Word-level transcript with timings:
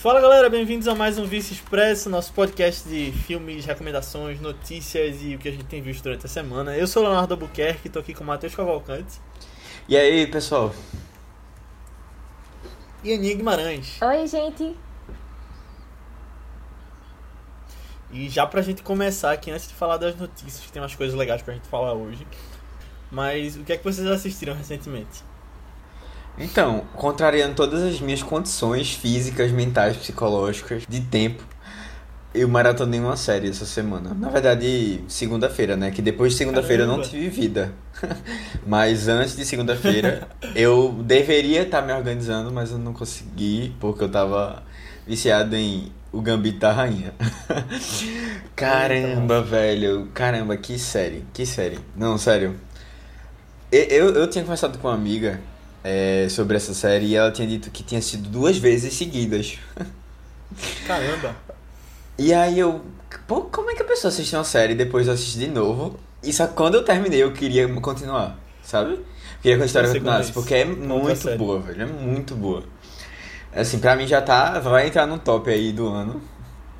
Fala 0.00 0.18
galera, 0.18 0.48
bem-vindos 0.48 0.88
a 0.88 0.94
mais 0.94 1.18
um 1.18 1.26
Vice 1.26 1.52
Expresso, 1.52 2.08
nosso 2.08 2.32
podcast 2.32 2.88
de 2.88 3.12
filmes, 3.12 3.66
recomendações, 3.66 4.40
notícias 4.40 5.22
e 5.22 5.34
o 5.34 5.38
que 5.38 5.46
a 5.46 5.52
gente 5.52 5.64
tem 5.64 5.82
visto 5.82 6.02
durante 6.02 6.24
a 6.24 6.28
semana. 6.28 6.74
Eu 6.74 6.86
sou 6.86 7.02
o 7.02 7.06
Leonardo 7.06 7.34
Albuquerque, 7.34 7.90
tô 7.90 7.98
aqui 7.98 8.14
com 8.14 8.24
o 8.24 8.26
Matheus 8.26 8.54
Cavalcante 8.54 9.20
E 9.86 9.94
aí, 9.94 10.26
pessoal? 10.26 10.74
e 13.04 13.12
Aninha 13.12 13.34
Guimarães. 13.34 14.00
Oi, 14.00 14.26
gente. 14.26 14.74
E 18.10 18.26
já 18.30 18.46
pra 18.46 18.62
gente 18.62 18.82
começar 18.82 19.32
aqui, 19.32 19.50
antes 19.50 19.68
de 19.68 19.74
falar 19.74 19.98
das 19.98 20.16
notícias, 20.16 20.64
que 20.64 20.72
tem 20.72 20.80
umas 20.80 20.94
coisas 20.94 21.14
legais 21.14 21.42
pra 21.42 21.52
gente 21.52 21.68
falar 21.68 21.92
hoje. 21.92 22.26
Mas 23.10 23.54
o 23.54 23.64
que 23.64 23.74
é 23.74 23.76
que 23.76 23.84
vocês 23.84 24.06
assistiram 24.06 24.54
recentemente? 24.54 25.28
Então, 26.38 26.84
contrariando 26.94 27.54
todas 27.54 27.82
as 27.82 28.00
minhas 28.00 28.22
condições 28.22 28.92
físicas, 28.94 29.52
mentais, 29.52 29.96
psicológicas, 29.96 30.84
de 30.88 31.00
tempo, 31.00 31.44
eu 32.32 32.48
maratonei 32.48 33.00
uma 33.00 33.16
série 33.16 33.48
essa 33.48 33.66
semana. 33.66 34.14
Na 34.14 34.28
verdade, 34.28 35.02
segunda-feira, 35.08 35.76
né? 35.76 35.90
Que 35.90 36.00
depois 36.00 36.32
de 36.32 36.38
segunda-feira 36.38 36.84
eu 36.84 36.86
não 36.86 37.02
tive 37.02 37.28
vida. 37.28 37.72
mas 38.66 39.08
antes 39.08 39.36
de 39.36 39.44
segunda-feira, 39.44 40.28
eu 40.54 40.92
deveria 41.04 41.62
estar 41.62 41.82
me 41.82 41.92
organizando, 41.92 42.52
mas 42.52 42.70
eu 42.70 42.78
não 42.78 42.92
consegui, 42.92 43.74
porque 43.80 44.04
eu 44.04 44.08
tava 44.08 44.62
viciado 45.06 45.56
em 45.56 45.90
O 46.12 46.20
Gambito 46.20 46.60
da 46.60 46.72
Rainha. 46.72 47.12
Caramba, 48.54 49.42
velho. 49.42 50.08
Caramba, 50.14 50.56
que 50.56 50.78
série. 50.78 51.24
Que 51.32 51.44
série. 51.44 51.80
Não, 51.96 52.16
sério. 52.16 52.54
Eu, 53.72 54.14
eu 54.14 54.30
tinha 54.30 54.44
conversado 54.44 54.78
com 54.78 54.88
uma 54.88 54.94
amiga 54.94 55.40
é, 55.82 56.26
sobre 56.28 56.56
essa 56.56 56.74
série 56.74 57.06
e 57.06 57.16
ela 57.16 57.30
tinha 57.30 57.46
dito 57.46 57.70
que 57.70 57.82
tinha 57.82 58.00
sido 58.02 58.28
duas 58.28 58.56
vezes 58.58 58.94
seguidas. 58.94 59.58
Caramba! 60.86 61.36
E 62.18 62.34
aí 62.34 62.58
eu. 62.58 62.82
Pô, 63.26 63.42
como 63.42 63.70
é 63.70 63.74
que 63.74 63.82
a 63.82 63.84
pessoa 63.84 64.10
assiste 64.10 64.34
uma 64.34 64.44
série 64.44 64.74
e 64.74 64.76
depois 64.76 65.08
assiste 65.08 65.38
de 65.38 65.48
novo? 65.48 65.98
E 66.22 66.32
só 66.32 66.46
quando 66.46 66.74
eu 66.74 66.84
terminei 66.84 67.22
eu 67.22 67.32
queria 67.32 67.66
continuar, 67.80 68.38
sabe? 68.62 68.92
Eu 68.92 69.04
queria 69.40 69.56
que 69.56 69.62
a 69.62 69.66
história 69.66 69.88
continuasse, 69.88 70.32
porque 70.32 70.54
é 70.54 70.64
muito 70.64 71.38
boa, 71.38 71.60
velho. 71.60 71.82
É 71.82 71.86
muito 71.86 72.34
boa. 72.34 72.62
Assim, 73.54 73.78
pra 73.78 73.96
mim 73.96 74.06
já 74.06 74.20
tá. 74.20 74.60
Vai 74.60 74.88
entrar 74.88 75.06
no 75.06 75.18
top 75.18 75.50
aí 75.50 75.72
do 75.72 75.88
ano. 75.88 76.20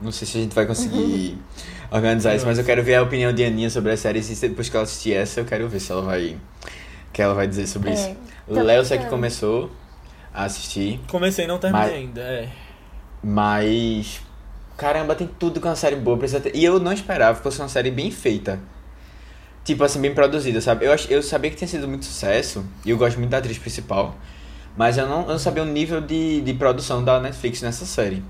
Não 0.01 0.13
sei 0.13 0.27
se 0.27 0.39
a 0.39 0.41
gente 0.43 0.55
vai 0.55 0.67
conseguir 0.67 1.39
organizar 1.91 2.35
isso, 2.35 2.47
mas 2.47 2.59
eu 2.59 2.65
quero 2.65 2.83
ver 2.83 2.97
a 2.97 3.03
opinião 3.03 3.33
de 3.33 3.45
Aninha 3.45 3.71
sobre 3.71 3.93
a 3.93 3.97
série. 3.97 4.21
E 4.21 4.35
depois 4.35 4.69
que 4.69 4.77
ela 4.77 4.85
assistir 4.85 5.15
essa, 5.15 5.41
eu 5.41 5.45
quero 5.45 5.69
ver 5.69 5.81
se 5.81 5.91
ela 5.91 6.03
vai. 6.03 6.37
Que 7.13 7.21
ela 7.23 7.35
vai 7.35 7.47
dizer 7.47 7.67
sobre 7.67 7.91
É, 7.91 7.95
isso. 7.95 8.17
Léo 8.49 8.85
sei 8.85 8.99
que 8.99 9.05
pensando. 9.05 9.11
começou 9.11 9.71
a 10.33 10.45
assistir. 10.45 11.01
Comecei 11.09 11.45
e 11.45 11.49
não 11.49 11.59
terminei 11.59 11.87
Mas- 11.87 11.95
ainda, 11.97 12.21
é. 12.21 12.49
Mas. 13.23 14.21
Caramba, 14.77 15.15
tem 15.15 15.27
tudo 15.39 15.61
que 15.61 15.67
é 15.67 15.71
uma 15.71 15.77
série 15.77 15.97
boa 15.97 16.17
precisa 16.17 16.41
ter. 16.41 16.55
E 16.57 16.65
eu 16.65 16.81
não 16.81 16.93
esperava 16.93 17.37
que 17.37 17.43
fosse 17.43 17.61
uma 17.61 17.69
série 17.69 17.91
bem 17.91 18.11
feita. 18.11 18.59
Tipo 19.63 19.85
assim, 19.85 20.01
bem 20.01 20.15
produzida, 20.15 20.61
sabe? 20.61 20.87
Eu, 20.87 20.97
eu 21.11 21.23
sabia 21.23 21.51
que 21.51 21.57
tinha 21.57 21.69
sido 21.69 21.87
muito 21.87 22.07
sucesso. 22.07 22.65
E 22.85 22.91
eu 22.91 22.97
gosto 22.97 23.19
muito 23.19 23.31
da 23.31 23.39
atriz 23.39 23.59
principal. 23.59 24.15
Mas 24.77 24.97
eu 24.97 25.07
não, 25.07 25.23
eu 25.23 25.29
não 25.29 25.39
sabia 25.39 25.63
o 25.63 25.67
nível 25.67 26.01
de, 26.01 26.41
de 26.41 26.55
produção 26.55 27.05
da 27.05 27.21
Netflix 27.21 27.61
nessa 27.61 27.85
série. 27.85 28.25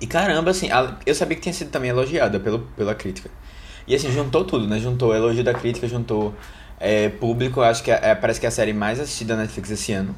E 0.00 0.06
caramba, 0.06 0.50
assim, 0.50 0.70
a- 0.70 0.96
eu 1.04 1.14
sabia 1.14 1.34
que 1.36 1.42
tinha 1.42 1.52
sido 1.52 1.70
também 1.70 1.90
elogiada 1.90 2.38
pelo, 2.38 2.60
pela 2.76 2.94
crítica. 2.94 3.28
E 3.88 3.94
assim, 3.94 4.12
juntou 4.12 4.44
tudo, 4.44 4.68
né? 4.68 4.78
Juntou 4.78 5.10
o 5.10 5.14
elogio 5.14 5.42
da 5.42 5.52
crítica, 5.54 5.88
juntou 5.88 6.32
é, 6.78 7.08
público. 7.08 7.60
Acho 7.60 7.82
que 7.82 7.90
é, 7.90 8.14
parece 8.14 8.40
que 8.40 8.46
é 8.46 8.48
a 8.48 8.52
série 8.52 8.72
mais 8.72 9.00
assistida 9.00 9.34
da 9.34 9.42
Netflix 9.42 9.70
esse 9.70 9.92
ano. 9.92 10.14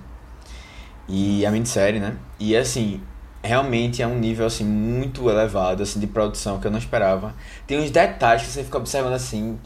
E 1.08 1.44
a 1.46 1.50
minissérie, 1.50 2.00
né? 2.00 2.16
E 2.38 2.56
assim, 2.56 3.00
realmente 3.42 4.02
é 4.02 4.06
um 4.06 4.18
nível 4.18 4.46
assim 4.46 4.64
muito 4.64 5.28
elevado 5.28 5.82
assim 5.82 5.98
de 6.00 6.06
produção 6.06 6.58
que 6.60 6.66
eu 6.66 6.70
não 6.70 6.78
esperava. 6.78 7.34
Tem 7.66 7.78
uns 7.78 7.90
detalhes 7.90 8.42
que 8.42 8.48
você 8.48 8.64
fica 8.64 8.78
observando 8.78 9.14
assim, 9.14 9.58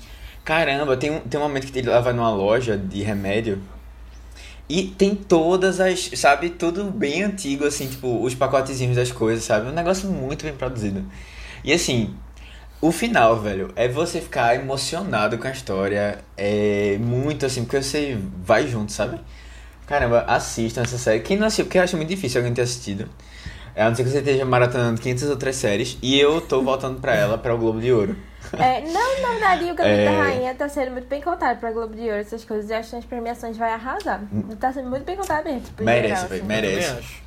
caramba, 0.44 0.96
tem 0.96 1.10
um, 1.10 1.20
tem 1.20 1.40
um 1.40 1.42
momento 1.42 1.70
que 1.70 1.78
ele 1.78 1.90
vai 1.90 2.12
numa 2.12 2.30
loja 2.30 2.76
de 2.76 3.02
remédio 3.02 3.60
e 4.68 4.84
tem 4.84 5.14
todas 5.14 5.80
as, 5.80 6.10
sabe, 6.14 6.50
tudo 6.50 6.84
bem 6.84 7.22
antigo 7.22 7.66
assim, 7.66 7.88
tipo, 7.88 8.22
os 8.22 8.34
pacotezinhos 8.34 8.96
das 8.96 9.12
coisas, 9.12 9.44
sabe? 9.44 9.68
Um 9.68 9.72
negócio 9.72 10.08
muito 10.08 10.44
bem 10.44 10.54
produzido. 10.54 11.04
E 11.64 11.72
assim, 11.72 12.14
o 12.82 12.92
final, 12.92 13.40
velho, 13.40 13.72
é 13.76 13.88
você 13.88 14.20
ficar 14.20 14.54
emocionado 14.56 15.38
com 15.38 15.46
a 15.48 15.50
história, 15.50 16.18
é 16.36 16.98
muito 17.00 17.46
assim, 17.46 17.64
porque 17.64 17.80
você 17.82 18.18
vai 18.44 18.66
junto, 18.66 18.92
sabe? 18.92 19.18
Caramba, 19.86 20.24
assistam 20.26 20.82
essa 20.82 20.98
série. 20.98 21.20
Quem 21.20 21.36
não 21.38 21.46
assistiu, 21.46 21.64
porque 21.66 21.78
eu 21.78 21.82
acho 21.82 21.96
muito 21.96 22.08
difícil 22.10 22.40
alguém 22.40 22.52
ter 22.52 22.62
assistido. 22.62 23.08
A 23.74 23.88
não 23.88 23.94
ser 23.96 24.02
que 24.04 24.10
você 24.10 24.18
esteja 24.18 24.44
maratonando 24.44 25.00
500 25.00 25.30
outras 25.30 25.56
séries. 25.56 25.96
E 26.02 26.18
eu 26.20 26.40
tô 26.42 26.60
voltando 26.62 27.00
pra 27.00 27.14
ela, 27.14 27.38
pra 27.38 27.54
o 27.54 27.58
Globo 27.58 27.80
de 27.80 27.90
Ouro. 27.90 28.16
É, 28.52 28.82
não, 28.82 29.22
na 29.22 29.28
verdade, 29.30 29.64
o 29.64 29.74
Gambito 29.74 29.82
É. 29.88 30.04
da 30.04 30.10
Rainha 30.22 30.54
tá 30.54 30.68
sendo 30.68 30.90
muito 30.92 31.06
bem 31.08 31.22
contado 31.22 31.58
pra 31.58 31.72
Globo 31.72 31.94
de 31.94 32.02
Ouro, 32.02 32.16
essas 32.16 32.44
coisas. 32.44 32.68
Eu 32.70 32.76
acho 32.76 32.90
que 32.90 32.96
nas 32.96 33.04
premiações 33.06 33.56
vai 33.56 33.72
arrasar. 33.72 34.20
Tá 34.60 34.72
sendo 34.72 34.90
muito 34.90 35.04
bem 35.04 35.16
contado 35.16 35.44
mesmo. 35.44 35.60
Tipo, 35.60 35.84
Merece, 35.84 36.08
geral, 36.08 36.28
velho, 36.28 36.40
assim. 36.40 36.48
merece. 36.48 36.74
Eu 36.76 36.82
também 36.88 36.98
acho. 36.98 37.22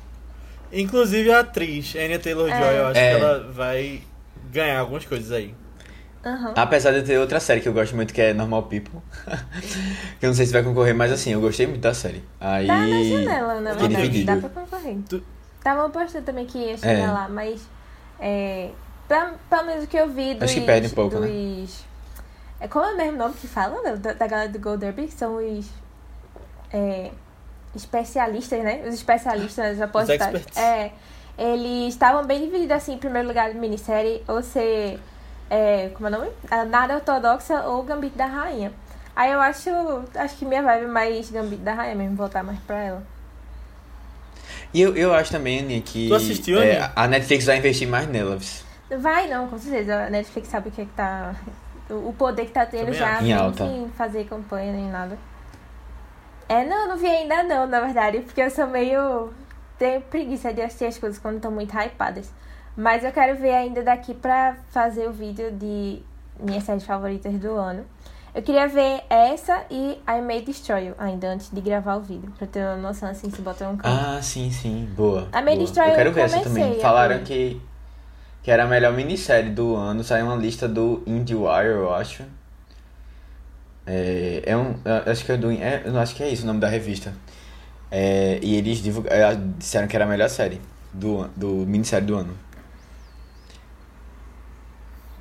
Inclusive 0.72 1.32
a 1.32 1.40
atriz, 1.40 1.94
Anya 1.96 2.18
Taylor-Joy, 2.18 2.58
É. 2.58 2.78
eu 2.80 2.86
acho 2.86 2.98
É. 3.00 3.10
que 3.16 3.20
ela 3.22 3.52
vai 3.52 4.00
ganhar 4.56 4.80
algumas 4.80 5.04
coisas 5.04 5.30
aí. 5.32 5.54
Aham. 6.24 6.54
Apesar 6.56 6.90
de 6.92 7.02
ter 7.02 7.18
outra 7.18 7.38
série 7.38 7.60
que 7.60 7.68
eu 7.68 7.72
gosto 7.72 7.94
muito, 7.94 8.12
que 8.12 8.20
é 8.20 8.34
Normal 8.34 8.64
People. 8.64 8.98
que 10.18 10.26
eu 10.26 10.28
não 10.28 10.34
sei 10.34 10.44
se 10.46 10.52
vai 10.52 10.62
concorrer, 10.64 10.94
mas 10.94 11.12
assim, 11.12 11.32
eu 11.32 11.40
gostei 11.40 11.66
muito 11.68 11.80
da 11.82 11.94
série. 11.94 12.24
Aí. 12.40 12.66
Tá 12.66 12.78
na 12.78 13.02
janela, 13.04 13.60
na 13.60 13.72
verdade. 13.74 14.24
Dá 14.24 14.36
pra 14.36 14.48
concorrer. 14.48 14.96
Tu- 15.08 15.22
Tava 15.62 15.88
postando 15.90 16.24
também 16.24 16.46
que 16.46 16.58
ia 16.58 16.76
chegar 16.76 16.92
É. 16.92 17.06
lá, 17.10 17.28
mas. 17.28 17.60
É, 18.18 18.70
pra- 19.06 19.34
pelo 19.48 19.64
menos 19.66 19.84
o 19.84 19.86
que 19.86 19.96
eu 19.96 20.08
vi 20.08 20.34
dos. 20.34 20.44
Acho 20.44 20.54
que 20.54 20.60
perde 20.66 20.88
um 20.88 20.90
pouco, 20.90 21.18
né? 21.20 21.28
dos, 21.28 21.84
é, 22.60 22.66
como 22.68 22.84
é 22.86 22.92
o 22.94 22.96
mesmo 22.96 23.18
nome 23.18 23.34
que 23.34 23.46
fala 23.46 23.80
né, 23.82 23.96
da, 23.96 24.12
da 24.12 24.26
galera 24.26 24.48
do 24.48 24.58
Gold 24.58 24.80
Derby? 24.80 25.08
São 25.10 25.36
os. 25.36 25.66
É, 26.72 27.10
especialistas, 27.74 28.62
né? 28.64 28.82
Os 28.88 28.94
especialistas 28.94 29.80
aposentados. 29.80 30.42
É. 30.56 30.90
Eles 31.38 31.94
estavam 31.94 32.24
bem 32.24 32.40
divididos 32.40 32.76
assim, 32.76 32.94
em 32.94 32.98
primeiro 32.98 33.28
lugar, 33.28 33.52
minissérie, 33.54 34.22
ou 34.26 34.42
ser. 34.42 34.98
É, 35.50 35.90
como 35.94 36.08
é 36.08 36.10
o 36.10 36.12
nome? 36.12 36.30
A 36.50 36.64
Nada 36.64 36.94
Ortodoxa 36.94 37.62
ou 37.62 37.82
Gambito 37.82 38.16
da 38.16 38.26
Rainha. 38.26 38.72
Aí 39.14 39.32
eu 39.32 39.40
acho. 39.40 39.70
Acho 40.14 40.36
que 40.36 40.44
minha 40.44 40.62
vibe 40.62 40.84
é 40.84 40.88
mais 40.88 41.30
Gambito 41.30 41.62
da 41.62 41.74
Rainha 41.74 41.94
mesmo, 41.94 42.16
voltar 42.16 42.42
mais 42.42 42.58
pra 42.60 42.82
ela. 42.82 43.02
E 44.72 44.80
eu, 44.80 44.96
eu 44.96 45.14
acho 45.14 45.30
também, 45.30 45.60
Aninha, 45.60 45.80
que. 45.80 46.08
Tu 46.08 46.14
assistiu, 46.14 46.58
é, 46.58 46.72
Aninha? 46.72 46.92
A 46.96 47.08
Netflix 47.08 47.46
vai 47.46 47.58
investir 47.58 47.88
mais 47.88 48.08
nelas. 48.08 48.64
Vai 48.98 49.28
não, 49.28 49.48
com 49.48 49.58
certeza. 49.58 50.06
A 50.06 50.10
Netflix 50.10 50.48
sabe 50.48 50.68
o 50.68 50.72
que 50.72 50.82
é 50.82 50.84
que 50.84 50.92
tá. 50.92 51.34
O 51.88 52.12
poder 52.12 52.46
que 52.46 52.52
tá 52.52 52.66
tendo 52.66 52.86
Também 52.86 52.98
já. 52.98 53.22
Em 53.22 53.32
alta. 53.32 53.64
sem 53.64 53.88
fazer 53.96 54.24
campanha 54.24 54.72
nem 54.72 54.90
nada. 54.90 55.16
É, 56.48 56.64
não, 56.64 56.88
não 56.88 56.96
vi 56.96 57.06
ainda 57.06 57.42
não, 57.42 57.66
na 57.66 57.80
verdade, 57.80 58.20
porque 58.20 58.40
eu 58.40 58.50
sou 58.50 58.66
meio. 58.66 59.30
Tenho 59.78 60.00
preguiça 60.02 60.52
de 60.52 60.62
assistir 60.62 60.86
as 60.86 60.98
coisas 60.98 61.18
quando 61.18 61.36
estão 61.36 61.50
muito 61.50 61.74
hypadas. 61.76 62.32
Mas 62.76 63.04
eu 63.04 63.12
quero 63.12 63.38
ver 63.38 63.54
ainda 63.54 63.82
daqui 63.82 64.14
pra 64.14 64.56
fazer 64.70 65.08
o 65.08 65.12
vídeo 65.12 65.50
de 65.52 66.02
minhas 66.38 66.64
séries 66.64 66.84
favoritas 66.84 67.32
do 67.34 67.52
ano. 67.52 67.84
Eu 68.34 68.42
queria 68.42 68.68
ver 68.68 69.02
essa 69.08 69.64
e 69.70 69.98
I 70.06 70.20
May 70.20 70.42
Destroy 70.42 70.88
You 70.88 70.94
ainda 70.98 71.28
antes 71.28 71.50
de 71.50 71.58
gravar 71.58 71.96
o 71.96 72.02
vídeo. 72.02 72.30
Pra 72.36 72.46
ter 72.46 72.60
uma 72.60 72.76
noção 72.76 73.08
assim 73.08 73.30
se 73.30 73.40
botar 73.40 73.70
um 73.70 73.78
canto. 73.78 73.88
Ah, 73.88 74.20
sim, 74.20 74.50
sim. 74.50 74.86
Boa. 74.94 75.26
A 75.32 75.40
May 75.40 75.54
boa. 75.54 75.66
Destroy 75.66 75.88
Eu 75.88 75.94
quero 75.94 76.10
eu 76.10 76.12
ver 76.12 76.20
essa 76.20 76.40
também. 76.40 76.78
Falaram 76.78 77.24
que, 77.24 77.58
que 78.42 78.50
era 78.50 78.64
a 78.64 78.66
melhor 78.66 78.92
minissérie 78.92 79.50
do 79.50 79.74
ano. 79.74 80.04
Saiu 80.04 80.26
uma 80.26 80.36
lista 80.36 80.68
do 80.68 81.02
IndieWire, 81.06 81.68
eu 81.68 81.94
acho. 81.94 82.24
É, 83.86 84.42
é 84.44 84.54
um. 84.54 84.74
Acho 85.10 85.24
que 85.24 85.32
é 85.32 85.36
do. 85.38 85.50
É, 85.50 85.82
acho 85.98 86.14
que 86.14 86.22
é 86.22 86.28
isso 86.28 86.42
o 86.42 86.46
nome 86.46 86.60
da 86.60 86.68
revista. 86.68 87.14
É, 87.90 88.38
e 88.42 88.56
eles 88.56 88.78
divulga- 88.82 89.10
é, 89.10 89.34
disseram 89.58 89.86
que 89.86 89.94
era 89.96 90.04
a 90.04 90.08
melhor 90.08 90.28
série 90.28 90.60
do, 90.92 91.28
do 91.36 91.48
minissérie 91.66 92.06
do 92.06 92.16
ano. 92.16 92.36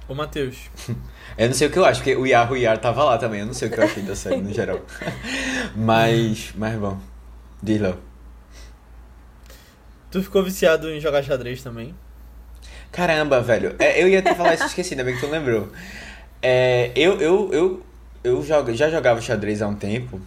Ô 0.07 0.13
Matheus, 0.13 0.69
Eu 1.37 1.47
não 1.47 1.53
sei 1.55 1.67
o 1.67 1.71
que 1.71 1.79
eu 1.79 1.83
acho, 1.85 1.99
porque 1.99 2.15
o 2.15 2.25
Yahoo 2.25 2.55
Yar 2.55 2.77
tava 2.77 3.03
lá 3.03 3.17
também. 3.17 3.39
Eu 3.41 3.47
não 3.47 3.53
sei 3.53 3.67
o 3.67 3.71
que 3.71 3.79
eu 3.79 3.83
achei 3.83 4.03
da 4.03 4.15
série 4.15 4.39
no 4.41 4.53
geral. 4.53 4.79
Mas. 5.75 6.53
Mas 6.55 6.75
bom. 6.79 6.97
Diz 7.61 7.81
lá. 7.81 7.95
tu 10.11 10.21
ficou 10.21 10.43
viciado 10.43 10.89
em 10.89 10.99
jogar 10.99 11.23
xadrez 11.23 11.61
também? 11.63 11.93
Caramba, 12.91 13.41
velho. 13.41 13.75
É, 13.79 14.01
eu 14.01 14.07
ia 14.07 14.19
até 14.19 14.33
falar 14.33 14.53
isso, 14.53 14.65
esqueci, 14.65 14.93
ainda 14.93 15.03
bem 15.03 15.15
que 15.15 15.19
tu 15.21 15.27
lembrou. 15.29 15.69
É, 16.41 16.91
eu, 16.95 17.19
eu, 17.19 17.51
eu, 17.51 17.85
eu 18.23 18.43
jogo, 18.43 18.73
já 18.73 18.89
jogava 18.89 19.19
xadrez 19.19 19.61
há 19.61 19.67
um 19.67 19.75
tempo. 19.75 20.21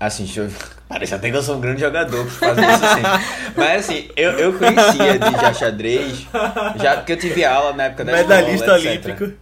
Assim, 0.00 0.24
deixa 0.24 0.40
eu- 0.40 0.50
parece 0.88 1.14
até 1.14 1.30
que 1.30 1.36
eu 1.36 1.42
sou 1.42 1.58
um 1.58 1.60
grande 1.60 1.80
jogador 1.82 2.24
por 2.24 2.32
fazer 2.32 2.62
isso 2.62 2.84
assim. 2.84 3.02
Mas 3.54 3.84
assim, 3.84 4.08
eu, 4.16 4.30
eu 4.32 4.52
conhecia 4.58 5.18
de 5.18 5.30
já 5.32 5.52
xadrez, 5.52 6.26
já 6.80 6.96
porque 6.96 7.12
eu 7.12 7.18
tive 7.18 7.44
aula 7.44 7.74
na 7.74 7.84
época 7.84 8.04
da 8.06 8.12
Medalhista 8.12 8.76
escola, 8.76 8.94
etc. 8.94 9.06
olímpico. 9.06 9.38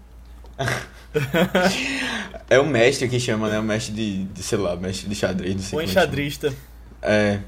É 2.50 2.58
o 2.58 2.66
mestre 2.66 3.08
que 3.08 3.20
chama, 3.20 3.48
né? 3.48 3.58
O 3.58 3.62
mestre 3.62 3.94
de, 3.94 4.24
de 4.24 4.42
sei 4.42 4.58
lá, 4.58 4.74
mestre 4.76 5.08
de 5.08 5.14
xadrez, 5.14 5.54
não 5.54 5.62
sei 5.62 5.70
como 5.70 5.82
é 5.82 5.84
enxadrista. 5.84 6.52
É. 7.02 7.38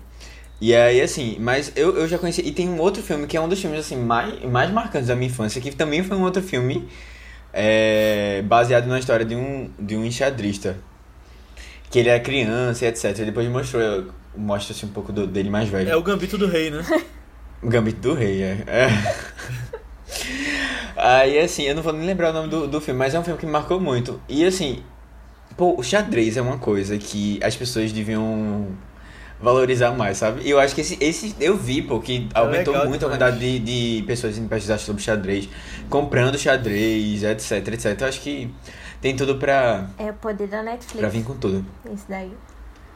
E 0.61 0.75
aí, 0.75 1.01
assim, 1.01 1.37
mas 1.41 1.73
eu, 1.75 1.97
eu 1.97 2.06
já 2.06 2.19
conheci. 2.19 2.43
E 2.43 2.53
tem 2.53 2.69
um 2.69 2.79
outro 2.79 3.03
filme 3.03 3.27
que 3.27 3.37
é 3.37 3.41
um 3.41 3.49
dos 3.49 3.59
filmes, 3.61 3.81
assim, 3.81 3.97
mais, 3.97 4.43
mais 4.45 4.71
marcantes 4.71 5.09
da 5.09 5.17
minha 5.17 5.29
infância, 5.31 5.61
que 5.61 5.71
também 5.75 6.03
foi 6.05 6.17
um 6.19 6.23
outro 6.23 6.43
filme 6.43 6.87
é, 7.53 8.43
baseado 8.45 8.87
na 8.87 8.99
história 8.99 9.25
de 9.25 9.35
um, 9.35 9.71
de 9.79 9.97
um 9.97 10.05
enxadrista. 10.05 10.77
Que 11.91 11.99
ele 11.99 12.09
era 12.09 12.21
criança 12.21 12.85
e 12.85 12.89
etc. 12.89 13.19
E 13.19 13.25
depois 13.25 13.49
mostrou, 13.49 14.07
mostra 14.37 14.75
assim, 14.75 14.87
um 14.87 14.91
pouco 14.91 15.13
do, 15.13 15.27
dele 15.27 15.51
mais 15.51 15.69
velho. 15.69 15.91
É 15.91 15.97
o 15.97 16.03
Gambito 16.03 16.39
do 16.39 16.47
Rei, 16.47 16.71
né? 16.71 16.85
O 17.63 17.69
Gambito 17.69 18.01
do 18.01 18.15
Rei, 18.15 18.43
é. 18.43 18.65
é. 18.67 18.89
Aí, 20.97 21.39
assim, 21.39 21.63
eu 21.65 21.75
não 21.75 21.83
vou 21.83 21.93
nem 21.93 22.07
lembrar 22.07 22.31
o 22.31 22.33
nome 22.33 22.49
do, 22.49 22.67
do 22.67 22.81
filme, 22.81 22.99
mas 22.99 23.15
é 23.15 23.19
um 23.19 23.25
filme 23.25 23.39
que 23.39 23.47
me 23.47 23.53
marcou 23.53 23.81
muito. 23.81 24.21
E, 24.29 24.45
assim, 24.45 24.83
pô, 25.57 25.75
o 25.79 25.83
xadrez 25.83 26.37
é 26.37 26.43
uma 26.43 26.59
coisa 26.59 26.97
que 26.99 27.41
as 27.43 27.57
pessoas 27.57 27.91
deviam 27.93 28.69
valorizar 29.41 29.93
mais, 29.93 30.19
sabe? 30.19 30.43
E 30.43 30.51
eu 30.51 30.61
acho 30.61 30.75
que 30.75 30.83
esse, 30.83 30.99
esse 31.01 31.35
eu 31.41 31.57
vi, 31.57 31.81
pô, 31.81 32.01
que 32.01 32.29
aumentou 32.35 32.75
legal 32.75 32.89
muito 32.89 33.07
a 33.07 33.09
demais. 33.09 33.33
quantidade 33.33 33.59
de, 33.59 33.99
de 33.99 34.03
pessoas 34.07 34.37
indo 34.37 34.49
pesquisar 34.49 34.79
sobre 34.79 35.03
xadrez, 35.03 35.49
comprando 35.89 36.37
xadrez, 36.37 37.25
etc, 37.25 37.69
etc. 37.69 38.01
Eu 38.01 38.09
acho 38.09 38.21
que 38.21 38.51
tem 39.00 39.17
tudo 39.17 39.37
pra, 39.37 39.88
É 39.99 40.11
o 40.11 40.14
poder 40.14 40.47
da 40.49 40.62
Netflix. 40.62 40.99
pra 41.00 41.08
vir 41.08 41.25
com 41.25 41.35
tudo. 41.37 41.64
Isso 41.93 42.05
daí. 42.08 42.32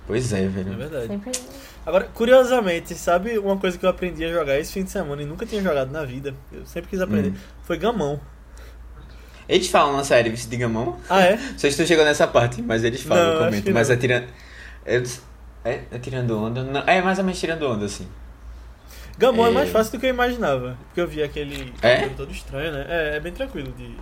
Pois 0.07 0.33
é, 0.33 0.45
É 0.45 0.49
velho. 0.49 0.77
verdade. 0.77 1.07
Sempre. 1.07 1.33
Agora, 1.87 2.05
curiosamente, 2.15 2.95
sabe 2.95 3.39
uma 3.39 3.57
coisa 3.57 3.77
que 3.79 3.85
eu 3.85 3.91
aprendi 3.91 4.25
a 4.25 4.29
jogar 4.33 4.59
esse 4.59 4.73
fim 4.73 4.85
de 4.85 4.91
semana 4.91 5.23
e 5.23 5.27
nunca 5.27 5.45
tinha 5.47 5.63
jogado 5.63 5.91
na 5.91 6.05
vida? 6.05 6.35
Eu 6.53 6.65
sempre 6.67 6.91
quis 6.91 7.01
aprender. 7.01 7.31
Hum. 7.31 7.35
Foi 7.63 7.77
gamão. 7.79 8.21
Eles 9.49 9.69
falam 9.69 9.95
na 9.97 10.05
série, 10.05 10.31
de 10.31 10.57
Gamão. 10.57 10.99
Ah, 11.09 11.21
é? 11.23 11.37
Se 11.59 11.71
tu 11.77 11.87
chegou 11.87 12.03
nessa 12.05 12.27
parte, 12.27 12.63
mas 12.63 12.83
eles 12.83 13.03
falam, 13.03 13.51
Não, 13.51 13.61
que 13.61 13.71
Mas 13.73 13.89
não. 13.89 13.95
é 13.95 13.99
tirando. 13.99 14.27
É, 14.87 15.03
é, 15.65 15.81
é 15.93 15.99
tirando 15.99 16.39
onda? 16.43 16.63
Não, 16.63 16.81
é 16.87 17.03
mais 17.03 17.19
ou 17.19 17.25
menos 17.25 17.39
tirando 17.39 17.63
onda, 17.69 17.85
assim. 17.85 18.09
Gamão 19.19 19.45
é. 19.47 19.51
É. 19.51 19.53
mais 19.53 19.71
fácil 19.71 19.93
do 19.93 20.01
que 20.01 20.07
eu 20.07 20.11
imaginava. 20.11 20.79
Porque 20.87 21.01
eu 21.01 21.07
vi 21.07 21.23
aquele 21.23 21.75
É? 21.83 22.09
todo 22.09 22.33
estranho, 22.33 22.73
né? 22.73 22.87
É, 22.89 23.17
é 23.17 23.21
bem 23.21 23.33
tranquilo 23.35 23.71
de, 23.73 23.95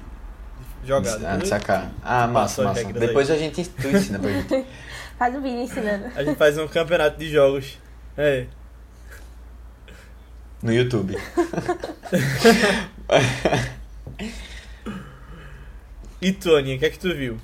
jogar. 0.85 1.15
Ah, 1.25 1.33
Depois 1.33 1.49
sacar. 1.49 1.91
Ah, 2.03 2.27
massa, 2.27 2.63
massa. 2.65 2.81
regras 2.81 3.03
aí. 3.03 3.09
Depois 3.09 3.31
a 3.31 3.37
gente 3.37 3.65
tu 3.69 3.89
ensina 3.89 4.19
pra 4.19 4.31
gente. 4.31 4.67
Faz 5.19 5.35
um 5.37 5.41
vídeo 5.41 5.61
ensinando. 5.61 6.07
A 6.17 6.25
gente 6.25 6.37
faz 6.37 6.59
um 6.59 6.67
campeonato 6.67 7.17
de 7.17 7.31
jogos. 7.31 7.79
É. 8.17 8.47
No 10.61 10.73
YouTube. 10.73 11.17
E 16.23 16.31
tu, 16.33 16.55
Aninha, 16.55 16.77
o 16.77 16.79
que 16.79 16.87
é 16.87 16.91
que 16.91 17.01
tu 17.01 17.13
viu? 17.13 17.37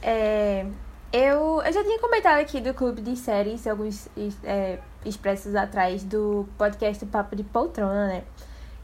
É, 0.00 0.64
eu, 1.12 1.60
eu 1.60 1.72
já 1.72 1.82
tinha 1.82 1.98
comentado 1.98 2.38
aqui 2.38 2.60
do 2.60 2.72
clube 2.72 3.02
de 3.02 3.16
séries 3.16 3.66
alguns 3.66 4.08
é, 4.44 4.78
expressos 5.04 5.56
atrás 5.56 6.04
do 6.04 6.48
podcast 6.56 7.04
Papo 7.06 7.34
de 7.34 7.42
Poltrona, 7.42 8.06
né? 8.06 8.22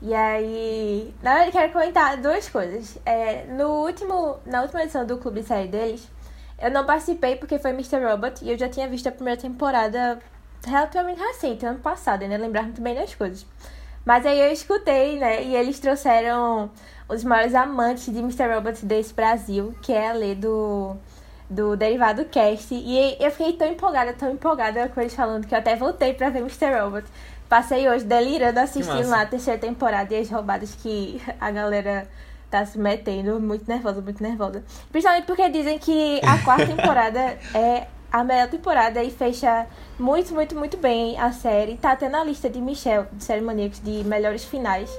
E 0.06 0.12
aí, 0.12 1.14
na 1.22 1.32
verdade, 1.32 1.52
quero 1.52 1.72
comentar 1.72 2.18
duas 2.18 2.46
coisas. 2.46 2.98
É, 3.06 3.46
no 3.46 3.86
último, 3.86 4.38
na 4.44 4.60
última 4.60 4.82
edição 4.82 5.06
do 5.06 5.16
clube 5.16 5.40
de 5.40 5.46
série 5.46 5.66
deles, 5.66 6.06
eu 6.60 6.70
não 6.70 6.84
participei 6.84 7.36
porque 7.36 7.58
foi 7.58 7.70
Mr. 7.70 8.04
Robot 8.04 8.44
e 8.44 8.50
eu 8.50 8.58
já 8.58 8.68
tinha 8.68 8.86
visto 8.86 9.06
a 9.06 9.12
primeira 9.12 9.40
temporada 9.40 10.18
relativamente 10.62 11.18
recente, 11.18 11.64
ano 11.64 11.78
passado, 11.78 12.22
ainda 12.22 12.36
lembrar 12.36 12.64
muito 12.64 12.82
bem 12.82 12.94
das 12.94 13.14
coisas. 13.14 13.46
Mas 14.04 14.26
aí 14.26 14.38
eu 14.38 14.52
escutei, 14.52 15.18
né? 15.18 15.42
E 15.42 15.56
eles 15.56 15.80
trouxeram 15.80 16.70
os 17.08 17.24
maiores 17.24 17.54
amantes 17.54 18.12
de 18.12 18.18
Mr. 18.18 18.54
Robot 18.54 18.84
desse 18.84 19.14
Brasil, 19.14 19.74
que 19.80 19.90
é 19.90 20.10
a 20.10 20.12
Lê 20.12 20.34
do, 20.34 20.96
do 21.48 21.76
Derivado 21.78 22.26
Cast. 22.26 22.74
E 22.74 23.16
eu 23.18 23.30
fiquei 23.30 23.54
tão 23.54 23.68
empolgada, 23.68 24.12
tão 24.12 24.30
empolgada 24.30 24.86
com 24.90 25.00
eles 25.00 25.14
falando 25.14 25.46
que 25.46 25.54
eu 25.54 25.58
até 25.58 25.74
voltei 25.74 26.12
pra 26.12 26.28
ver 26.28 26.40
Mr. 26.40 26.78
Robot. 26.78 27.06
Passei 27.54 27.88
hoje 27.88 28.04
delirando 28.04 28.58
assistindo 28.58 29.08
lá 29.08 29.20
a 29.20 29.26
terceira 29.26 29.56
temporada 29.56 30.12
e 30.12 30.18
as 30.18 30.28
roubadas 30.28 30.74
que 30.74 31.22
a 31.40 31.52
galera 31.52 32.08
tá 32.50 32.66
se 32.66 32.76
metendo. 32.76 33.38
Muito 33.38 33.68
nervosa, 33.68 34.00
muito 34.00 34.20
nervosa. 34.20 34.64
Principalmente 34.90 35.24
porque 35.24 35.48
dizem 35.48 35.78
que 35.78 36.20
a 36.24 36.36
quarta 36.42 36.66
temporada 36.66 37.20
é 37.54 37.86
a 38.10 38.24
melhor 38.24 38.48
temporada 38.48 39.04
e 39.04 39.10
fecha 39.12 39.68
muito, 40.00 40.34
muito, 40.34 40.56
muito 40.56 40.76
bem 40.78 41.16
a 41.16 41.30
série. 41.30 41.76
Tá 41.76 41.92
até 41.92 42.08
na 42.08 42.24
lista 42.24 42.50
de 42.50 42.60
Michelle, 42.60 43.06
de 43.12 43.22
Série 43.22 43.40
Maníacos, 43.40 43.80
de 43.80 44.02
melhores 44.02 44.44
finais 44.44 44.90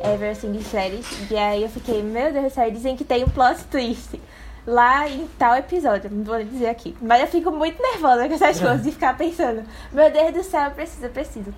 ever, 0.00 0.32
assim, 0.32 0.50
de 0.50 0.64
séries. 0.64 1.06
E 1.30 1.36
aí 1.36 1.62
eu 1.62 1.68
fiquei, 1.68 2.02
meu 2.02 2.32
Deus 2.32 2.46
do 2.46 2.50
céu, 2.50 2.66
e 2.66 2.72
dizem 2.72 2.96
que 2.96 3.04
tem 3.04 3.22
um 3.22 3.28
plot 3.28 3.62
twist 3.66 4.20
lá 4.66 5.08
em 5.08 5.28
tal 5.38 5.54
episódio, 5.56 6.10
não 6.10 6.24
vou 6.24 6.42
dizer 6.42 6.70
aqui. 6.70 6.96
Mas 7.00 7.20
eu 7.20 7.28
fico 7.28 7.52
muito 7.52 7.80
nervosa 7.80 8.26
com 8.26 8.34
essas 8.34 8.58
coisas 8.60 8.82
de 8.82 8.90
ficar 8.90 9.16
pensando, 9.16 9.62
meu 9.92 10.10
Deus 10.10 10.34
do 10.34 10.42
céu, 10.42 10.64
eu 10.64 10.70
preciso, 10.72 11.04
eu 11.04 11.10
preciso. 11.10 11.54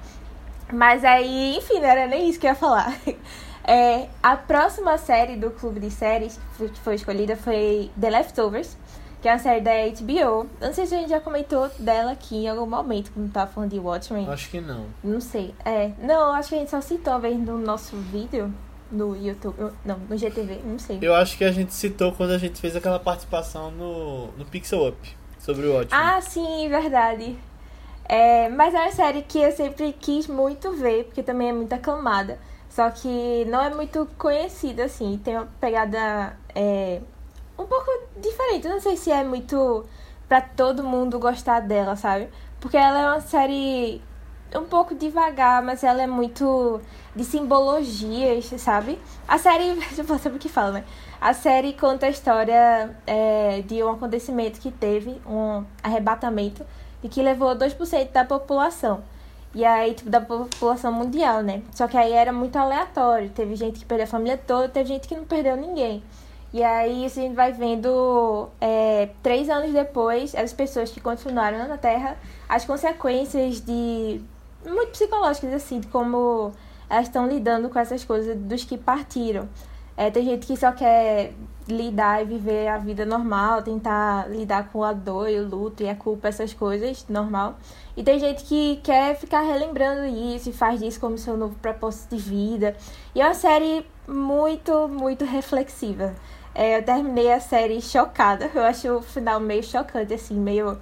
Mas 0.72 1.04
aí, 1.04 1.56
enfim, 1.58 1.78
não 1.80 1.86
era 1.86 2.06
nem 2.06 2.28
isso 2.28 2.40
que 2.40 2.46
eu 2.46 2.50
ia 2.50 2.54
falar. 2.56 2.94
É, 3.64 4.08
a 4.20 4.36
próxima 4.36 4.98
série 4.98 5.36
do 5.36 5.48
clube 5.52 5.78
de 5.78 5.88
séries 5.88 6.36
que 6.58 6.80
foi- 6.80 6.96
escolhida 6.96 7.36
foi 7.36 7.92
The 8.00 8.10
Leftovers, 8.10 8.76
que 9.20 9.28
é 9.28 9.32
uma 9.32 9.38
série 9.38 9.60
da 9.60 9.70
HBO. 9.70 10.48
Eu 10.60 10.66
não 10.66 10.74
sei 10.74 10.84
se 10.84 10.92
a 10.96 10.98
gente 10.98 11.10
já 11.10 11.20
comentou 11.20 11.70
dela 11.78 12.10
aqui 12.10 12.38
em 12.38 12.48
algum 12.48 12.66
momento, 12.66 13.12
quando 13.12 13.30
tava 13.32 13.48
falando 13.52 13.70
de 13.70 13.78
Watchmen. 13.78 14.28
Acho 14.28 14.50
que 14.50 14.60
não. 14.60 14.86
Não 15.04 15.20
sei. 15.20 15.54
É, 15.64 15.92
não, 16.00 16.32
acho 16.32 16.48
que 16.48 16.56
a 16.56 16.58
gente 16.58 16.72
só 16.72 16.80
citou 16.80 17.12
uma 17.12 17.20
vez 17.20 17.38
no 17.38 17.56
nosso 17.56 17.94
vídeo 17.96 18.52
no 18.90 19.14
YouTube. 19.16 19.54
Não, 19.84 19.96
no 20.10 20.16
GTV, 20.19 20.60
não 20.64 20.80
sei. 20.80 20.98
Eu 21.00 21.14
acho 21.14 21.38
que 21.38 21.44
a 21.44 21.52
gente 21.52 21.72
citou 21.72 22.10
quando 22.10 22.32
a 22.32 22.38
gente 22.38 22.60
fez 22.60 22.74
aquela 22.74 22.98
participação 22.98 23.70
no, 23.70 24.26
no 24.32 24.44
Pixel 24.44 24.88
Up 24.88 25.16
sobre 25.38 25.66
o 25.66 25.76
ótimo. 25.76 26.00
Ah, 26.00 26.20
sim, 26.20 26.69
verdade. 26.69 27.38
É, 28.04 28.49
mas 28.49 28.75
é 28.75 28.81
uma 28.81 28.93
série 28.93 29.22
que 29.22 29.38
eu 29.38 29.52
sempre 29.52 29.93
quis 29.93 30.26
muito 30.26 30.72
ver, 30.72 31.04
porque 31.04 31.22
também 31.22 31.49
é 31.49 31.52
muito 31.52 31.72
aclamada. 31.72 32.38
Só 32.69 32.90
que 32.90 33.44
não 33.46 33.60
é 33.60 33.75
muito 33.75 34.08
conhecida, 34.19 34.84
assim. 34.84 35.20
Tem 35.22 35.37
uma 35.37 35.49
pegada 35.60 36.37
é, 36.54 37.00
um 37.58 37.66
pouco 37.66 37.90
diferente. 38.16 38.69
Não 38.69 38.81
sei 38.81 38.96
se 38.96 39.10
é 39.10 39.22
muito 39.22 39.84
pra 40.28 40.40
todo 40.40 40.82
mundo 40.82 41.19
gostar 41.19 41.60
dela, 41.60 41.96
sabe? 41.96 42.28
Porque 42.60 42.76
ela 42.76 42.99
é 43.00 43.06
uma 43.08 43.20
série 43.20 44.00
um 44.55 44.64
pouco 44.64 44.94
devagar, 44.94 45.62
mas 45.62 45.82
ela 45.82 46.02
é 46.02 46.06
muito 46.06 46.81
de 47.14 47.25
simbologias, 47.25 48.46
sabe? 48.58 48.98
A 49.26 49.38
série, 49.38 49.78
já 49.94 50.02
vou 50.02 50.19
saber 50.19 50.37
o 50.37 50.38
que 50.38 50.48
fala, 50.48 50.72
né? 50.72 50.84
A 51.20 51.34
série 51.34 51.72
conta 51.75 52.06
a 52.06 52.10
história 52.10 52.96
é, 53.06 53.62
de 53.62 53.82
um 53.82 53.90
acontecimento 53.90 54.60
que 54.60 54.70
teve, 54.70 55.20
um 55.26 55.64
arrebatamento, 55.82 56.64
e 57.02 57.08
que 57.08 57.22
levou 57.22 57.54
2% 57.56 58.12
da 58.12 58.25
população. 58.25 59.02
E 59.54 59.64
aí, 59.64 59.93
tipo, 59.93 60.08
da 60.08 60.20
população 60.20 60.93
mundial, 60.93 61.43
né? 61.43 61.62
Só 61.72 61.87
que 61.87 61.96
aí 61.96 62.12
era 62.12 62.32
muito 62.32 62.56
aleatório. 62.56 63.28
Teve 63.31 63.54
gente 63.54 63.81
que 63.81 63.84
perdeu 63.84 64.04
a 64.04 64.08
família 64.08 64.38
toda, 64.38 64.69
teve 64.69 64.88
gente 64.88 65.06
que 65.06 65.15
não 65.15 65.24
perdeu 65.24 65.56
ninguém. 65.56 66.03
E 66.53 66.62
aí, 66.62 67.05
isso 67.05 67.19
a 67.19 67.22
gente 67.22 67.34
vai 67.34 67.53
vendo, 67.53 68.48
é, 68.60 69.10
três 69.22 69.48
anos 69.50 69.72
depois, 69.72 70.34
as 70.34 70.53
pessoas 70.53 70.91
que 70.91 71.00
continuaram 71.00 71.67
na 71.67 71.79
Terra, 71.79 72.17
as 72.48 72.65
consequências 72.65 73.60
de. 73.60 74.20
muito 74.65 74.91
psicológicas, 74.93 75.53
assim, 75.53 75.81
de 75.81 75.86
como 75.88 76.53
elas 76.88 77.06
estão 77.06 77.26
lidando 77.26 77.69
com 77.70 77.79
essas 77.79 78.05
coisas 78.05 78.36
dos 78.36 78.65
que 78.65 78.76
partiram. 78.79 79.48
É, 79.96 80.11
tem 80.11 80.25
gente 80.25 80.46
que 80.46 80.56
só 80.56 80.72
quer 80.72 81.32
lidar 81.69 82.22
e 82.22 82.25
viver 82.25 82.69
a 82.69 82.79
vida 82.79 83.05
normal, 83.05 83.63
tentar 83.63 84.29
lidar 84.29 84.70
com 84.70 84.82
a 84.82 84.93
dor 84.93 85.29
e 85.29 85.39
o 85.39 85.49
luto 85.49 85.82
e 85.82 85.89
a 85.89 85.94
culpa, 85.94 86.29
essas 86.29 86.53
coisas, 86.53 87.06
normal. 87.08 87.56
E 87.96 88.03
tem 88.03 88.19
gente 88.19 88.44
que 88.44 88.81
quer 88.82 89.17
ficar 89.17 89.43
relembrando 89.43 90.05
isso 90.06 90.51
e 90.51 90.53
faz 90.53 90.81
disso 90.81 90.99
como 90.99 91.17
seu 91.19 91.37
novo 91.37 91.55
propósito 91.56 92.17
de 92.17 92.22
vida. 92.22 92.77
E 93.15 93.20
é 93.20 93.25
uma 93.25 93.34
série 93.34 93.87
muito, 94.08 94.89
muito 94.89 95.25
reflexiva. 95.25 96.15
É, 96.55 96.79
eu 96.79 96.82
terminei 96.82 97.32
a 97.32 97.41
série 97.41 97.81
chocada. 97.81 98.51
Eu 98.55 98.63
acho 98.63 98.89
o 98.96 99.03
final 99.03 99.41
meio 99.41 99.63
chocante, 99.63 100.15
assim, 100.15 100.34
meio. 100.34 100.79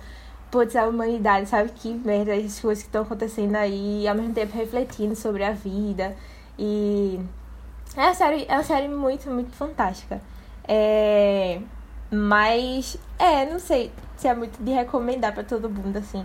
Putz, 0.50 0.74
a 0.74 0.88
humanidade, 0.88 1.48
sabe? 1.48 1.70
Que 1.70 1.92
merda, 1.94 2.34
as 2.34 2.58
coisas 2.58 2.82
que 2.82 2.88
estão 2.88 3.02
acontecendo 3.02 3.54
aí, 3.54 4.02
e 4.02 4.08
ao 4.08 4.16
mesmo 4.16 4.34
tempo 4.34 4.56
refletindo 4.56 5.14
sobre 5.14 5.44
a 5.44 5.52
vida. 5.52 6.16
E. 6.58 7.20
É 7.96 8.02
uma 8.02 8.14
série, 8.14 8.46
é 8.48 8.54
uma 8.54 8.62
série 8.62 8.88
muito, 8.88 9.30
muito 9.30 9.52
fantástica. 9.54 10.20
É. 10.66 11.60
Mas. 12.10 12.96
É, 13.18 13.46
não 13.46 13.58
sei 13.58 13.92
se 14.16 14.28
é 14.28 14.34
muito 14.34 14.62
de 14.62 14.72
recomendar 14.72 15.32
pra 15.32 15.42
todo 15.42 15.68
mundo, 15.68 15.96
assim. 15.96 16.24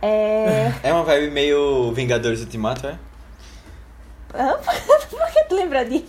É. 0.00 0.72
É 0.82 0.92
uma 0.92 1.04
vibe 1.04 1.30
meio 1.30 1.92
Vingadores 1.92 2.40
Ultimato, 2.40 2.86
é? 2.86 2.98
Por 5.10 5.32
que 5.32 5.44
tu 5.44 5.54
lembra 5.56 5.84
de. 5.84 6.04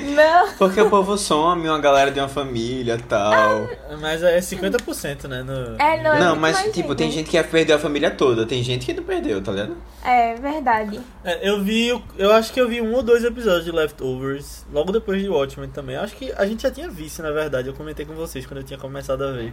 Não. 0.00 0.52
Porque 0.56 0.80
o 0.80 0.88
povo 0.88 1.16
some, 1.18 1.68
uma 1.68 1.78
galera 1.78 2.10
de 2.10 2.18
uma 2.20 2.28
família 2.28 2.94
e 2.94 3.02
tal. 3.02 3.68
Mas 4.00 4.22
é 4.22 4.38
50%, 4.38 5.28
né? 5.28 5.42
No... 5.42 5.76
É, 5.80 6.02
não, 6.02 6.12
é 6.14 6.20
não, 6.20 6.36
mas 6.36 6.58
tipo, 6.72 6.88
gente. 6.88 6.96
tem 6.96 7.10
gente 7.10 7.30
que 7.30 7.42
perdeu 7.44 7.76
a 7.76 7.78
família 7.78 8.10
toda, 8.10 8.46
tem 8.46 8.62
gente 8.62 8.86
que 8.86 8.92
não 8.94 9.02
perdeu, 9.02 9.42
tá 9.42 9.52
ligado? 9.52 9.76
É 10.04 10.34
verdade. 10.34 11.00
É, 11.24 11.48
eu 11.48 11.62
vi, 11.62 11.88
eu 12.18 12.32
acho 12.32 12.52
que 12.52 12.60
eu 12.60 12.68
vi 12.68 12.80
um 12.80 12.92
ou 12.94 13.02
dois 13.02 13.24
episódios 13.24 13.64
de 13.64 13.72
Leftovers, 13.72 14.64
logo 14.72 14.90
depois 14.92 15.22
de 15.22 15.28
Watchmen 15.28 15.68
também. 15.70 15.96
Acho 15.96 16.14
que 16.16 16.32
a 16.32 16.46
gente 16.46 16.62
já 16.62 16.70
tinha 16.70 16.88
visto, 16.88 17.22
na 17.22 17.30
verdade. 17.30 17.68
Eu 17.68 17.74
comentei 17.74 18.04
com 18.06 18.14
vocês 18.14 18.46
quando 18.46 18.58
eu 18.58 18.64
tinha 18.64 18.78
começado 18.78 19.22
a 19.24 19.32
ver. 19.32 19.52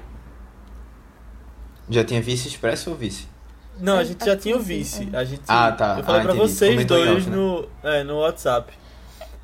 Já 1.89 2.03
tinha 2.03 2.21
vice 2.21 2.47
expresso 2.47 2.91
ou 2.91 2.95
vice? 2.95 3.27
Não, 3.79 3.97
a 3.97 4.03
gente 4.03 4.23
já 4.25 4.35
tinha 4.35 4.55
o 4.55 4.59
vice. 4.59 5.09
é. 5.13 5.17
A 5.17 5.23
gente, 5.23 5.41
Ah, 5.47 5.71
tá. 5.71 5.95
Eu 5.99 6.03
falei 6.03 6.21
Ah, 6.21 6.23
pra 6.25 6.33
entendi. 6.35 6.49
vocês 6.51 6.71
Comentou 6.71 6.97
dois 6.97 7.17
off, 7.17 7.29
né? 7.29 7.35
no, 7.35 7.69
é, 7.83 8.03
no 8.03 8.19
WhatsApp. 8.19 8.73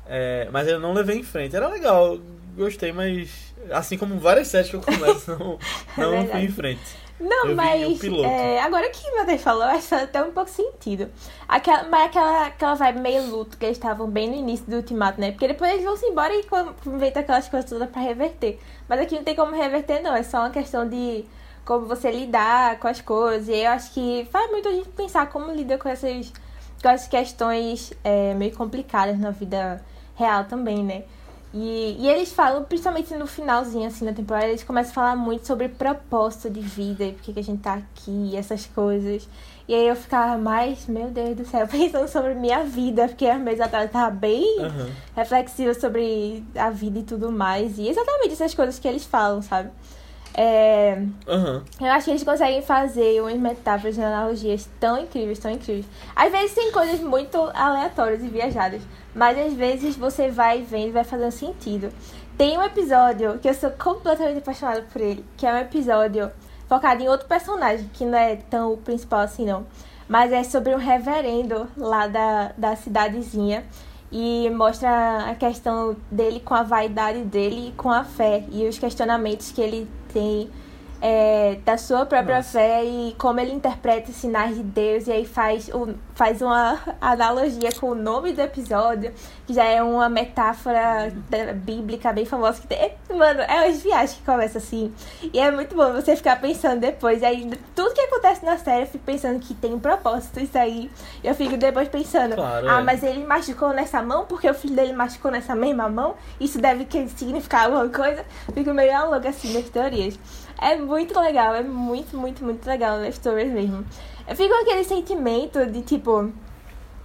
É, 0.08 0.48
mas 0.52 0.68
eu 0.68 0.78
não 0.78 0.92
levei 0.92 1.18
em 1.18 1.22
frente. 1.22 1.54
Era 1.56 1.68
legal, 1.68 2.18
gostei, 2.56 2.92
mas 2.92 3.54
assim 3.70 3.98
como 3.98 4.18
várias 4.18 4.48
séries 4.48 4.70
que 4.70 4.76
eu 4.76 4.80
começo, 4.80 5.30
não, 5.32 5.58
não 5.96 6.10
fui 6.10 6.18
verdade. 6.18 6.44
em 6.44 6.48
frente. 6.48 7.06
Não, 7.18 7.46
Eu 7.46 7.56
mas 7.56 8.04
é, 8.04 8.60
agora 8.60 8.90
que 8.90 9.08
o 9.08 9.16
Matheus 9.16 9.40
falou, 9.40 9.62
acho 9.62 9.94
até 9.94 10.22
um 10.22 10.32
pouco 10.32 10.50
sentido. 10.50 11.10
Aquela, 11.48 11.84
mas 11.84 12.06
aquela, 12.06 12.46
aquela 12.46 12.74
vibe 12.74 13.00
meio 13.00 13.30
luto 13.30 13.56
que 13.56 13.64
eles 13.64 13.78
estavam 13.78 14.06
bem 14.06 14.28
no 14.28 14.36
início 14.36 14.66
do 14.66 14.76
ultimato, 14.76 15.18
né? 15.18 15.30
Porque 15.30 15.48
depois 15.48 15.72
eles 15.72 15.84
vão 15.84 15.96
se 15.96 16.04
embora 16.04 16.34
e 16.34 16.44
inventam 16.86 17.22
aquelas 17.22 17.48
coisas 17.48 17.70
todas 17.70 17.88
pra 17.88 18.02
reverter. 18.02 18.58
Mas 18.86 19.00
aqui 19.00 19.14
não 19.14 19.24
tem 19.24 19.34
como 19.34 19.56
reverter, 19.56 20.02
não. 20.02 20.14
É 20.14 20.22
só 20.22 20.40
uma 20.40 20.50
questão 20.50 20.86
de 20.86 21.24
como 21.64 21.86
você 21.86 22.10
lidar 22.10 22.78
com 22.78 22.86
as 22.86 23.00
coisas. 23.00 23.48
E 23.48 23.62
eu 23.62 23.70
acho 23.70 23.94
que 23.94 24.28
faz 24.30 24.50
muito 24.50 24.68
a 24.68 24.72
gente 24.72 24.88
pensar 24.90 25.30
como 25.30 25.50
lida 25.52 25.78
com 25.78 25.88
essas, 25.88 26.30
com 26.82 26.88
essas 26.90 27.08
questões 27.08 27.94
é, 28.04 28.34
meio 28.34 28.54
complicadas 28.54 29.18
na 29.18 29.30
vida 29.30 29.82
real 30.16 30.44
também, 30.44 30.82
né? 30.82 31.04
E, 31.54 31.96
e 31.98 32.08
eles 32.08 32.32
falam, 32.32 32.64
principalmente 32.64 33.14
no 33.14 33.26
finalzinho, 33.26 33.86
assim, 33.86 34.04
da 34.04 34.12
temporada, 34.12 34.48
eles 34.48 34.62
começam 34.62 34.90
a 34.90 34.94
falar 34.94 35.16
muito 35.16 35.46
sobre 35.46 35.68
propósito 35.68 36.50
de 36.50 36.60
vida 36.60 37.04
e 37.04 37.12
por 37.12 37.22
que 37.22 37.38
a 37.40 37.42
gente 37.42 37.62
tá 37.62 37.74
aqui, 37.74 38.36
essas 38.36 38.66
coisas. 38.66 39.26
E 39.66 39.74
aí 39.74 39.88
eu 39.88 39.96
ficava 39.96 40.36
mais, 40.36 40.86
meu 40.86 41.08
Deus 41.08 41.36
do 41.36 41.46
céu, 41.46 41.66
pensando 41.68 42.08
sobre 42.08 42.34
minha 42.34 42.62
vida, 42.64 43.08
porque 43.08 43.26
há 43.26 43.38
meses 43.38 43.60
atrás 43.60 43.86
eu 43.86 43.90
tava 43.90 44.10
bem 44.10 44.44
Aham. 44.60 44.90
reflexiva 45.14 45.72
sobre 45.72 46.44
a 46.54 46.68
vida 46.68 46.98
e 46.98 47.02
tudo 47.02 47.32
mais. 47.32 47.78
E 47.78 47.88
exatamente 47.88 48.32
essas 48.32 48.54
coisas 48.54 48.78
que 48.78 48.86
eles 48.86 49.04
falam, 49.06 49.40
sabe? 49.40 49.70
É, 50.34 51.02
Aham. 51.26 51.64
eu 51.80 51.86
acho 51.86 52.04
que 52.04 52.10
eles 52.10 52.22
conseguem 52.22 52.60
fazer 52.60 53.22
umas 53.22 53.38
metáforas 53.38 53.96
e 53.96 54.02
analogias 54.02 54.68
tão 54.78 54.98
incríveis, 54.98 55.38
tão 55.38 55.50
incríveis. 55.50 55.86
Às 56.14 56.30
vezes 56.30 56.54
tem 56.54 56.70
coisas 56.70 57.00
muito 57.00 57.38
aleatórias 57.54 58.22
e 58.22 58.28
viajadas, 58.28 58.82
mas 59.16 59.38
às 59.38 59.54
vezes 59.54 59.96
você 59.96 60.30
vai 60.30 60.60
vendo 60.60 60.88
e 60.88 60.92
vai 60.92 61.02
fazendo 61.02 61.32
sentido. 61.32 61.90
Tem 62.36 62.58
um 62.58 62.62
episódio 62.62 63.38
que 63.38 63.48
eu 63.48 63.54
sou 63.54 63.70
completamente 63.70 64.38
apaixonada 64.38 64.82
por 64.92 65.00
ele, 65.00 65.24
que 65.38 65.46
é 65.46 65.52
um 65.52 65.56
episódio 65.56 66.30
focado 66.68 67.02
em 67.02 67.08
outro 67.08 67.26
personagem, 67.26 67.88
que 67.94 68.04
não 68.04 68.18
é 68.18 68.36
tão 68.36 68.74
o 68.74 68.76
principal 68.76 69.20
assim 69.20 69.46
não. 69.46 69.66
Mas 70.06 70.30
é 70.32 70.44
sobre 70.44 70.74
um 70.74 70.78
reverendo 70.78 71.66
lá 71.78 72.06
da, 72.06 72.52
da 72.58 72.76
cidadezinha. 72.76 73.64
E 74.12 74.48
mostra 74.50 75.30
a 75.30 75.34
questão 75.34 75.96
dele 76.10 76.38
com 76.38 76.54
a 76.54 76.62
vaidade 76.62 77.22
dele 77.22 77.70
e 77.70 77.72
com 77.72 77.90
a 77.90 78.04
fé. 78.04 78.44
E 78.52 78.68
os 78.68 78.78
questionamentos 78.78 79.50
que 79.50 79.60
ele 79.60 79.88
tem 80.12 80.48
é, 81.00 81.58
da 81.64 81.76
sua 81.76 82.06
própria 82.06 82.36
Nossa. 82.36 82.58
fé 82.58 82.84
e 82.84 83.14
como 83.18 83.40
ele 83.40 83.52
interpreta 83.52 84.10
os 84.10 84.16
sinais 84.16 84.56
de 84.56 84.62
Deus. 84.62 85.06
E 85.06 85.12
aí 85.12 85.26
faz, 85.26 85.68
o, 85.68 85.94
faz 86.14 86.40
uma 86.40 86.78
analogia 87.00 87.70
com 87.78 87.90
o 87.90 87.94
nome 87.94 88.32
do 88.32 88.40
episódio, 88.40 89.12
que 89.46 89.52
já 89.52 89.64
é 89.64 89.82
uma 89.82 90.08
metáfora 90.08 91.12
bíblica 91.54 92.12
bem 92.12 92.24
famosa. 92.24 92.60
Que 92.60 92.66
tem, 92.66 92.94
mano, 93.10 93.40
é 93.40 93.64
umas 93.64 93.82
viagens 93.82 94.14
que 94.14 94.24
começam 94.24 94.60
assim. 94.60 94.92
E 95.32 95.38
é 95.38 95.50
muito 95.50 95.74
bom 95.74 95.92
você 95.92 96.16
ficar 96.16 96.40
pensando 96.40 96.80
depois. 96.80 97.22
Aí 97.22 97.50
tudo 97.74 97.94
que 97.94 98.00
acontece 98.00 98.44
na 98.44 98.56
série, 98.56 98.82
eu 98.82 98.86
fico 98.86 99.04
pensando 99.04 99.38
que 99.38 99.54
tem 99.54 99.74
um 99.74 99.80
propósito 99.80 100.40
isso 100.40 100.56
aí. 100.58 100.90
Eu 101.22 101.34
fico 101.34 101.56
depois 101.56 101.88
pensando, 101.88 102.34
Claro, 102.34 102.68
ah, 102.68 102.80
é. 102.80 102.82
mas 102.82 103.02
ele 103.02 103.24
machucou 103.24 103.72
nessa 103.72 104.02
mão 104.02 104.24
porque 104.26 104.48
o 104.48 104.54
filho 104.54 104.74
dele 104.74 104.92
machucou 104.92 105.30
nessa 105.30 105.54
mesma 105.54 105.88
mão. 105.88 106.14
Isso 106.40 106.58
deve 106.60 106.86
significar 107.16 107.64
alguma 107.66 107.88
coisa. 107.88 108.24
Fico 108.52 108.72
meio 108.72 109.10
louca 109.10 109.28
assim 109.28 109.52
nas 109.52 109.68
teorias. 109.68 110.18
É 110.60 110.76
muito 110.76 111.18
legal, 111.20 111.54
é 111.54 111.62
muito, 111.62 112.16
muito, 112.16 112.42
muito 112.44 112.66
legal 112.66 112.98
Stories 113.12 113.50
mesmo. 113.52 113.84
Eu 114.26 114.34
fico 114.34 114.48
com 114.48 114.62
aquele 114.62 114.84
sentimento 114.84 115.66
de 115.66 115.82
tipo. 115.82 116.32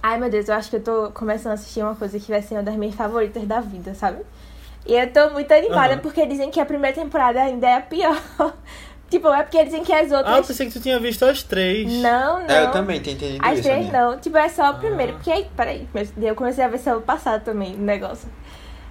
Ai 0.02 0.18
meu 0.18 0.28
Deus, 0.30 0.48
eu 0.48 0.54
acho 0.54 0.68
que 0.70 0.76
eu 0.76 0.82
tô 0.82 1.10
começando 1.12 1.52
a 1.52 1.54
assistir 1.54 1.82
uma 1.82 1.94
coisa 1.94 2.18
que 2.18 2.30
vai 2.30 2.42
ser 2.42 2.54
uma 2.54 2.62
das 2.62 2.74
minhas 2.74 2.94
favoritas 2.94 3.44
da 3.44 3.60
vida, 3.60 3.94
sabe? 3.94 4.22
E 4.84 4.94
eu 4.94 5.12
tô 5.12 5.30
muito 5.30 5.52
animada 5.52 5.92
Aham. 5.94 5.98
porque 6.02 6.26
dizem 6.26 6.50
que 6.50 6.58
a 6.58 6.64
primeira 6.66 6.94
temporada 6.94 7.40
ainda 7.40 7.68
é 7.68 7.74
a 7.76 7.80
pior. 7.80 8.20
tipo, 9.08 9.28
é 9.28 9.42
porque 9.44 9.62
dizem 9.64 9.84
que 9.84 9.92
as 9.92 10.10
Ah, 10.10 10.14
eu 10.14 10.18
outras. 10.18 10.46
pensei 10.48 10.66
que 10.66 10.72
tu 10.72 10.80
tinha 10.80 10.98
visto 10.98 11.24
as 11.24 11.44
três. 11.44 11.86
não, 12.02 12.40
não. 12.40 12.50
É, 12.50 12.64
eu 12.64 12.70
também 12.72 13.00
tinha 13.00 13.14
entendido 13.14 13.46
As 13.46 13.54
isso. 13.60 13.62
três 13.62 13.86
Aninha. 13.86 13.92
não. 14.06 14.18
Tipo, 14.18 14.38
é 14.38 14.48
só 14.48 14.64
a 14.64 14.72
primeira. 14.72 15.12
Ah. 15.12 15.14
Porque 15.14 15.30
aí, 15.30 15.46
peraí, 15.56 15.88
mas 15.94 16.12
eu 16.20 16.34
comecei 16.34 16.64
a 16.64 16.68
ver 16.68 16.78
semana 16.78 17.02
passada 17.02 17.38
também 17.38 17.74
o 17.76 17.78
negócio. 17.78 18.28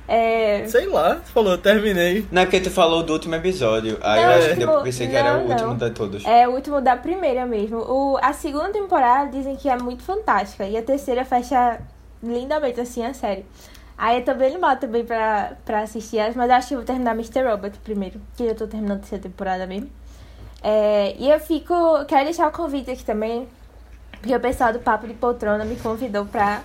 É. 0.07 0.65
Sei 0.67 0.87
lá, 0.87 1.15
tu 1.15 1.31
falou, 1.31 1.57
terminei. 1.57 2.25
Não 2.31 2.41
é 2.41 2.45
porque 2.45 2.59
tu 2.59 2.69
falou 2.69 3.03
do 3.03 3.13
último 3.13 3.35
episódio. 3.35 3.97
Aí 4.01 4.21
Não, 4.21 4.31
eu 4.31 4.37
acho 4.37 4.49
que 4.49 4.55
tipo, 4.55 4.71
eu 4.71 4.81
pensei 4.83 5.07
que 5.07 5.15
era 5.15 5.33
não, 5.33 5.45
o 5.45 5.49
último 5.49 5.69
não. 5.69 5.77
de 5.77 5.89
todos. 5.91 6.25
É 6.25 6.47
o 6.47 6.51
último 6.51 6.81
da 6.81 6.97
primeira 6.97 7.45
mesmo. 7.45 7.77
O, 7.77 8.17
a 8.21 8.33
segunda 8.33 8.69
temporada 8.69 9.31
dizem 9.31 9.55
que 9.55 9.69
é 9.69 9.77
muito 9.77 10.03
fantástica. 10.03 10.65
E 10.65 10.75
a 10.75 10.83
terceira 10.83 11.23
fecha 11.23 11.79
lindamente 12.21 12.79
assim 12.79 13.05
a 13.05 13.13
série. 13.13 13.45
Aí 13.97 14.19
eu 14.19 14.25
tô 14.25 14.33
bem 14.33 14.49
animada 14.49 14.81
também 14.81 15.05
pra, 15.05 15.53
pra 15.63 15.81
assistir 15.81 16.17
elas, 16.17 16.35
mas 16.35 16.49
eu 16.49 16.55
acho 16.55 16.67
que 16.69 16.73
eu 16.73 16.79
vou 16.79 16.85
terminar 16.85 17.11
Mr. 17.11 17.43
Robot 17.43 17.77
primeiro. 17.83 18.19
Que 18.35 18.43
eu 18.43 18.55
tô 18.55 18.67
terminando 18.67 18.97
a 18.97 18.99
terceira 19.01 19.23
temporada 19.23 19.65
mesmo. 19.67 19.89
É, 20.63 21.15
e 21.17 21.29
eu 21.29 21.39
fico. 21.39 21.73
Quero 22.05 22.25
deixar 22.25 22.47
o 22.47 22.51
convite 22.51 22.91
aqui 22.91 23.05
também. 23.05 23.47
Porque 24.19 24.35
o 24.35 24.39
pessoal 24.39 24.71
do 24.71 24.79
Papo 24.79 25.07
de 25.07 25.13
Poltrona 25.13 25.65
me 25.65 25.75
convidou 25.77 26.25
pra 26.25 26.61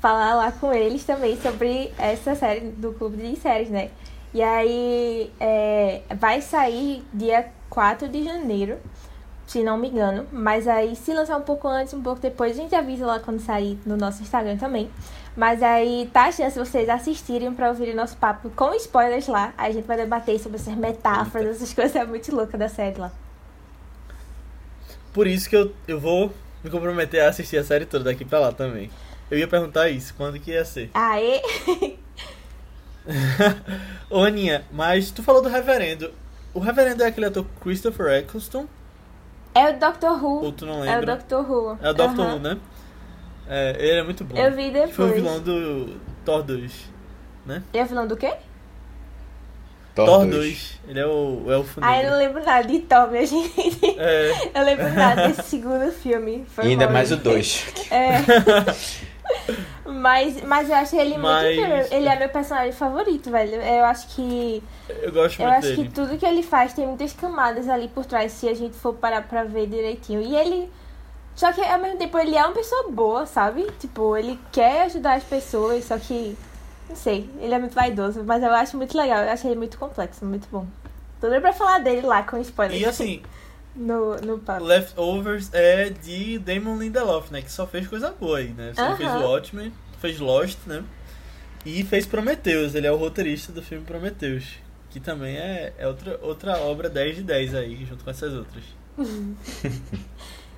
falar 0.00 0.34
lá 0.34 0.50
com 0.50 0.72
eles 0.72 1.04
também 1.04 1.40
sobre 1.40 1.92
essa 1.98 2.34
série 2.34 2.70
do 2.70 2.92
Clube 2.92 3.16
de 3.16 3.38
Séries, 3.38 3.68
né? 3.68 3.90
E 4.32 4.42
aí 4.42 5.30
é, 5.38 6.02
vai 6.18 6.40
sair 6.40 7.04
dia 7.12 7.50
4 7.68 8.08
de 8.08 8.24
janeiro, 8.24 8.78
se 9.46 9.62
não 9.62 9.76
me 9.76 9.88
engano. 9.88 10.26
Mas 10.32 10.66
aí 10.66 10.96
se 10.96 11.12
lançar 11.12 11.36
um 11.36 11.42
pouco 11.42 11.68
antes, 11.68 11.92
um 11.92 12.02
pouco 12.02 12.20
depois, 12.20 12.52
a 12.52 12.62
gente 12.62 12.74
avisa 12.74 13.06
lá 13.06 13.20
quando 13.20 13.40
sair 13.40 13.78
no 13.84 13.96
nosso 13.96 14.22
Instagram 14.22 14.56
também. 14.56 14.90
Mas 15.36 15.62
aí 15.62 16.08
tá 16.12 16.24
a 16.24 16.32
chance 16.32 16.58
de 16.58 16.66
vocês 16.66 16.88
assistirem 16.88 17.52
pra 17.52 17.68
ouvirem 17.68 17.94
nosso 17.94 18.16
papo 18.16 18.50
com 18.50 18.74
spoilers 18.74 19.26
lá. 19.26 19.52
Aí 19.56 19.70
a 19.70 19.74
gente 19.74 19.86
vai 19.86 19.96
debater 19.96 20.38
sobre 20.40 20.58
essas 20.58 20.74
metáforas, 20.74 21.56
essas 21.56 21.74
coisas 21.74 21.94
é 21.94 22.04
muito 22.04 22.34
loucas 22.34 22.58
da 22.58 22.68
série 22.68 22.98
lá. 22.98 23.12
Por 25.12 25.26
isso 25.26 25.48
que 25.50 25.56
eu, 25.56 25.72
eu 25.86 25.98
vou 25.98 26.32
me 26.62 26.70
comprometer 26.70 27.22
a 27.22 27.28
assistir 27.28 27.56
a 27.58 27.64
série 27.64 27.84
toda 27.84 28.04
daqui 28.04 28.24
pra 28.24 28.38
lá 28.38 28.52
também. 28.52 28.90
Eu 29.30 29.38
ia 29.38 29.46
perguntar 29.48 29.88
isso, 29.88 30.12
quando 30.16 30.38
que 30.40 30.50
ia 30.50 30.64
ser? 30.64 30.90
Aê! 30.92 31.40
Ô 34.10 34.22
Aninha, 34.24 34.64
mas 34.72 35.10
tu 35.10 35.22
falou 35.22 35.40
do 35.42 35.48
reverendo. 35.48 36.12
O 36.52 36.58
reverendo 36.58 37.02
é 37.02 37.06
aquele 37.06 37.26
ator 37.26 37.46
Christopher 37.60 38.08
Eccleston? 38.18 38.66
É 39.54 39.70
o 39.70 39.78
Doctor 39.78 40.22
Who. 40.24 40.44
Ou 40.44 40.52
tu 40.52 40.66
não 40.66 40.84
É 40.84 40.90
o 40.96 40.98
lembra? 41.00 41.16
Doctor 41.16 41.50
Who. 41.50 41.78
É 41.80 41.90
o 41.90 41.94
Doctor 41.94 42.24
Aham. 42.24 42.34
Who, 42.34 42.40
né? 42.40 42.58
É, 43.48 43.76
ele 43.78 44.00
é 44.00 44.02
muito 44.02 44.24
bom. 44.24 44.36
Eu 44.36 44.52
vi 44.52 44.70
Que 44.70 44.86
Foi 44.92 45.06
o 45.06 45.08
depois. 45.08 45.14
vilão 45.14 45.40
do 45.40 45.96
Thor 46.24 46.42
2. 46.42 46.90
Ele 47.48 47.62
é 47.72 47.84
vilão 47.84 48.06
do 48.06 48.16
quê? 48.16 48.34
Thor 49.94 50.06
Thor 50.06 50.18
2. 50.26 50.30
2. 50.30 50.80
Ele 50.88 51.00
é 51.00 51.06
o, 51.06 51.42
o 51.46 51.52
elfo 51.52 51.80
Ah, 51.82 51.92
eu 51.96 51.96
negro. 52.02 52.10
não 52.10 52.18
lembro 52.18 52.44
nada 52.44 52.66
de 52.68 52.78
Thor, 52.80 53.10
minha 53.10 53.26
gente. 53.26 53.98
É, 53.98 54.50
Eu 54.58 54.64
lembro 54.64 54.88
nada 54.94 55.28
desse 55.28 55.42
segundo 55.50 55.90
filme. 55.92 56.44
Foi 56.54 56.64
ainda 56.66 56.88
mais 56.88 57.10
o 57.10 57.14
gente. 57.16 57.24
2. 57.28 57.66
É. 57.90 58.10
mas, 59.86 60.42
mas 60.42 60.68
eu 60.68 60.74
acho 60.76 60.96
ele 60.96 61.16
Mas- 61.18 61.44
muito 61.44 61.60
incrível. 61.60 61.86
Ele 61.90 62.08
é 62.08 62.16
meu 62.18 62.28
personagem 62.28 62.72
favorito, 62.72 63.30
velho. 63.30 63.54
Eu 63.62 63.84
acho 63.84 64.08
que. 64.08 64.62
eu 64.88 65.12
gosto 65.12 65.40
Eu 65.40 65.46
muito 65.48 65.58
acho 65.58 65.68
dele. 65.76 65.88
que 65.88 65.94
tudo 65.94 66.18
que 66.18 66.26
ele 66.26 66.42
faz 66.42 66.72
tem 66.72 66.86
muitas 66.86 67.12
camadas 67.12 67.68
ali 67.68 67.88
por 67.88 68.04
trás, 68.04 68.32
se 68.32 68.48
a 68.48 68.54
gente 68.54 68.76
for 68.76 68.94
parar 68.94 69.22
pra 69.22 69.44
ver 69.44 69.66
direitinho. 69.66 70.20
E 70.22 70.34
ele. 70.36 70.70
Só 71.34 71.52
que 71.52 71.60
ao 71.62 71.78
mesmo 71.78 71.96
tempo 71.96 72.18
ele 72.18 72.36
é 72.36 72.44
uma 72.44 72.52
pessoa 72.52 72.90
boa, 72.90 73.24
sabe? 73.24 73.66
Tipo, 73.78 74.16
ele 74.16 74.38
quer 74.52 74.82
ajudar 74.82 75.14
as 75.14 75.24
pessoas, 75.24 75.84
só 75.84 75.96
que. 75.98 76.36
Não 76.90 76.96
sei, 76.96 77.30
ele 77.38 77.54
é 77.54 77.58
muito 77.60 77.72
vaidoso, 77.72 78.24
mas 78.24 78.42
eu 78.42 78.52
acho 78.52 78.76
muito 78.76 78.98
legal, 78.98 79.22
eu 79.22 79.30
acho 79.30 79.46
ele 79.46 79.54
muito 79.54 79.78
complexo, 79.78 80.24
muito 80.26 80.48
bom. 80.50 80.66
Tô 81.20 81.28
doido 81.28 81.40
pra 81.40 81.52
falar 81.52 81.78
dele 81.78 82.02
lá 82.04 82.24
com 82.24 82.36
spoiler. 82.38 82.76
E 82.76 82.84
assim, 82.84 83.22
no, 83.76 84.16
no 84.16 84.40
papo. 84.40 84.64
Leftovers 84.64 85.54
é 85.54 85.88
de 85.88 86.36
Damon 86.40 86.76
Lindelof, 86.78 87.30
né? 87.30 87.42
Que 87.42 87.52
só 87.52 87.64
fez 87.64 87.86
coisa 87.86 88.10
boa 88.10 88.38
aí, 88.38 88.48
né? 88.48 88.72
Ele 88.76 88.80
Aham. 88.88 88.96
fez 88.96 89.14
o 89.14 89.18
Watchmen, 89.20 89.72
fez 90.00 90.18
Lost, 90.18 90.58
né? 90.66 90.82
E 91.64 91.84
fez 91.84 92.06
Prometheus. 92.06 92.74
Ele 92.74 92.88
é 92.88 92.92
o 92.92 92.96
roteirista 92.96 93.52
do 93.52 93.62
filme 93.62 93.84
Prometheus. 93.84 94.58
Que 94.90 94.98
também 94.98 95.36
é, 95.36 95.72
é 95.78 95.86
outra, 95.86 96.18
outra 96.22 96.58
obra 96.58 96.88
10 96.88 97.16
de 97.16 97.22
10 97.22 97.54
aí, 97.54 97.84
junto 97.84 98.02
com 98.02 98.10
essas 98.10 98.32
outras. 98.34 98.64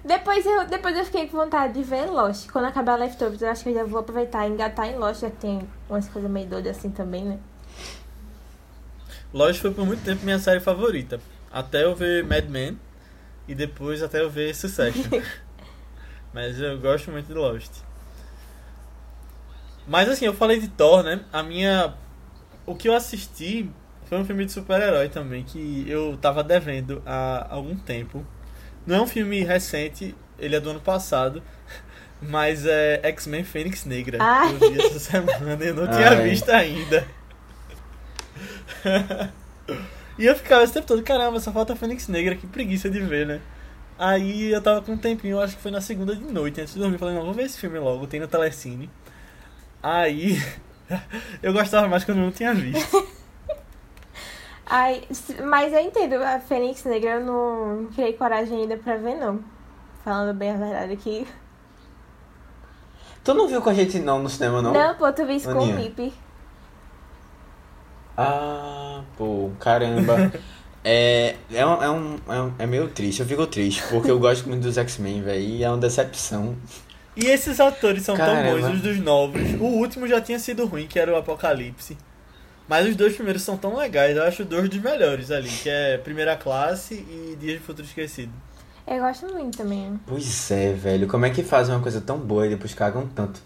Depois 0.05 0.45
eu, 0.45 0.67
depois 0.67 0.97
eu 0.97 1.05
fiquei 1.05 1.29
com 1.29 1.37
vontade 1.37 1.75
de 1.75 1.83
ver 1.83 2.07
Lost. 2.07 2.51
Quando 2.51 2.65
acabar 2.65 2.97
Leftovers, 2.97 3.41
eu 3.41 3.49
acho 3.49 3.63
que 3.63 3.71
eu 3.71 3.75
já 3.75 3.85
vou 3.85 4.01
aproveitar 4.01 4.47
e 4.47 4.51
engatar 4.51 4.87
em 4.87 4.97
Lost. 4.97 5.21
Já 5.21 5.31
tem 5.31 5.69
umas 5.89 6.09
coisas 6.09 6.31
meio 6.31 6.49
doidas 6.49 6.77
assim 6.77 6.91
também, 6.91 7.25
né? 7.25 7.39
Lost 9.33 9.61
foi 9.61 9.73
por 9.73 9.87
muito 9.87 10.05
tempo 10.05 10.25
minha 10.25 10.39
série 10.39 10.61
favorita. 10.61 11.21
Até 11.51 11.85
eu 11.85 11.95
ver 11.95 12.25
Mad 12.25 12.49
Men 12.49 12.79
e 13.47 13.55
depois 13.55 14.03
até 14.03 14.21
eu 14.21 14.29
ver 14.29 14.55
Succession. 14.55 15.05
Mas 16.35 16.59
eu 16.59 16.79
gosto 16.81 17.11
muito 17.11 17.27
de 17.27 17.35
Lost. 17.35 17.73
Mas 19.87 20.09
assim, 20.09 20.25
eu 20.25 20.35
falei 20.35 20.61
de 20.61 20.69
Thor, 20.69 21.03
né? 21.03 21.25
A 21.33 21.43
minha. 21.43 21.95
O 22.67 22.75
que 22.75 22.89
eu 22.89 22.95
assisti 22.95 23.71
foi 24.07 24.19
um 24.19 24.25
filme 24.25 24.45
de 24.45 24.53
super-herói 24.53 25.09
também 25.09 25.43
que 25.43 25.85
eu 25.89 26.17
tava 26.21 26.43
devendo 26.43 27.03
há 27.05 27.47
algum 27.51 27.77
tempo. 27.77 28.25
Não 28.87 28.97
é 28.97 29.01
um 29.01 29.07
filme 29.07 29.43
recente, 29.43 30.15
ele 30.39 30.57
é 30.57 30.61
do 30.61 30.71
ano 30.71 30.81
passado, 30.81 31.43
mas 32.21 32.67
é 32.67 33.01
X-Men 33.05 33.45
Fênix 33.45 33.85
Negra. 33.85 34.19
Ai. 34.21 34.53
Eu 34.61 34.73
vi 34.73 34.83
essa 34.83 34.99
semana 34.99 35.65
e 35.65 35.69
eu 35.69 35.75
não 35.75 35.87
tinha 35.87 36.11
Ai. 36.11 36.29
visto 36.29 36.51
ainda. 36.51 37.07
e 40.19 40.27
eu 40.27 40.35
ficava 40.35 40.65
esse 40.65 40.73
tempo 40.73 40.87
todo, 40.87 41.03
caramba, 41.03 41.39
só 41.41 41.53
falta 41.53 41.77
Fênix 41.77 42.09
Negra, 42.09 42.35
que 42.35 42.47
preguiça 42.47 42.91
de 42.91 43.01
ver, 43.01 43.27
né? 43.27 43.41
Aí 43.99 44.51
eu 44.51 44.61
tava 44.61 44.83
com 44.83 44.93
um 44.93 44.99
tempinho, 44.99 45.41
acho 45.41 45.57
que 45.57 45.63
foi 45.63 45.71
na 45.71 45.81
segunda 45.81 46.17
de 46.17 46.25
noite, 46.25 46.61
antes 46.61 46.75
de 46.75 46.81
dormir, 46.81 46.99
falei, 46.99 47.15
não, 47.15 47.25
vou 47.25 47.35
ver 47.35 47.45
esse 47.45 47.59
filme 47.59 47.79
logo, 47.79 48.07
tem 48.07 48.19
no 48.19 48.27
Telecine. 48.27 48.91
Aí 49.83 50.43
eu 51.43 51.53
gostava 51.53 51.87
mais 51.89 52.05
quando 52.05 52.19
eu 52.19 52.25
não 52.25 52.33
tinha 52.33 52.53
visto. 52.53 53.12
Ai, 54.67 55.03
mas 55.45 55.73
eu 55.73 55.81
entendo, 55.81 56.15
a 56.23 56.39
Fênix 56.41 56.85
Negra 56.85 57.11
eu 57.17 57.21
não 57.25 57.87
criei 57.93 58.13
coragem 58.15 58.63
ainda 58.63 58.77
pra 58.77 58.97
ver, 58.97 59.17
não. 59.17 59.41
Falando 60.05 60.37
bem 60.37 60.51
a 60.51 60.57
verdade 60.57 60.93
aqui. 60.93 61.27
Tu 63.25 63.35
não 63.35 63.47
viu 63.47 63.61
com 63.63 63.71
a 63.71 63.75
gente 63.75 63.99
não 63.99 64.21
no 64.23 64.29
cinema, 64.29 64.61
não? 64.63 64.73
Não, 64.73 64.95
pô, 64.97 65.13
tu 65.13 65.25
vi 65.27 65.37
isso 65.37 65.49
com 65.53 65.61
o. 65.61 65.67
Mip. 65.67 66.13
Ah, 68.17 69.03
pô, 69.17 69.51
caramba. 69.61 70.33
É, 70.85 71.37
é, 71.53 71.65
um, 71.65 71.81
é, 71.81 71.89
um, 71.91 72.17
é, 72.29 72.41
um- 72.43 72.53
é 72.59 72.67
meio 72.67 72.89
triste, 72.89 73.21
eu 73.21 73.27
fico 73.27 73.47
triste, 73.47 73.81
porque 73.89 74.11
eu 74.11 74.19
gosto 74.19 74.49
muito 74.49 74.63
dos 74.65 74.77
X-Men, 74.77 75.23
velho, 75.23 75.41
e 75.41 75.63
é 75.63 75.69
uma 75.69 75.79
decepção. 75.79 76.57
E 77.15 77.27
esses 77.27 77.61
atores 77.61 78.03
são 78.03 78.17
tão 78.17 78.27
Caramba. 78.27 78.61
bons, 78.63 78.75
os 78.75 78.83
dos 78.83 78.99
novos. 78.99 79.41
O 79.61 79.65
último 79.65 80.09
já 80.09 80.21
tinha 80.21 80.41
sido 80.41 80.67
ruim, 80.67 80.89
que 80.89 80.99
era 80.99 81.13
o 81.13 81.17
Apocalipse. 81.17 81.97
Mas 82.69 82.89
os 82.89 82.97
dois 82.97 83.15
primeiros 83.15 83.43
são 83.43 83.57
tão 83.57 83.77
legais, 83.77 84.17
eu 84.17 84.23
acho 84.23 84.45
dois 84.45 84.69
dos 84.69 84.79
melhores 84.81 85.31
ali, 85.31 85.49
que 85.49 85.69
é 85.69 85.99
Primeira 85.99 86.37
Classe 86.37 86.95
e 86.95 87.37
Dias 87.39 87.59
de 87.59 87.65
Futuro 87.65 87.87
Esquecido. 87.87 88.33
Eu 88.87 88.99
gosto 89.01 89.27
muito 89.33 89.59
também. 89.59 89.99
Pois 90.07 90.51
é, 90.51 90.73
velho, 90.73 91.07
como 91.07 91.27
é 91.27 91.31
que 91.31 91.43
fazem 91.43 91.75
uma 91.75 91.83
coisa 91.83 92.01
tão 92.01 92.19
boa 92.19 92.47
e 92.47 92.51
depois 92.51 92.73
cagam 92.75 93.07
tanto? 93.09 93.41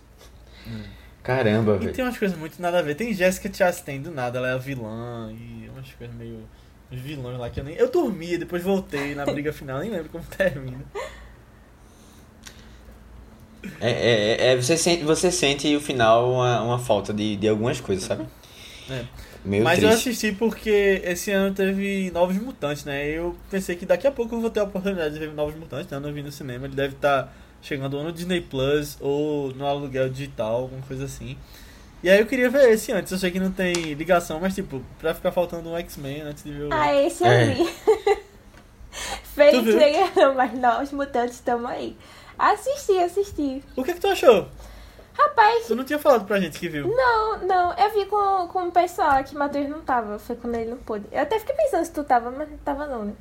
Caramba, 1.23 1.75
E 1.77 1.79
velho. 1.79 1.93
tem 1.93 2.05
umas 2.05 2.17
coisas 2.17 2.39
muito 2.39 2.61
nada 2.63 2.79
a 2.79 2.83
ver. 2.83 2.95
Tem 2.95 3.13
Jessica 3.13 3.53
Chastain 3.53 4.01
do 4.01 4.11
nada, 4.11 4.39
ela 4.39 4.49
é 4.49 4.53
a 4.53 4.59
vilã 4.59 5.31
e 5.33 5.69
umas 5.69 5.91
coisas 5.93 6.15
meio. 6.17 6.49
Uns 6.91 7.01
vilões 7.01 7.37
lá 7.39 7.51
que 7.51 7.59
eu 7.59 7.65
nem. 7.65 7.75
Eu 7.75 7.91
dormi, 7.91 8.39
depois 8.39 8.63
voltei 8.63 9.15
na 9.15 9.25
briga 9.27 9.51
final, 9.53 9.81
nem 9.81 9.91
lembro 9.91 10.09
como 10.09 10.25
termina. 10.25 10.85
É, 13.81 13.91
é, 13.91 14.53
é, 14.53 14.57
você, 14.57 14.77
sente, 14.77 15.03
você 15.05 15.31
sente 15.33 15.75
o 15.75 15.81
final 15.81 16.31
uma, 16.33 16.63
uma 16.63 16.79
falta 16.79 17.13
de, 17.13 17.37
de 17.37 17.49
algumas 17.49 17.81
coisas, 17.81 18.05
sabe? 18.05 18.25
É. 18.91 19.05
Meio 19.45 19.65
Mas 19.65 19.83
eu 19.83 19.89
triste. 19.91 20.09
assisti 20.11 20.33
porque 20.33 21.01
esse 21.05 21.31
ano 21.31 21.55
teve 21.55 22.11
Novos 22.13 22.37
Mutantes, 22.37 22.85
né? 22.85 23.07
Eu 23.09 23.37
pensei 23.51 23.75
que 23.77 23.85
daqui 23.87 24.07
a 24.07 24.13
pouco 24.13 24.35
eu 24.35 24.41
vou 24.41 24.51
ter 24.51 24.61
a 24.61 24.65
oportunidade 24.65 25.15
de 25.15 25.21
ver 25.21 25.33
Novos 25.33 25.55
Mutantes, 25.57 25.91
né? 25.91 25.97
Eu 25.97 26.01
não 26.01 26.13
vi 26.13 26.23
no 26.23 26.31
cinema, 26.33 26.67
ele 26.67 26.75
deve 26.75 26.95
estar 26.95 27.33
chegando 27.63 27.97
ou 27.97 28.05
no 28.05 28.13
Disney 28.13 28.41
Plus 28.41 28.97
ou 29.01 29.53
no 29.55 29.67
aluguel 29.67 30.09
digital, 30.09 30.63
alguma 30.63 30.83
coisa 30.83 31.05
assim. 31.05 31.37
E 32.03 32.11
aí 32.11 32.21
eu 32.21 32.27
queria 32.27 32.49
ver 32.49 32.71
esse 32.71 32.93
antes, 32.93 33.11
eu 33.11 33.19
sei 33.19 33.31
que 33.31 33.41
não 33.41 33.51
tem 33.51 33.73
ligação, 33.95 34.39
mas 34.39 34.55
tipo, 34.55 34.83
pra 34.99 35.15
ficar 35.15 35.33
faltando 35.33 35.69
um 35.71 35.77
X-Men 35.79 36.21
antes 36.23 36.45
de 36.45 36.53
ver 36.53 36.65
o. 36.65 36.73
Ah, 36.73 36.95
esse 36.95 37.25
eu 37.25 37.31
É. 37.31 37.47
vi. 37.55 37.67
Negra 39.77 40.11
não, 40.17 40.35
mas 40.37 40.53
nós 40.59 40.93
mutantes 40.93 41.35
estamos 41.37 41.69
aí. 41.71 41.97
Assisti, 42.39 42.99
assisti. 42.99 43.63
O 43.75 43.83
que, 43.83 43.95
que 43.95 44.01
tu 44.01 44.07
achou? 44.09 44.49
Rapaz, 45.19 45.67
Tu 45.67 45.75
não 45.75 45.85
tinha 45.85 45.99
falado 45.99 46.27
pra 46.27 46.39
gente 46.39 46.59
que 46.59 46.69
viu. 46.69 46.89
não, 46.89 47.39
não, 47.39 47.73
eu 47.73 47.93
vi 47.93 48.05
com, 48.07 48.49
com 48.49 48.65
o 48.69 48.73
pessoal 48.73 49.23
que 49.25 49.35
o 49.35 49.39
Matheus 49.39 49.69
não 49.69 49.81
tava, 49.81 50.19
foi 50.19 50.37
quando 50.37 50.55
ele 50.57 50.71
não 50.71 50.77
pôde. 50.79 51.07
Eu 51.11 51.23
até 51.23 51.39
fiquei 51.39 51.55
pensando 51.55 51.85
se 51.85 51.93
tu 51.93 52.05
tava, 52.05 52.31
mas 52.31 52.49
não 52.51 52.59
tava 52.59 52.87
não, 52.87 53.05
né? 53.07 53.13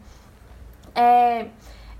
É, 0.93 1.47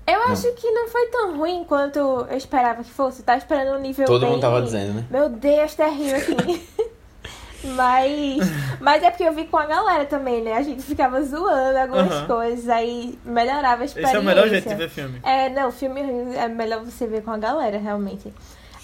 eu 0.06 0.22
acho 0.24 0.52
que 0.52 0.70
não 0.70 0.88
foi 0.88 1.06
tão 1.08 1.36
ruim 1.36 1.64
quanto 1.64 1.98
eu 1.98 2.36
esperava 2.36 2.82
que 2.84 2.90
fosse. 2.90 3.20
Eu 3.20 3.26
tava 3.26 3.38
esperando 3.38 3.76
um 3.76 3.80
nível 3.80 4.06
Todo 4.06 4.20
bem... 4.20 4.30
mundo 4.30 4.40
tava 4.40 4.62
dizendo, 4.62 4.94
né? 4.94 5.06
Meu 5.10 5.28
Deus, 5.28 5.74
terrível 5.74 6.16
aqui. 6.16 6.68
mas, 7.74 8.38
mas 8.80 9.02
é 9.02 9.10
porque 9.10 9.24
eu 9.24 9.32
vi 9.32 9.46
com 9.46 9.56
a 9.56 9.66
galera 9.66 10.04
também, 10.04 10.42
né? 10.42 10.52
A 10.54 10.62
gente 10.62 10.82
ficava 10.82 11.20
zoando 11.22 11.78
algumas 11.78 12.12
Aham. 12.12 12.26
coisas, 12.26 12.68
aí 12.68 13.18
melhorava 13.24 13.82
a 13.82 13.84
experiência. 13.84 14.10
Esse 14.12 14.16
é 14.16 14.20
o 14.20 14.24
melhor 14.24 14.48
jeito 14.48 14.68
de 14.68 14.74
ver 14.74 14.88
filme. 14.88 15.20
É, 15.24 15.48
não, 15.48 15.72
filme 15.72 16.02
ruim 16.02 16.36
é 16.36 16.46
melhor 16.48 16.84
você 16.84 17.06
ver 17.06 17.22
com 17.22 17.32
a 17.32 17.38
galera, 17.38 17.76
realmente. 17.78 18.32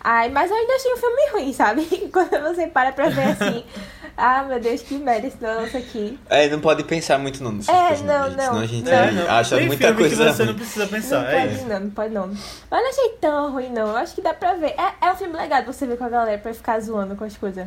Ai, 0.05 0.29
mas 0.31 0.51
eu 0.51 0.57
ainda 0.57 0.73
achei 0.75 0.93
um 0.93 0.97
filme 0.97 1.31
ruim, 1.33 1.53
sabe? 1.53 1.85
Quando 2.13 2.31
você 2.43 2.67
para 2.67 2.91
pra 2.93 3.09
ver 3.09 3.23
assim, 3.41 3.65
ah, 4.17 4.43
meu 4.43 4.59
Deus, 4.59 4.83
que 4.83 4.95
merda 4.99 5.29
esse 5.29 5.41
negócio 5.41 5.79
aqui. 5.79 6.19
É, 6.29 6.49
não 6.49 6.59
pode 6.61 6.83
pensar 6.85 7.19
muito 7.21 7.41
não 7.43 7.53
nessas 7.53 7.73
É, 7.73 7.87
coisas, 7.89 8.05
não, 8.07 8.31
não, 8.31 8.45
Senão 8.45 8.59
a 8.59 8.67
gente 8.67 8.85
não. 8.85 8.93
É, 8.93 9.11
não. 9.13 9.31
acha 9.31 9.57
Tem 9.57 9.67
muita 9.69 9.87
filme 9.87 10.01
coisa 10.01 10.17
que 10.17 10.33
você 10.33 10.43
ruim. 10.43 10.53
não 10.53 10.59
precisa 10.59 10.85
Não 10.85 10.91
pensar, 10.93 11.33
é 11.33 11.41
pode 11.43 11.55
isso. 11.55 11.67
não, 11.69 11.81
não 11.81 11.91
pode 11.91 12.15
não. 12.15 12.27
Mas 12.29 12.83
não 12.83 12.89
achei 12.91 13.09
tão 13.21 13.53
ruim, 13.53 13.69
não. 13.71 13.87
Eu 13.89 13.97
acho 13.97 14.15
que 14.17 14.23
dá 14.23 14.35
pra 14.35 14.55
ver. 14.55 14.75
É, 14.77 15.07
é 15.07 15.13
um 15.13 15.17
filme 15.17 15.37
legal 15.37 15.63
você 15.65 15.87
ver 15.87 15.97
com 15.97 16.05
a 16.05 16.09
galera 16.09 16.39
pra 16.39 16.53
ficar 16.53 16.81
zoando 16.81 17.15
com 17.15 17.25
as 17.25 17.37
coisas. 17.37 17.67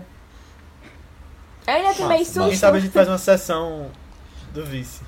Eu 1.66 1.74
ainda 1.74 1.94
tomei 1.94 2.26
susto. 2.26 2.50
Quem 2.50 2.56
sabe 2.58 2.78
a 2.78 2.82
gente 2.82 2.92
faz 2.92 3.08
uma 3.08 3.18
sessão 3.18 3.90
do 4.54 4.66
vice. 4.66 5.02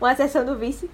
Uma 0.00 0.14
sessão 0.16 0.42
do 0.44 0.56
vice. 0.56 0.90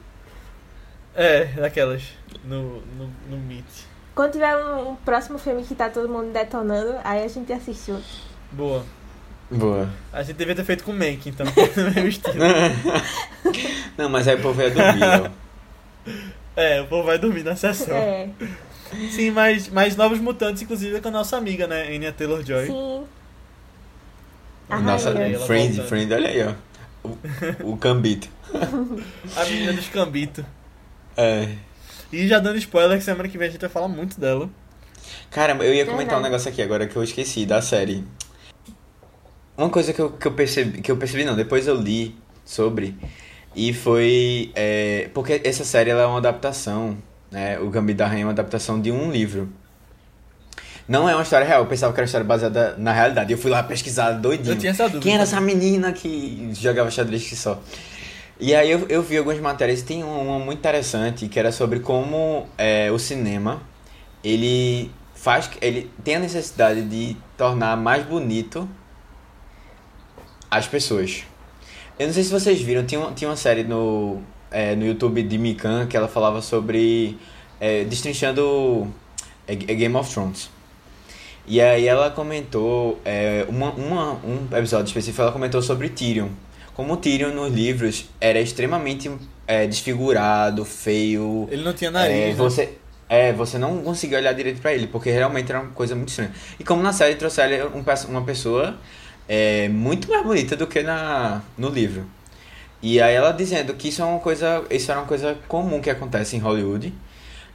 É, 1.15 1.45
daquelas. 1.45 2.03
No, 2.45 2.81
no, 2.81 3.11
no 3.29 3.37
Meet. 3.37 3.92
Quando 4.15 4.33
tiver 4.33 4.57
um, 4.57 4.91
um 4.91 4.97
próximo 4.97 5.39
filme 5.39 5.63
que 5.65 5.75
tá 5.75 5.89
todo 5.89 6.09
mundo 6.09 6.33
detonando, 6.33 6.95
aí 7.03 7.25
a 7.25 7.29
gente 7.29 7.53
assiste 7.53 7.91
outro. 7.93 8.07
Boa. 8.51 8.85
Boa. 9.51 9.89
A 10.13 10.23
gente 10.23 10.37
devia 10.37 10.55
ter 10.55 10.65
feito 10.65 10.85
com 10.85 10.93
o 10.93 10.95
Mank, 10.95 11.29
então, 11.29 11.45
no 11.77 11.91
mesmo 11.91 12.09
estilo. 12.09 12.35
Não, 13.97 14.09
mas 14.09 14.27
aí 14.29 14.37
o 14.37 14.43
povo 14.43 14.61
ia 14.61 14.71
dormir, 14.71 15.03
ó. 15.05 15.31
É, 16.57 16.81
o 16.83 16.87
povo 16.87 17.05
vai 17.05 17.19
dormir 17.19 17.43
na 17.43 17.57
sessão. 17.57 17.95
É, 17.95 18.29
Sim, 19.11 19.31
mas, 19.31 19.69
mas 19.69 19.97
Novos 19.97 20.19
Mutantes, 20.19 20.63
inclusive, 20.63 20.97
é 20.97 21.01
com 21.01 21.09
a 21.09 21.13
nossa 21.13 21.37
amiga, 21.37 21.67
né? 21.67 21.89
Anya 21.95 22.13
Taylor-Joy. 22.13 22.67
sim. 22.67 23.05
A 24.69 24.81
Nossa, 24.81 25.13
rainha. 25.13 25.39
Friend, 25.41 25.69
voltando. 25.69 25.89
friend, 25.89 26.15
olha 26.15 26.29
aí, 26.29 26.47
ó. 26.47 26.55
O, 27.05 27.73
o 27.73 27.77
cambito. 27.77 28.29
A 29.37 29.45
menina 29.45 29.73
dos 29.73 29.89
Cambito. 29.89 30.45
É. 31.17 31.49
E 32.13 32.29
já 32.29 32.39
dando 32.39 32.59
spoiler, 32.59 32.99
que 32.99 33.05
semana 33.05 33.29
que 33.29 33.39
vem 33.39 33.49
a 33.49 33.51
gente 33.51 33.61
vai 33.61 33.71
falar 33.71 33.89
muito 33.89 34.21
dela. 34.21 34.51
Caramba, 35.31 35.65
eu 35.65 35.75
ia 35.75 35.87
comentar 35.87 36.19
um 36.19 36.23
negócio 36.23 36.51
aqui 36.51 36.61
agora 36.61 36.87
que 36.87 36.95
eu 36.95 37.03
esqueci 37.03 37.47
da 37.47 37.63
série. 37.63 38.05
Uma 39.57 39.71
coisa 39.71 39.93
que 39.93 40.01
eu, 40.01 40.11
que 40.11 40.27
eu 40.27 40.33
percebi, 40.33 40.83
que 40.83 40.91
eu 40.91 40.97
percebi 40.97 41.25
não, 41.25 41.35
depois 41.35 41.67
eu 41.67 41.75
li 41.75 42.15
sobre 42.45 42.97
e 43.55 43.73
foi 43.73 44.51
é, 44.55 45.11
porque 45.13 45.41
essa 45.45 45.65
série 45.65 45.91
ela 45.91 46.03
é 46.03 46.07
uma 46.07 46.19
adaptação, 46.19 46.97
né? 47.31 47.59
O 47.59 47.69
Gambito 47.71 47.99
da 47.99 48.07
Rainha 48.07 48.23
é 48.23 48.27
uma 48.27 48.33
adaptação 48.33 48.81
de 48.81 48.91
um 48.91 49.11
livro. 49.11 49.49
Não 50.89 51.09
é 51.09 51.15
uma 51.15 51.23
história 51.23 51.47
real, 51.47 51.63
eu 51.63 51.67
pensava 51.67 51.93
que 51.93 52.01
era 52.01 52.05
uma 52.05 52.07
história 52.07 52.27
baseada 52.27 52.75
na 52.77 52.93
realidade. 52.93 53.33
Eu 53.33 53.39
fui 53.39 53.51
lá 53.51 53.63
pesquisar 53.63 54.13
doidinho. 54.13 54.55
Eu 54.55 54.59
tinha 54.59 54.73
essa 54.73 54.85
dúvida. 54.85 55.03
Quem 55.03 55.15
era 55.15 55.23
essa 55.23 55.41
menina 55.41 55.93
que 55.93 56.51
jogava 56.55 56.91
xadrez 56.91 57.27
que 57.27 57.37
só? 57.37 57.63
E 58.45 58.57
aí 58.57 58.73
eu, 58.73 58.89
eu 58.89 59.01
vi 59.05 59.17
algumas 59.19 59.39
matérias, 59.39 59.83
tem 59.83 60.03
uma, 60.03 60.37
muito 60.41 60.59
interessante 60.59 61.29
que 61.29 61.39
era 61.39 61.53
sobre 61.53 61.79
como 61.79 62.45
é, 62.59 62.91
o 62.91 62.99
cinema 62.99 63.63
ele 64.25 64.91
faz 65.15 65.49
ele 65.61 65.89
tem 66.03 66.17
a 66.17 66.19
necessidade 66.19 66.83
de 66.83 67.17
tornar 67.37 67.77
mais 67.77 68.05
bonito 68.05 68.69
as 70.51 70.67
pessoas. 70.67 71.23
Eu 71.97 72.09
não 72.09 72.13
sei 72.13 72.25
se 72.25 72.33
vocês 72.33 72.61
viram, 72.61 72.85
tinha 72.85 73.01
uma, 73.01 73.13
tinha 73.13 73.31
uma 73.31 73.37
série 73.37 73.63
no, 73.63 74.21
é, 74.51 74.75
no 74.75 74.85
YouTube 74.85 75.23
de 75.23 75.39
Mikan 75.39 75.87
que 75.87 75.97
ela 75.97 76.09
falava 76.09 76.43
sobre 76.43 77.17
é, 77.61 77.85
destrinchando 77.85 78.93
é, 79.47 79.53
é 79.53 79.57
Game 79.57 79.95
of 79.95 80.13
Thrones. 80.13 80.51
E 81.47 81.61
aí 81.61 81.87
ela 81.87 82.11
comentou, 82.11 83.01
é, 83.05 83.47
uma, 83.49 83.71
uma, 83.71 84.15
um 84.15 84.49
episódio 84.57 84.89
específico, 84.89 85.23
ela 85.23 85.31
comentou 85.31 85.63
sobre 85.63 85.89
Tyrion. 85.89 86.31
Como 86.83 86.95
o 86.95 86.97
Tyrion 86.97 87.31
nos 87.31 87.55
livros 87.55 88.07
era 88.21 88.41
extremamente 88.41 89.09
é, 89.47 89.69
desfigurado, 89.69 90.65
feio. 90.65 91.47
Ele 91.49 91.63
não 91.63 91.73
tinha 91.73 91.93
nariz. 91.93 92.17
É, 92.17 92.27
né? 92.31 92.35
você, 92.35 92.71
é, 93.09 93.33
você 93.33 93.57
não 93.57 93.83
conseguia 93.83 94.19
olhar 94.19 94.33
direito 94.33 94.61
pra 94.61 94.75
ele, 94.75 94.89
porque 94.89 95.09
realmente 95.09 95.49
era 95.49 95.61
uma 95.61 95.71
coisa 95.71 95.95
muito 95.95 96.09
estranha. 96.09 96.33
E 96.59 96.65
como 96.65 96.83
na 96.83 96.93
série 96.93 97.15
trouxeram 97.15 97.69
um, 97.69 97.85
uma 98.11 98.23
pessoa 98.25 98.77
é, 99.29 99.69
muito 99.69 100.09
mais 100.09 100.25
bonita 100.25 100.57
do 100.57 100.67
que 100.67 100.83
na, 100.83 101.41
no 101.57 101.69
livro. 101.69 102.05
E 102.83 103.01
aí 103.01 103.15
ela 103.15 103.31
dizendo 103.31 103.75
que 103.75 103.87
isso 103.87 104.03
é 104.03 104.05
uma 104.05 104.19
coisa, 104.19 104.65
isso 104.69 104.91
era 104.91 104.99
uma 104.99 105.07
coisa 105.07 105.39
comum 105.47 105.81
que 105.81 105.89
acontece 105.89 106.35
em 106.35 106.41
Hollywood. 106.41 106.93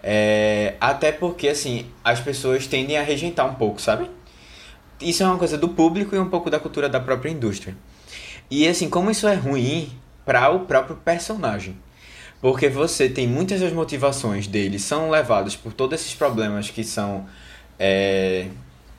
É, 0.02 0.76
até 0.80 1.12
porque, 1.12 1.50
assim, 1.50 1.86
as 2.02 2.22
pessoas 2.22 2.66
tendem 2.66 2.98
a 2.98 3.04
rejeitar 3.04 3.46
um 3.46 3.56
pouco, 3.56 3.82
sabe? 3.82 4.10
Isso 5.02 5.22
é 5.22 5.26
uma 5.26 5.38
coisa 5.38 5.58
do 5.58 5.68
público 5.68 6.16
e 6.16 6.18
um 6.18 6.30
pouco 6.30 6.50
da 6.50 6.62
cultura 6.62 6.88
da 6.88 7.02
própria 7.02 7.30
indústria. 7.30 7.76
E, 8.50 8.68
assim, 8.68 8.90
como 8.90 9.12
isso 9.12 9.28
é 9.28 9.36
ruim 9.36 9.92
para 10.26 10.50
o 10.50 10.62
próprio 10.62 10.96
personagem. 10.98 11.76
Porque 12.42 12.70
você 12.70 13.10
tem 13.10 13.28
muitas 13.28 13.62
das 13.62 13.74
motivações 13.74 14.46
dele 14.46 14.78
são 14.78 15.10
levadas 15.10 15.56
por 15.56 15.74
todos 15.74 16.00
esses 16.00 16.14
problemas 16.14 16.70
que 16.70 16.84
são 16.84 17.26
é, 17.80 18.48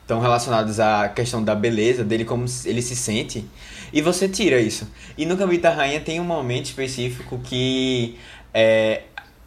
estão 0.02 0.20
relacionados 0.20 0.80
à 0.80 1.08
questão 1.08 1.44
da 1.44 1.54
beleza 1.54 2.02
dele, 2.02 2.24
como 2.24 2.46
ele 2.64 2.80
se 2.80 2.96
sente, 2.96 3.46
e 3.92 4.00
você 4.00 4.26
tira 4.26 4.58
isso. 4.58 4.90
E 5.18 5.26
no 5.26 5.36
Gambito 5.36 5.62
da 5.62 5.70
Rainha 5.70 6.00
tem 6.00 6.18
um 6.18 6.24
momento 6.24 6.64
específico 6.64 7.38
que 7.44 8.18
é, 8.54 9.02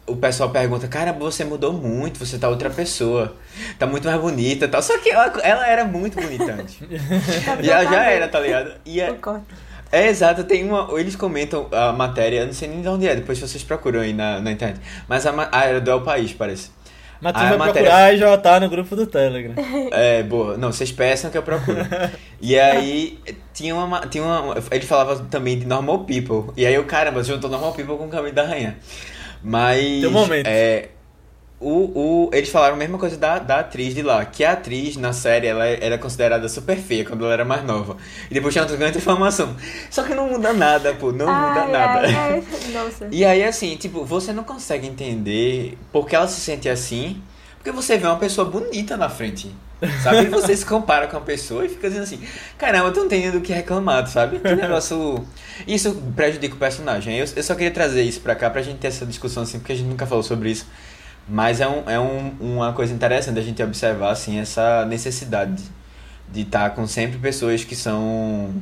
o 0.06 0.14
pessoal 0.16 0.50
pergunta, 0.50 0.86
cara, 0.86 1.12
você 1.12 1.44
mudou 1.44 1.72
muito, 1.72 2.18
você 2.18 2.38
tá 2.38 2.48
outra 2.48 2.70
pessoa. 2.70 3.36
Tá 3.78 3.86
muito 3.86 4.06
mais 4.06 4.20
bonita 4.20 4.64
e 4.64 4.68
tal. 4.68 4.80
Só 4.82 4.96
que 4.98 5.10
ela, 5.10 5.26
ela 5.42 5.66
era 5.66 5.84
muito 5.84 6.20
bonita 6.20 6.52
antes. 6.52 6.78
já, 7.60 7.84
já 7.84 8.04
era, 8.04 8.28
tá 8.28 8.40
ligado? 8.40 8.72
E 8.86 9.00
é, 9.00 9.08
Concordo. 9.08 9.44
É 9.92 10.08
exato, 10.08 10.42
tem 10.44 10.64
uma. 10.64 10.88
Eles 10.98 11.14
comentam 11.14 11.68
a 11.70 11.92
matéria, 11.92 12.40
eu 12.40 12.46
não 12.46 12.52
sei 12.52 12.68
nem 12.68 12.80
de 12.80 12.88
onde 12.88 13.06
é, 13.06 13.14
depois 13.14 13.38
vocês 13.38 13.62
procuram 13.62 14.00
aí 14.00 14.12
na, 14.12 14.40
na 14.40 14.50
internet. 14.50 14.80
Mas 15.06 15.26
a, 15.26 15.48
ah, 15.52 15.64
era 15.66 15.80
do 15.80 15.90
El 15.90 16.00
País, 16.00 16.32
parece. 16.32 16.70
Mas 17.20 17.34
tu 17.34 17.38
Ah, 17.38 17.44
vai 17.44 17.54
a 17.54 17.58
matéria- 17.58 17.82
procurar 17.90 18.14
e 18.14 18.18
já 18.18 18.36
tá 18.36 18.58
no 18.58 18.68
grupo 18.68 18.96
do 18.96 19.06
Telegram. 19.06 19.54
É, 19.92 20.22
boa. 20.24 20.56
Não, 20.56 20.72
vocês 20.72 20.90
peçam 20.90 21.30
que 21.30 21.38
eu 21.38 21.42
procuro. 21.42 21.78
E 22.40 22.58
aí, 22.58 23.20
tinha 23.54 23.76
uma. 23.76 24.00
Tinha 24.06 24.24
uma 24.24 24.56
ele 24.72 24.84
falava 24.84 25.16
também 25.30 25.58
de 25.58 25.66
Normal 25.66 26.00
People. 26.00 26.52
E 26.56 26.66
aí, 26.66 26.74
eu, 26.74 26.84
caramba, 26.84 27.22
juntou 27.22 27.48
Normal 27.48 27.72
People 27.74 27.96
com 27.96 28.06
o 28.06 28.08
Caminho 28.08 28.34
da 28.34 28.44
Rainha. 28.44 28.76
Mas. 29.42 29.78
Tem 29.78 30.06
um 30.06 30.10
momento. 30.10 30.46
É. 30.48 30.88
O, 31.64 31.92
o, 31.94 32.30
eles 32.32 32.48
falaram 32.48 32.74
a 32.74 32.78
mesma 32.78 32.98
coisa 32.98 33.16
da, 33.16 33.38
da 33.38 33.60
atriz 33.60 33.94
de 33.94 34.02
lá, 34.02 34.24
que 34.24 34.44
a 34.44 34.52
atriz 34.52 34.96
na 34.96 35.12
série 35.12 35.46
ela 35.46 35.64
era 35.64 35.96
considerada 35.96 36.48
super 36.48 36.76
feia 36.76 37.04
quando 37.04 37.24
ela 37.24 37.32
era 37.32 37.44
mais 37.44 37.64
nova. 37.64 37.96
E 38.28 38.34
depois 38.34 38.52
tinha 38.52 38.62
outra 38.62 38.76
grande 38.76 38.98
informação. 38.98 39.56
Só 39.88 40.02
que 40.02 40.12
não 40.12 40.28
muda 40.28 40.52
nada, 40.52 40.92
pô, 40.94 41.12
não 41.12 41.26
muda 41.26 41.60
Ai, 41.60 41.70
nada. 41.70 42.00
ai, 42.00 42.14
ai. 42.14 42.44
Nossa. 42.74 43.08
E 43.12 43.24
aí, 43.24 43.44
assim, 43.44 43.76
tipo, 43.76 44.04
você 44.04 44.32
não 44.32 44.42
consegue 44.42 44.86
entender 44.86 45.78
por 45.92 46.06
que 46.06 46.16
ela 46.16 46.26
se 46.26 46.40
sente 46.40 46.68
assim, 46.68 47.22
porque 47.56 47.70
você 47.70 47.96
vê 47.96 48.06
uma 48.06 48.18
pessoa 48.18 48.48
bonita 48.48 48.96
na 48.96 49.08
frente. 49.08 49.54
Sabe? 50.02 50.22
E 50.22 50.26
você 50.26 50.56
se 50.56 50.64
compara 50.64 51.08
com 51.08 51.16
a 51.16 51.20
pessoa 51.20 51.64
e 51.64 51.68
fica 51.68 51.88
dizendo 51.88 52.04
assim, 52.04 52.20
caramba, 52.56 52.92
tu 52.92 53.00
não 53.00 53.08
tem 53.08 53.30
do 53.30 53.40
que 53.40 53.52
reclamar, 53.52 54.06
sabe? 54.06 54.38
Que 54.38 54.54
negócio. 54.54 55.24
Isso 55.66 55.94
prejudica 56.14 56.54
o 56.54 56.58
personagem. 56.58 57.18
Eu, 57.18 57.26
eu 57.34 57.42
só 57.42 57.54
queria 57.54 57.70
trazer 57.70 58.02
isso 58.02 58.20
pra 58.20 58.34
cá 58.34 58.48
pra 58.48 58.62
gente 58.62 58.78
ter 58.78 58.88
essa 58.88 59.04
discussão 59.04 59.42
assim, 59.42 59.58
porque 59.58 59.72
a 59.72 59.76
gente 59.76 59.88
nunca 59.88 60.06
falou 60.06 60.22
sobre 60.22 60.50
isso. 60.50 60.66
Mas 61.28 61.60
é, 61.60 61.68
um, 61.68 61.88
é 61.88 62.00
um, 62.00 62.36
uma 62.40 62.72
coisa 62.72 62.92
interessante 62.92 63.38
a 63.38 63.42
gente 63.42 63.62
observar, 63.62 64.10
assim, 64.10 64.38
essa 64.38 64.84
necessidade 64.84 65.62
de 66.30 66.40
estar 66.42 66.70
com 66.70 66.86
sempre 66.86 67.18
pessoas 67.18 67.64
que 67.64 67.76
são 67.76 68.52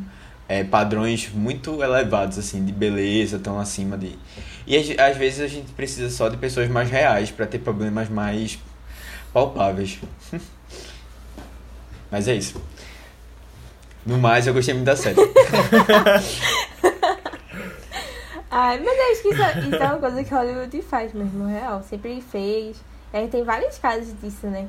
é, 0.49 0.64
padrões 0.64 1.31
muito 1.33 1.83
elevados, 1.83 2.38
assim, 2.38 2.64
de 2.64 2.73
beleza, 2.73 3.38
tão 3.38 3.59
acima 3.59 3.96
de. 3.96 4.18
E 4.66 4.77
às, 5.01 5.16
vezes 5.16 5.40
a 5.40 5.46
gente 5.46 5.73
precisa 5.73 6.11
só 6.11 6.29
de 6.29 6.37
pessoas 6.37 6.68
mais 6.68 6.90
reais 6.90 7.31
pra 7.31 7.46
ter 7.46 7.61
problemas 7.61 8.09
mais 8.09 8.59
palpáveis. 9.33 9.99
Mas 12.11 12.27
é 12.27 12.35
isso. 12.35 12.61
No 14.05 14.18
mais, 14.18 14.46
eu 14.46 14.55
gostei 14.55 14.75
muito 14.75 14.87
da 14.87 14.96
série. 14.96 15.16
Ai, 18.50 18.80
mas 18.80 18.98
eu 18.98 19.12
acho 19.12 19.22
que 19.22 19.28
isso, 19.28 19.42
é- 19.42 19.58
isso 19.60 19.76
é 19.82 19.86
uma 19.86 19.98
coisa 19.98 20.24
que 20.24 20.34
Hollywood 20.34 20.82
faz 20.82 21.12
mesmo, 21.12 21.46
real. 21.46 21.82
Sempre 21.88 22.20
fez. 22.20 22.76
É, 23.12 23.26
tem 23.26 23.44
vários 23.44 23.78
casos 23.78 24.12
disso, 24.20 24.46
né? 24.46 24.66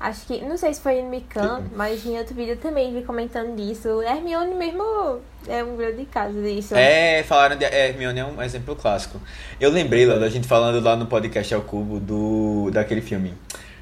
Acho 0.00 0.26
que, 0.26 0.40
não 0.44 0.56
sei 0.56 0.74
se 0.74 0.80
foi 0.80 1.00
no 1.00 1.08
Mikan, 1.10 1.62
mas 1.76 2.04
em 2.04 2.18
outro 2.18 2.34
vídeo 2.34 2.56
também 2.56 2.92
vi 2.92 3.02
comentando 3.04 3.54
disso. 3.54 4.02
Hermione 4.02 4.52
mesmo 4.52 5.20
é 5.46 5.62
um 5.62 5.76
grande 5.76 6.04
caso 6.06 6.42
disso. 6.42 6.74
É, 6.74 7.22
falaram 7.22 7.56
de 7.56 7.64
é, 7.64 7.90
Hermione 7.90 8.18
é 8.18 8.24
um 8.24 8.42
exemplo 8.42 8.74
clássico. 8.74 9.20
Eu 9.60 9.70
lembrei 9.70 10.04
lá 10.04 10.16
da 10.16 10.28
gente 10.28 10.48
falando 10.48 10.82
lá 10.82 10.96
no 10.96 11.06
podcast 11.06 11.54
ao 11.54 11.60
cubo 11.62 12.00
do 12.00 12.68
daquele 12.72 13.00
filme. 13.00 13.32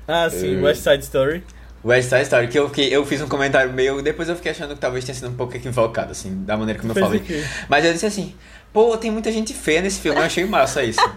Ah, 0.07 0.29
sim, 0.29 0.59
É. 0.59 0.63
West 0.63 0.83
Side 0.83 1.03
Story. 1.05 1.43
West 1.83 2.11
Side 2.11 2.23
Story, 2.25 2.49
que 2.49 2.59
eu, 2.59 2.69
fiquei, 2.69 2.95
eu 2.95 3.07
fiz 3.07 3.23
um 3.23 3.29
comentário 3.29 3.73
meio. 3.73 4.03
Depois 4.03 4.29
eu 4.29 4.37
fiquei 4.37 4.53
achando 4.53 4.75
que 4.75 4.81
talvez 4.81 5.03
tenha 5.07 5.15
sido 5.15 5.29
um 5.31 5.35
pouco 5.35 5.57
equivocado, 5.57 6.13
assim, 6.13 6.45
da 6.45 6.55
maneira 6.55 6.79
como 6.79 6.91
eu 6.91 6.95
Fez 6.95 7.07
falei. 7.07 7.45
Mas 7.67 7.83
eu 7.87 7.95
disse 7.95 8.05
assim, 8.05 8.35
pô, 8.73 8.97
tem 8.97 9.11
muita 9.11 9.31
gente 9.33 9.53
feia 9.55 9.81
nesse 9.83 10.01
filme, 10.01 10.19
eu 10.19 10.25
achei 10.25 10.45
massa 10.45 10.83
isso. 10.83 11.01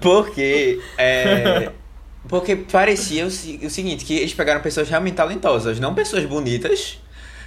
porque. 0.00 0.80
É, 0.98 1.70
porque 2.28 2.54
parecia 2.56 3.24
o, 3.24 3.28
o 3.28 3.70
seguinte, 3.70 4.04
que 4.04 4.16
eles 4.16 4.34
pegaram 4.34 4.60
pessoas 4.60 4.88
realmente 4.88 5.14
talentosas, 5.14 5.80
não 5.80 5.94
pessoas 5.94 6.24
bonitas. 6.24 6.98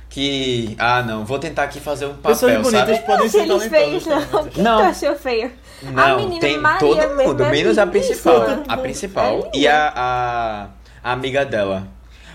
Que. 0.09 0.75
Ah, 0.77 1.01
não, 1.01 1.25
vou 1.25 1.39
tentar 1.39 1.63
aqui 1.63 1.79
fazer 1.79 2.05
um 2.05 2.09
papel, 2.13 2.31
Pessoas 2.31 2.53
bonitas 2.61 2.95
sabe? 2.97 3.07
podem 3.07 3.29
ser 3.29 3.47
talentosas. 3.47 4.05
não. 4.05 4.25
também. 4.29 4.51
Quem 4.51 4.63
Não. 4.63 4.79
achou 4.83 5.15
feio? 5.15 5.51
a 5.87 5.91
Não, 5.91 6.17
menina 6.19 6.39
tem 6.39 6.57
Maria 6.59 6.79
todo 6.79 7.15
mundo, 7.15 7.45
menos 7.45 7.77
a 7.79 7.87
principal. 7.87 8.45
A 8.67 8.77
principal 8.77 9.49
É 9.51 9.57
e 9.57 9.61
linda. 9.61 9.73
a, 9.73 9.91
a, 9.95 10.67
a 11.03 11.11
amiga 11.13 11.43
dela. 11.45 11.87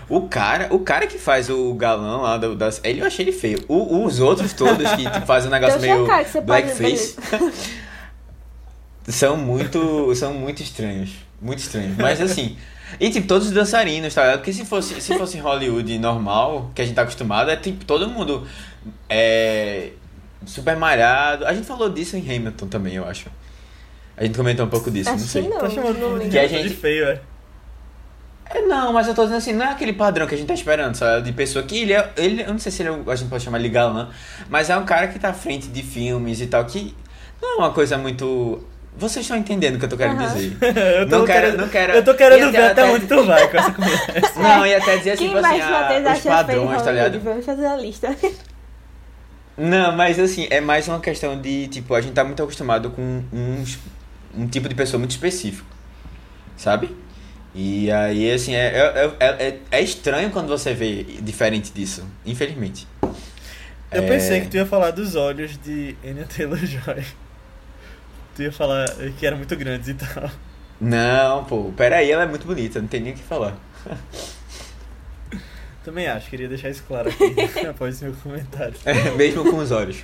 O 0.09 0.21
cara, 0.27 0.67
o 0.73 0.79
cara 0.79 1.05
que 1.05 1.19
faz 1.19 1.49
o 1.49 1.73
galã 1.75 2.17
lá 2.21 2.37
do, 2.37 2.55
das. 2.55 2.81
Ele 2.83 3.01
eu 3.01 3.05
achei 3.05 3.23
ele 3.23 3.31
feio. 3.31 3.63
O- 3.67 4.03
os 4.03 4.19
outros 4.19 4.53
todos 4.53 4.89
que 4.95 5.03
fazem 5.27 5.49
um 5.49 5.51
negócio 5.51 5.79
meio 5.79 5.97
chocada 5.99 6.23
que 6.23 6.29
você 6.31 6.41
pode 6.41 6.45
blackface 6.63 7.15
são 9.07 9.37
muito. 9.37 10.13
são 10.15 10.33
muito 10.33 10.61
estranhos. 10.61 11.11
Muito 11.41 11.59
estranhos. 11.59 11.95
Mas 11.97 12.19
assim. 12.21 12.57
E 12.99 13.09
tipo, 13.11 13.27
todos 13.27 13.47
os 13.47 13.53
dançarinos, 13.53 14.13
tá 14.15 14.23
ligado? 14.23 14.37
Porque 14.39 14.51
se 14.51 14.65
fosse, 14.65 14.99
se 14.99 15.15
fosse 15.15 15.37
Hollywood 15.37 15.99
normal, 15.99 16.71
que 16.73 16.81
a 16.81 16.85
gente 16.85 16.95
tá 16.95 17.03
acostumado, 17.03 17.51
é 17.51 17.55
tipo, 17.55 17.85
todo 17.85 18.09
mundo 18.09 18.47
é 19.07 19.91
super 20.45 20.75
malhado. 20.75 21.45
A 21.45 21.53
gente 21.53 21.67
falou 21.67 21.87
disso 21.89 22.17
em 22.17 22.21
Hamilton 22.21 22.67
também, 22.67 22.95
eu 22.95 23.07
acho. 23.07 23.27
A 24.17 24.25
gente 24.25 24.35
comentou 24.35 24.65
um 24.65 24.69
pouco 24.69 24.89
disso, 24.89 25.09
Acho 25.11 25.19
não 25.19 25.25
que 25.25 25.31
sei. 25.31 25.47
não. 25.47 25.59
Tá 25.59 25.69
chamando 25.69 25.99
não 25.99 26.07
o 26.09 26.13
lembro. 26.13 26.29
Que 26.31 26.39
a 26.39 26.47
de 26.47 26.63
gente- 26.63 26.75
feio, 26.75 27.05
é. 27.09 27.21
É, 28.51 28.61
não, 28.61 28.91
mas 28.93 29.07
eu 29.07 29.13
tô 29.13 29.21
dizendo 29.23 29.37
assim, 29.37 29.53
não 29.53 29.65
é 29.65 29.69
aquele 29.69 29.93
padrão 29.93 30.25
que 30.25 30.33
a 30.33 30.37
gente 30.37 30.47
tá 30.47 30.53
esperando, 30.55 30.95
sabe? 30.95 31.21
De 31.23 31.31
pessoa 31.31 31.63
que 31.63 31.77
ele 31.83 31.93
é. 31.93 32.11
Ele, 32.17 32.41
eu 32.41 32.47
não 32.49 32.57
sei 32.59 32.71
se 32.71 32.81
ele 32.81 32.89
é, 32.89 33.11
a 33.11 33.15
gente 33.15 33.29
pode 33.29 33.43
chamar 33.43 33.59
ele 33.59 33.69
galã, 33.69 34.09
mas 34.49 34.69
é 34.69 34.77
um 34.77 34.85
cara 34.85 35.07
que 35.07 35.19
tá 35.19 35.29
à 35.29 35.33
frente 35.33 35.67
de 35.67 35.83
filmes 35.83 36.41
e 36.41 36.47
tal, 36.47 36.65
que 36.65 36.95
não 37.41 37.53
é 37.53 37.57
uma 37.57 37.71
coisa 37.71 37.97
muito. 37.97 38.63
Vocês 38.97 39.23
estão 39.23 39.37
entendendo 39.37 39.75
o 39.75 39.79
que 39.79 39.85
eu 39.85 39.89
tô 39.89 39.95
querendo 39.95 40.19
Aham. 40.21 40.33
dizer. 40.33 40.57
eu 40.99 41.07
tô 41.09 41.19
Não 41.19 41.25
quero- 41.25 41.41
querendo, 41.41 41.57
não 41.61 41.69
quero- 41.69 41.93
Eu 41.93 42.03
tô 42.03 42.13
querendo 42.15 42.51
ver 42.51 42.57
até- 42.57 42.81
até 42.81 42.85
onde 42.91 43.05
tu 43.07 43.23
vai 43.23 43.47
com 43.47 43.57
essa 43.57 43.71
conversa. 43.71 44.39
Não, 44.41 44.65
e 44.65 44.73
até 44.75 44.97
dizer 44.97 45.11
assim, 45.11 45.19
Quem 45.27 45.35
tipo 45.35 45.45
assim, 45.45 45.59
mais 45.59 45.69
Matheus 45.71 46.05
ah, 46.05 46.11
acha 46.11 46.19
os 46.19 46.23
padrões, 46.25 46.81
tá 46.81 46.91
ligado? 46.91 47.19
Vamos 47.19 47.45
fazer 47.45 47.65
a 47.67 47.75
lista. 47.77 48.15
Não, 49.57 49.91
mas 49.95 50.17
assim, 50.19 50.47
é 50.49 50.61
mais 50.61 50.87
uma 50.87 50.99
questão 50.99 51.39
de, 51.39 51.67
tipo, 51.67 51.93
a 51.93 52.01
gente 52.01 52.13
tá 52.13 52.23
muito 52.23 52.41
acostumado 52.41 52.89
com 52.91 53.23
uns, 53.31 53.77
um 54.35 54.47
tipo 54.47 54.69
de 54.69 54.75
pessoa 54.75 54.97
muito 54.97 55.11
específico, 55.11 55.67
sabe? 56.57 56.95
E 57.53 57.91
aí, 57.91 58.31
assim, 58.31 58.53
é, 58.53 58.67
é, 58.77 59.11
é, 59.19 59.27
é, 59.47 59.59
é 59.71 59.81
estranho 59.81 60.29
quando 60.29 60.47
você 60.47 60.73
vê 60.73 61.03
diferente 61.03 61.71
disso, 61.71 62.05
infelizmente. 62.25 62.87
Eu 63.91 64.03
É, 64.03 64.07
pensei 64.07 64.41
que 64.41 64.47
tu 64.47 64.55
ia 64.57 64.65
falar 64.65 64.91
dos 64.91 65.15
olhos 65.15 65.57
de 65.57 65.95
Anya 66.05 66.25
Taylor-Joy. 66.25 67.03
Tu 68.35 68.43
ia 68.43 68.51
falar 68.51 68.85
que 69.17 69.25
eram 69.25 69.37
muito 69.37 69.55
grandes 69.55 69.87
e 69.89 69.93
tal. 69.95 70.29
Não, 70.79 71.43
pô, 71.43 71.73
peraí, 71.75 72.09
ela 72.11 72.23
é 72.23 72.27
muito 72.27 72.45
bonita, 72.45 72.79
não 72.79 72.87
tem 72.87 73.01
nem 73.01 73.13
o 73.13 73.15
que 73.15 73.23
falar. 73.23 73.57
Também 75.83 76.07
acho, 76.07 76.29
queria 76.29 76.47
deixar 76.47 76.69
isso 76.69 76.83
claro 76.87 77.09
aqui 77.09 77.65
após 77.67 78.01
meu 78.01 78.13
comentário. 78.13 78.75
Mesmo 79.17 79.49
com 79.49 79.57
os 79.57 79.71
olhos. 79.71 80.03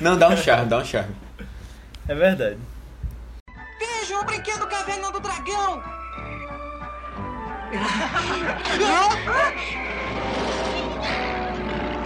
Não, 0.00 0.16
dá 0.16 0.28
um 0.28 0.36
charme, 0.36 0.66
dá 0.68 0.78
um 0.78 0.84
charme. 0.84 1.14
É 2.06 2.14
verdade. 2.14 2.58
Vejam 3.78 4.20
o 4.20 4.24
brinquedo 4.24 4.66
Caverna 4.66 5.10
do 5.10 5.20
Dragão! 5.20 5.82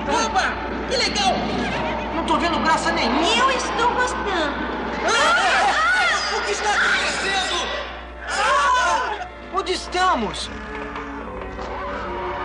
Opa! 0.08 0.52
Que 0.88 0.96
legal! 0.96 1.34
Não 2.14 2.24
tô 2.24 2.38
vendo 2.38 2.58
graça 2.60 2.90
nenhuma! 2.92 3.20
Eu 3.20 3.50
estou 3.50 3.92
gostando. 3.94 4.78
O 6.36 6.42
que 6.44 6.52
está 6.52 6.70
acontecendo? 6.74 7.68
Ah! 8.28 9.28
Onde 9.52 9.72
estamos? 9.72 10.50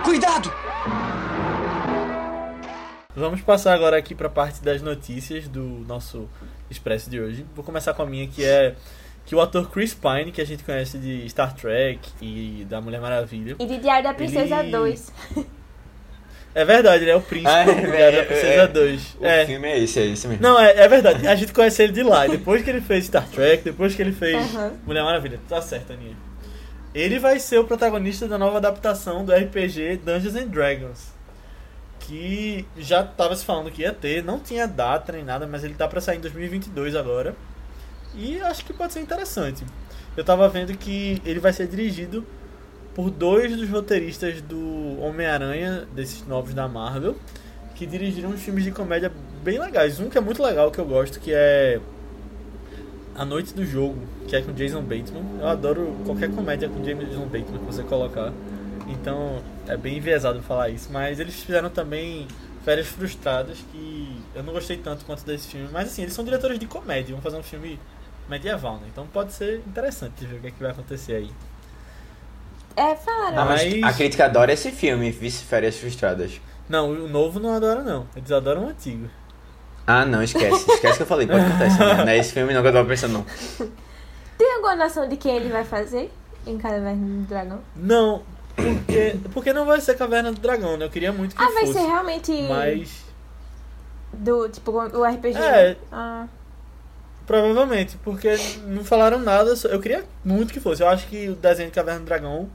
Cuidado! 0.04 0.52
Vamos 3.16 3.40
passar 3.40 3.72
agora 3.74 3.96
aqui 3.96 4.14
pra 4.14 4.28
parte 4.28 4.60
das 4.62 4.82
notícias 4.82 5.48
do 5.48 5.62
nosso 5.86 6.28
Expresso 6.68 7.08
de 7.08 7.20
hoje. 7.20 7.46
Vou 7.54 7.64
começar 7.64 7.94
com 7.94 8.02
a 8.02 8.06
minha, 8.06 8.26
que 8.26 8.44
é 8.44 8.74
que 9.26 9.34
o 9.34 9.40
ator 9.40 9.70
Chris 9.70 9.94
Pine, 9.94 10.30
que 10.32 10.40
a 10.40 10.46
gente 10.46 10.62
conhece 10.64 10.98
de 10.98 11.28
Star 11.28 11.54
Trek 11.54 12.00
e 12.20 12.66
da 12.68 12.80
Mulher 12.80 13.00
Maravilha. 13.00 13.56
E 13.58 13.66
de 13.66 13.78
Diário 13.78 14.04
da 14.04 14.14
Princesa 14.14 14.60
Ele- 14.60 14.70
2. 14.70 15.12
É 16.54 16.64
verdade, 16.64 17.02
ele 17.02 17.10
é 17.10 17.16
o 17.16 17.20
príncipe 17.20 17.50
Ah, 17.50 17.62
é, 17.62 17.64
do 17.64 17.80
Diário 17.90 18.18
é, 18.18 18.20
da 18.20 18.26
Princesa 18.26 18.62
é. 18.62 18.66
2. 18.68 19.16
O 19.18 19.24
É. 19.26 19.44
filme 19.46 19.66
é 19.68 19.78
esse, 19.80 19.98
é 19.98 20.06
esse 20.06 20.28
mesmo. 20.28 20.40
Não, 20.42 20.60
é, 20.60 20.70
é 20.84 20.88
verdade. 20.88 21.26
A 21.26 21.34
gente 21.34 21.52
conhece 21.52 21.82
ele 21.82 21.92
de 21.92 22.02
lá. 22.04 22.26
E 22.26 22.30
Depois 22.30 22.62
que 22.62 22.70
ele 22.70 22.80
fez 22.80 23.06
Star 23.06 23.26
Trek, 23.28 23.64
depois 23.64 23.94
que 23.94 24.00
ele 24.02 24.12
fez 24.12 24.36
Aham. 24.54 24.72
Mulher 24.86 25.02
Maravilha. 25.02 25.40
Tá 25.48 25.60
certo, 25.60 25.92
Aninha. 25.94 26.16
Ele 26.94 27.18
vai 27.18 27.40
ser 27.40 27.58
o 27.58 27.64
protagonista 27.64 28.28
da 28.28 28.38
nova 28.38 28.58
adaptação 28.58 29.24
do 29.24 29.32
RPG 29.34 29.96
Dungeons 30.04 30.36
and 30.36 30.46
Dragons. 30.46 31.12
Que 31.98 32.64
já 32.76 33.02
tava 33.02 33.34
se 33.34 33.44
falando 33.44 33.70
que 33.70 33.82
ia 33.82 33.92
ter, 33.92 34.22
não 34.22 34.38
tinha 34.38 34.66
data 34.68 35.10
nem 35.10 35.24
nada, 35.24 35.46
mas 35.48 35.64
ele 35.64 35.74
tá 35.74 35.88
pra 35.88 36.00
sair 36.00 36.18
em 36.18 36.20
2022 36.20 36.94
agora. 36.94 37.34
E 38.16 38.40
acho 38.40 38.64
que 38.64 38.72
pode 38.72 38.92
ser 38.92 39.00
interessante. 39.00 39.64
Eu 40.16 40.24
tava 40.24 40.48
vendo 40.48 40.76
que 40.76 41.20
ele 41.24 41.40
vai 41.40 41.52
ser 41.52 41.66
dirigido 41.66 42.24
por 42.94 43.10
dois 43.10 43.56
dos 43.56 43.68
roteiristas 43.68 44.40
do 44.40 45.00
Homem-Aranha, 45.00 45.86
desses 45.92 46.24
novos 46.26 46.54
da 46.54 46.68
Marvel, 46.68 47.16
que 47.74 47.84
dirigiram 47.84 48.30
uns 48.30 48.40
filmes 48.40 48.62
de 48.62 48.70
comédia 48.70 49.12
bem 49.42 49.58
legais. 49.58 49.98
Um 49.98 50.08
que 50.08 50.16
é 50.16 50.20
muito 50.20 50.42
legal, 50.42 50.70
que 50.70 50.78
eu 50.78 50.84
gosto, 50.84 51.18
que 51.18 51.32
é 51.32 51.80
A 53.16 53.24
Noite 53.24 53.52
do 53.52 53.66
Jogo, 53.66 53.98
que 54.28 54.36
é 54.36 54.40
com 54.40 54.52
Jason 54.52 54.82
Bateman. 54.82 55.40
Eu 55.40 55.48
adoro 55.48 55.96
qualquer 56.04 56.30
comédia 56.30 56.68
com 56.68 56.80
Jason 56.82 57.26
Bateman 57.26 57.58
que 57.58 57.64
você 57.64 57.82
colocar. 57.82 58.32
Então 58.86 59.42
é 59.66 59.76
bem 59.76 59.96
enviesado 59.96 60.40
falar 60.42 60.68
isso. 60.68 60.88
Mas 60.92 61.18
eles 61.18 61.34
fizeram 61.42 61.68
também 61.68 62.28
Férias 62.64 62.86
Frustradas, 62.86 63.58
que 63.72 64.22
eu 64.34 64.42
não 64.44 64.52
gostei 64.52 64.76
tanto 64.76 65.04
quanto 65.04 65.24
desse 65.24 65.48
filme. 65.48 65.68
Mas 65.72 65.88
assim, 65.88 66.02
eles 66.02 66.14
são 66.14 66.24
diretores 66.24 66.60
de 66.60 66.66
comédia, 66.66 67.12
vão 67.12 67.20
fazer 67.20 67.36
um 67.36 67.42
filme 67.42 67.80
medieval, 68.28 68.74
né? 68.76 68.86
Então 68.92 69.06
pode 69.06 69.32
ser 69.32 69.58
interessante 69.66 70.24
ver 70.24 70.36
o 70.36 70.40
que, 70.40 70.46
é 70.48 70.50
que 70.50 70.62
vai 70.62 70.70
acontecer 70.72 71.14
aí. 71.14 71.30
É, 72.76 72.94
falaram. 72.96 73.38
Ah, 73.40 73.44
mas 73.44 73.74
Mas- 73.80 73.82
a 73.94 73.96
crítica 73.96 74.24
adora 74.24 74.52
esse 74.52 74.70
filme, 74.72 75.10
Vice 75.10 75.44
Férias 75.44 75.76
Frustradas. 75.78 76.40
Não, 76.68 76.90
o 76.90 77.08
novo 77.08 77.38
não 77.38 77.52
adora 77.54 77.82
não. 77.82 78.06
Eles 78.16 78.32
adoram 78.32 78.64
o 78.64 78.68
antigo. 78.68 79.08
Ah, 79.86 80.04
não, 80.06 80.22
esquece. 80.22 80.70
Esquece 80.72 80.96
que 80.96 81.02
eu 81.02 81.06
falei, 81.06 81.26
pode 81.26 81.40
acontecer. 81.44 81.78
Né? 81.78 81.94
Não 81.94 82.08
é 82.08 82.16
esse 82.18 82.32
filme 82.32 82.54
não 82.54 82.62
que 82.62 82.68
eu 82.68 82.72
tava 82.72 82.88
pensando, 82.88 83.12
não. 83.12 83.26
Tem 84.38 84.52
alguma 84.54 84.74
noção 84.74 85.06
de 85.08 85.16
quem 85.16 85.36
ele 85.36 85.50
vai 85.50 85.64
fazer 85.64 86.10
em 86.46 86.56
Caverna 86.58 86.94
do 87.06 87.22
Dragão? 87.28 87.60
Não, 87.76 88.22
porque, 88.56 89.16
porque 89.32 89.52
não 89.52 89.66
vai 89.66 89.80
ser 89.80 89.96
Caverna 89.96 90.32
do 90.32 90.40
Dragão, 90.40 90.76
né? 90.76 90.86
Eu 90.86 90.90
queria 90.90 91.12
muito 91.12 91.36
que 91.36 91.42
Ah, 91.42 91.50
vai 91.50 91.66
fosse. 91.66 91.74
ser 91.78 91.86
realmente 91.86 92.32
Mas 92.48 93.04
do, 94.12 94.48
tipo, 94.48 94.72
o 94.72 95.04
RPG. 95.04 95.38
É. 95.38 95.76
Ah, 95.92 96.26
provavelmente, 97.26 97.96
porque 98.02 98.36
não 98.66 98.84
falaram 98.84 99.18
nada. 99.18 99.54
Eu 99.64 99.80
queria 99.80 100.04
muito 100.24 100.52
que 100.52 100.60
fosse. 100.60 100.82
Eu 100.82 100.88
acho 100.88 101.06
que 101.06 101.28
o 101.28 101.34
desenho 101.34 101.68
de 101.68 101.74
Caverna 101.74 102.00
do 102.00 102.06
Dragão 102.06 102.48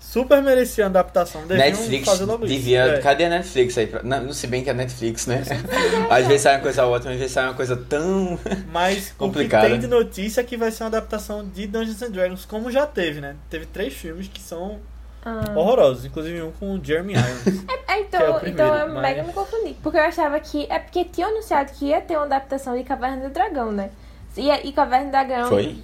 super 0.00 0.42
merecia 0.42 0.84
uma 0.84 0.90
adaptação. 0.90 1.46
Deviam 1.46 1.66
Netflix 1.66 2.04
fazer 2.08 2.24
logo 2.24 2.44
isso. 2.44 2.54
devia. 2.54 2.84
É. 2.84 2.98
Cadê 3.00 3.24
a 3.24 3.28
Netflix 3.30 3.78
aí? 3.78 3.90
Não, 4.02 4.24
não 4.24 4.32
se 4.32 4.46
bem 4.46 4.62
que 4.62 4.70
é 4.70 4.74
Netflix, 4.74 5.26
né? 5.26 5.42
Às 6.10 6.26
vezes 6.26 6.42
sai 6.42 6.56
uma 6.56 6.62
coisa 6.62 6.86
ótima, 6.86 7.12
às 7.12 7.18
vezes 7.18 7.32
sai 7.32 7.44
uma 7.44 7.54
coisa 7.54 7.76
tão. 7.76 8.38
Mas 8.70 9.12
Complicado. 9.16 9.62
o 9.62 9.64
que 9.64 9.70
tem 9.72 9.80
de 9.80 9.86
notícia 9.86 10.40
é 10.40 10.44
que 10.44 10.56
vai 10.56 10.70
ser 10.70 10.82
uma 10.82 10.88
adaptação 10.88 11.46
de 11.46 11.66
Dungeons 11.66 12.02
and 12.02 12.10
Dragons, 12.10 12.44
como 12.44 12.70
já 12.70 12.86
teve, 12.86 13.20
né? 13.20 13.36
Teve 13.48 13.66
três 13.66 13.94
filmes 13.94 14.28
que 14.28 14.40
são 14.40 14.80
ah. 15.24 15.44
horrorosos, 15.56 16.04
inclusive 16.04 16.42
um 16.42 16.52
com 16.52 16.74
o 16.74 16.84
Jeremy 16.84 17.14
Irons. 17.14 17.64
É, 17.92 18.00
então, 18.00 18.20
que 18.20 18.26
é 18.26 18.30
o 18.30 18.34
primeiro, 18.40 18.54
então 18.62 18.74
eu 18.74 18.88
mas- 18.94 19.02
mega 19.02 19.22
me 19.22 19.32
confundi. 19.34 19.76
Porque 19.82 19.98
eu 19.98 20.02
achava 20.02 20.40
que. 20.40 20.66
É 20.70 20.78
porque 20.78 21.04
tinha 21.04 21.26
anunciado 21.26 21.70
que 21.72 21.84
ia 21.86 22.00
ter 22.00 22.16
uma 22.16 22.24
adaptação 22.24 22.74
de 22.74 22.82
Caverna 22.84 23.28
do 23.28 23.30
Dragão, 23.34 23.70
né? 23.70 23.90
E, 24.34 24.48
e 24.50 24.72
Caverna 24.72 25.06
do 25.06 25.10
Dragão. 25.10 25.48
Foi? 25.50 25.76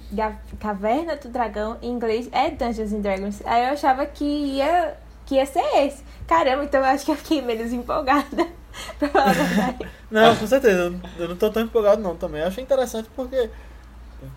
Caverna 0.59 1.15
do 1.17 1.29
Dragão 1.29 1.77
em 1.83 1.91
inglês 1.91 2.27
é 2.31 2.49
Dungeons 2.49 2.93
and 2.93 3.01
Dragons. 3.01 3.41
Aí 3.45 3.63
eu 3.67 3.73
achava 3.73 4.07
que 4.07 4.23
ia, 4.25 4.97
que 5.27 5.35
ia 5.35 5.45
ser 5.45 5.63
esse. 5.85 6.03
Caramba, 6.27 6.63
então 6.63 6.79
eu 6.79 6.85
acho 6.87 7.05
que 7.05 7.11
eu 7.11 7.15
fiquei 7.15 7.43
menos 7.43 7.71
empolgada. 7.71 8.47
pra 8.97 9.07
falar 9.09 9.29
a 9.29 9.33
verdade. 9.33 9.89
Não, 10.09 10.35
com 10.35 10.47
certeza. 10.47 10.79
eu- 10.81 11.23
Eu 11.23 11.29
não 11.29 11.35
tô 11.35 11.51
tão 11.51 11.61
empolgado 11.61 12.01
não 12.01 12.15
também. 12.15 12.41
Eu 12.41 12.47
achei 12.47 12.63
interessante 12.63 13.07
porque 13.15 13.51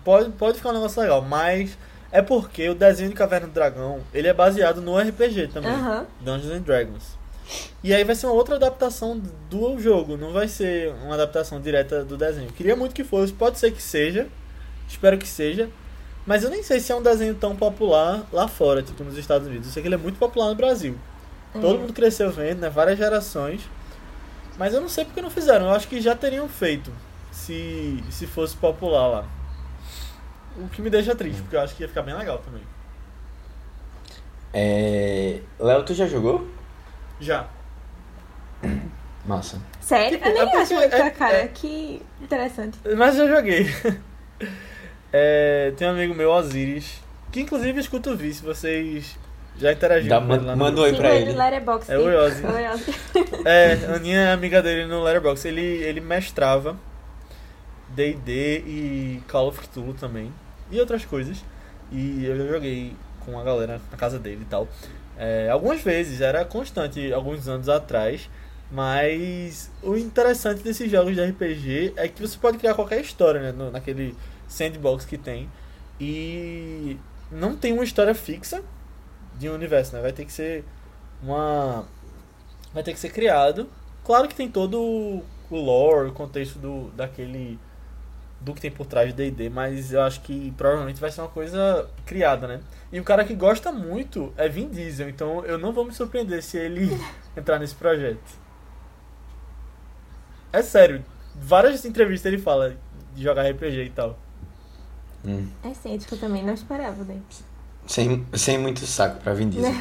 pode, 0.03 0.29
pode 0.33 0.57
ficar 0.57 0.69
um 0.69 0.73
negócio 0.73 1.01
legal, 1.01 1.23
mas 1.23 1.75
é 2.13 2.21
porque 2.21 2.69
o 2.69 2.75
desenho 2.75 3.09
de 3.09 3.15
Caverna 3.15 3.47
do 3.47 3.53
Dragão, 3.53 3.99
ele 4.13 4.27
é 4.29 4.33
baseado 4.33 4.79
no 4.81 4.97
RPG 4.97 5.47
também. 5.47 5.71
Dungeons 6.21 6.51
and 6.53 6.61
Dragons. 6.61 7.17
E 7.83 7.93
aí 7.93 8.03
vai 8.05 8.15
ser 8.15 8.27
uma 8.27 8.35
outra 8.35 8.55
adaptação 8.55 9.21
do 9.49 9.77
jogo, 9.79 10.15
não 10.15 10.31
vai 10.31 10.47
ser 10.47 10.93
uma 11.03 11.15
adaptação 11.15 11.59
direta 11.59 12.05
do 12.05 12.15
desenho. 12.15 12.49
Queria 12.53 12.75
muito 12.75 12.95
que 12.95 13.03
fosse, 13.03 13.33
pode 13.33 13.59
ser 13.59 13.71
que 13.71 13.81
seja, 13.81 14.27
espero 14.87 15.17
que 15.17 15.27
seja, 15.27 15.69
mas 16.25 16.43
eu 16.43 16.49
nem 16.49 16.63
sei 16.63 16.79
se 16.79 16.91
é 16.91 16.95
um 16.95 17.01
desenho 17.01 17.35
tão 17.35 17.53
popular 17.55 18.23
lá 18.31 18.47
fora, 18.47 18.81
tipo 18.81 19.03
nos 19.03 19.17
Estados 19.17 19.45
Unidos. 19.47 19.67
Eu 19.67 19.73
sei 19.73 19.81
que 19.81 19.87
ele 19.89 19.95
é 19.95 19.97
muito 19.97 20.17
popular 20.17 20.47
no 20.47 20.55
Brasil. 20.55 20.95
Todo 21.51 21.75
É. 21.75 21.77
mundo 21.79 21.93
cresceu 21.93 22.31
vendo, 22.31 22.61
né? 22.61 22.69
Várias 22.69 22.97
gerações. 22.97 23.61
Mas 24.57 24.73
eu 24.73 24.79
não 24.79 24.87
sei 24.87 25.03
porque 25.03 25.21
não 25.21 25.29
fizeram. 25.29 25.65
Eu 25.65 25.71
acho 25.73 25.87
que 25.87 25.99
já 25.99 26.15
teriam 26.15 26.47
feito 26.47 26.91
se, 27.31 28.01
se 28.09 28.25
fosse 28.25 28.55
popular 28.55 29.07
lá. 29.07 29.25
O 30.57 30.67
que 30.69 30.81
me 30.81 30.89
deixa 30.89 31.15
triste, 31.15 31.41
porque 31.41 31.55
eu 31.55 31.61
acho 31.61 31.75
que 31.75 31.81
ia 31.83 31.87
ficar 31.89 32.01
bem 32.03 32.15
legal 32.15 32.37
também. 32.39 32.61
É. 34.53 35.39
Léo, 35.59 35.83
tu 35.83 35.93
já 35.93 36.05
jogou? 36.07 36.47
Já. 37.19 37.47
Massa. 39.25 39.59
Sério? 39.81 40.17
Tipo, 40.17 40.29
eu 40.29 40.33
nem 40.33 40.41
é 40.41 40.45
porque- 40.45 40.57
acho 40.57 40.73
muito 40.75 40.95
é- 40.95 41.09
cara. 41.09 41.35
é- 41.37 41.47
Que 41.47 42.01
interessante. 42.21 42.77
Mas 42.97 43.15
já 43.15 43.27
joguei. 43.27 43.65
É, 45.15 45.71
tem 45.77 45.87
um 45.87 45.91
amigo 45.91 46.15
meu, 46.15 46.31
Osiris, 46.31 46.99
que 47.31 47.41
inclusive 47.41 47.79
escuta 47.79 48.09
o 48.09 48.17
Vice, 48.17 48.41
vocês 48.43 49.15
já 49.59 49.71
interagiram 49.71 50.19
Dá- 50.21 50.25
com 50.25 50.33
ele 50.33 50.43
lá 50.45 50.55
no 50.55 50.57
manda 50.57 50.81
um 50.81 50.83
oi 50.85 50.93
pra 50.95 51.13
ele 51.13 51.31
no 51.33 51.37
Letterboxd. 51.37 51.93
É 51.93 51.97
o. 51.99 52.03
Oi, 52.05 52.15
Ozzy. 52.17 52.41
É, 53.45 53.73
a 53.91 53.95
Aninha 53.97 54.17
é 54.21 54.31
amiga 54.33 54.59
dele 54.63 54.87
no 54.87 55.03
Letterboxd. 55.03 55.47
Ele, 55.49 55.61
ele 55.61 56.01
mestrava 56.01 56.75
D&D 57.89 58.63
e 58.65 59.21
Call 59.27 59.49
of 59.49 59.59
Cthulhu 59.59 59.93
também. 59.93 60.33
E 60.71 60.79
outras 60.79 61.05
coisas. 61.05 61.43
E 61.91 62.25
eu 62.25 62.37
já 62.37 62.47
joguei 62.53 62.95
com 63.25 63.39
a 63.39 63.43
galera 63.43 63.79
na 63.91 63.97
casa 63.97 64.19
dele 64.19 64.41
e 64.41 64.45
tal. 64.45 64.67
É, 65.17 65.49
algumas 65.49 65.81
vezes, 65.81 66.21
era 66.21 66.43
constante 66.45 67.11
alguns 67.13 67.47
anos 67.47 67.69
atrás. 67.69 68.29
Mas 68.71 69.69
o 69.83 69.95
interessante 69.95 70.63
desses 70.63 70.89
jogos 70.89 71.13
de 71.13 71.21
RPG 71.21 71.93
é 71.95 72.07
que 72.07 72.19
você 72.21 72.37
pode 72.39 72.57
criar 72.57 72.73
qualquer 72.73 72.99
história 73.01 73.39
né, 73.39 73.51
no- 73.51 73.69
naquele 73.69 74.15
sandbox 74.47 75.05
que 75.05 75.17
tem. 75.17 75.47
E 75.99 76.97
não 77.31 77.55
tem 77.55 77.71
uma 77.73 77.83
história 77.83 78.15
fixa 78.15 78.63
de 79.37 79.47
um 79.49 79.53
universo, 79.53 79.95
né? 79.95 80.01
Vai 80.01 80.11
ter 80.11 80.25
que 80.25 80.31
ser 80.33 80.63
uma 81.21 81.85
vai 82.73 82.83
ter 82.83 82.93
que 82.93 82.99
ser 82.99 83.09
criado. 83.11 83.69
Claro 84.03 84.27
que 84.27 84.35
tem 84.35 84.49
todo 84.49 84.79
o 84.81 85.23
lore, 85.55 86.09
o 86.09 86.13
contexto 86.13 86.57
do 86.59 86.89
daquele 86.95 87.59
do 88.43 88.53
que 88.53 88.61
tem 88.61 88.71
por 88.71 88.85
trás 88.85 89.07
de 89.09 89.13
D&D, 89.13 89.49
mas 89.49 89.93
eu 89.93 90.01
acho 90.01 90.21
que 90.21 90.53
provavelmente 90.57 90.99
vai 90.99 91.09
ser 91.09 91.21
uma 91.21 91.29
coisa 91.29 91.89
criada, 92.05 92.47
né? 92.47 92.59
E 92.91 92.99
o 92.99 93.03
cara 93.03 93.23
que 93.23 93.33
gosta 93.33 93.71
muito 93.71 94.33
é 94.35 94.49
Vin 94.49 94.69
Diesel, 94.69 95.09
então 95.09 95.43
eu 95.45 95.57
não 95.57 95.71
vou 95.71 95.85
me 95.85 95.93
surpreender 95.93 96.43
se 96.43 96.57
ele 96.57 96.89
entrar 97.37 97.57
nesse 97.57 97.73
projeto. 97.73 98.43
É 100.51 100.61
sério, 100.61 101.03
várias 101.35 101.85
entrevistas 101.85 102.31
ele 102.31 102.41
fala 102.41 102.75
de 103.15 103.23
jogar 103.23 103.49
RPG 103.49 103.85
e 103.85 103.89
tal. 103.89 104.19
Hum. 105.25 105.47
É 105.63 105.69
excêntrico 105.69 106.17
também, 106.17 106.43
não 106.43 106.53
esperava, 106.53 107.03
né? 107.05 107.17
Sem, 107.87 108.25
sem 108.33 108.57
muito 108.57 108.85
saco 108.85 109.21
pra 109.21 109.33
Vin 109.33 109.49
Diesel. 109.49 109.73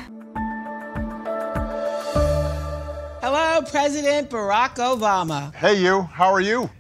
Hello, 3.23 3.63
President 3.71 4.31
Barack 4.31 4.81
Obama. 4.81 5.53
Hey, 5.61 5.85
you. 5.85 6.09
How 6.17 6.35
are 6.35 6.45
you? 6.45 6.71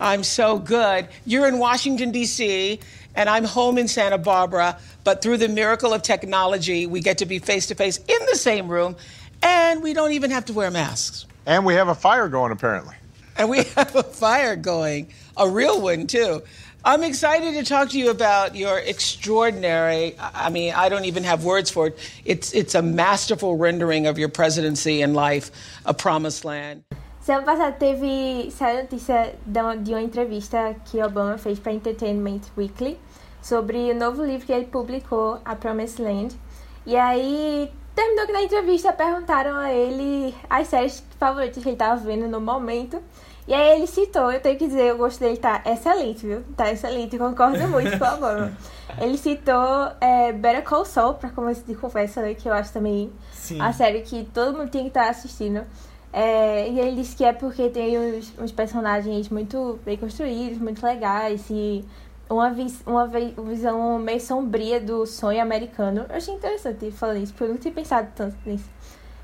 I'm 0.00 0.22
so 0.22 0.58
good. 0.58 1.08
You're 1.26 1.48
in 1.48 1.58
Washington, 1.58 2.10
D.C., 2.10 2.80
and 3.14 3.28
I'm 3.28 3.44
home 3.44 3.78
in 3.78 3.88
Santa 3.88 4.18
Barbara, 4.18 4.78
but 5.02 5.22
through 5.22 5.38
the 5.38 5.48
miracle 5.48 5.92
of 5.92 6.02
technology, 6.02 6.86
we 6.86 7.00
get 7.00 7.18
to 7.18 7.26
be 7.26 7.40
face 7.40 7.66
to 7.66 7.74
face 7.74 7.98
in 7.98 8.26
the 8.30 8.36
same 8.36 8.68
room, 8.68 8.96
and 9.42 9.82
we 9.82 9.92
don't 9.92 10.12
even 10.12 10.30
have 10.30 10.44
to 10.46 10.52
wear 10.52 10.70
masks. 10.70 11.26
And 11.46 11.64
we 11.64 11.74
have 11.74 11.88
a 11.88 11.94
fire 11.94 12.28
going, 12.28 12.52
apparently. 12.52 12.94
And 13.36 13.48
we 13.48 13.58
have 13.76 13.96
a 13.96 14.02
fire 14.02 14.54
going, 14.54 15.08
a 15.36 15.48
real 15.48 15.80
one, 15.80 16.06
too. 16.06 16.42
I'm 16.84 17.02
excited 17.02 17.54
to 17.54 17.64
talk 17.64 17.90
to 17.90 17.98
you 17.98 18.10
about 18.10 18.54
your 18.54 18.78
extraordinary, 18.78 20.14
I 20.18 20.48
mean, 20.48 20.72
I 20.74 20.88
don't 20.88 21.06
even 21.06 21.24
have 21.24 21.44
words 21.44 21.70
for 21.70 21.88
it. 21.88 21.98
It's, 22.24 22.52
it's 22.54 22.76
a 22.76 22.82
masterful 22.82 23.56
rendering 23.56 24.06
of 24.06 24.16
your 24.16 24.28
presidency 24.28 25.02
and 25.02 25.12
life, 25.12 25.50
A 25.84 25.92
Promised 25.92 26.44
Land. 26.44 26.84
Semana 27.28 27.44
passada 27.44 27.72
teve 27.72 28.50
saiu 28.50 28.84
notícia 28.84 29.34
de 29.44 29.60
uma, 29.92 30.00
entrevista 30.00 30.74
que 30.86 31.02
Obama 31.02 31.36
fez 31.36 31.58
para 31.58 31.74
Entertainment 31.74 32.40
Weekly 32.56 32.98
sobre 33.42 33.92
o 33.92 33.94
novo 33.94 34.24
livro 34.24 34.46
que 34.46 34.52
ele 34.54 34.64
publicou, 34.64 35.38
A 35.44 35.54
Promised 35.54 36.02
Land. 36.02 36.34
E 36.86 36.96
aí 36.96 37.70
terminou 37.94 38.24
que 38.24 38.32
na 38.32 38.42
entrevista 38.44 38.94
perguntaram 38.94 39.58
a 39.58 39.70
ele 39.70 40.34
as 40.48 40.68
séries 40.68 41.04
favoritas 41.20 41.62
que 41.62 41.68
ele 41.68 41.74
estava 41.74 42.00
vendo 42.00 42.26
no 42.28 42.40
momento. 42.40 42.98
E 43.46 43.52
aí 43.52 43.76
ele 43.76 43.86
citou, 43.86 44.32
eu 44.32 44.40
tenho 44.40 44.56
que 44.56 44.66
dizer, 44.66 44.94
o 44.94 44.96
gosto 44.96 45.20
dele 45.20 45.36
tá 45.36 45.60
excelente, 45.66 46.26
viu? 46.26 46.42
Tá 46.56 46.72
excelente, 46.72 47.18
concordo 47.18 47.68
muito 47.68 47.98
com 47.98 48.06
o 48.06 48.14
Obama. 48.14 48.56
Ele 48.98 49.18
citou 49.18 49.92
é, 50.00 50.32
Better 50.32 50.64
Call 50.64 50.84
Saul, 50.84 51.14
pra 51.14 51.28
começo 51.28 51.62
de 51.62 51.74
conversa, 51.74 52.22
né, 52.22 52.34
que 52.34 52.48
eu 52.48 52.52
acho 52.54 52.72
também 52.72 53.12
Sim. 53.32 53.60
a 53.60 53.72
série 53.72 54.00
que 54.00 54.24
todo 54.32 54.56
mundo 54.56 54.70
tem 54.70 54.82
que 54.82 54.88
estar 54.88 55.08
assistindo. 55.08 55.64
É, 56.12 56.68
e 56.68 56.80
ele 56.80 56.96
disse 56.96 57.14
que 57.14 57.24
é 57.24 57.32
porque 57.32 57.68
tem 57.68 57.98
uns, 57.98 58.32
uns 58.38 58.50
personagens 58.52 59.28
muito 59.28 59.78
bem 59.84 59.96
construídos, 59.96 60.58
muito 60.58 60.84
legais 60.84 61.44
e 61.50 61.84
uma, 62.30 62.50
vis, 62.50 62.82
uma 62.86 63.06
vi- 63.06 63.34
visão 63.46 63.98
meio 63.98 64.20
sombria 64.20 64.80
do 64.80 65.06
sonho 65.06 65.40
americano. 65.42 66.06
Eu 66.08 66.16
achei 66.16 66.34
interessante 66.34 66.90
falar 66.90 67.16
isso, 67.16 67.32
porque 67.32 67.44
eu 67.44 67.48
nunca 67.48 67.60
tinha 67.60 67.74
pensado 67.74 68.08
tanto 68.16 68.36
nisso. 68.46 68.64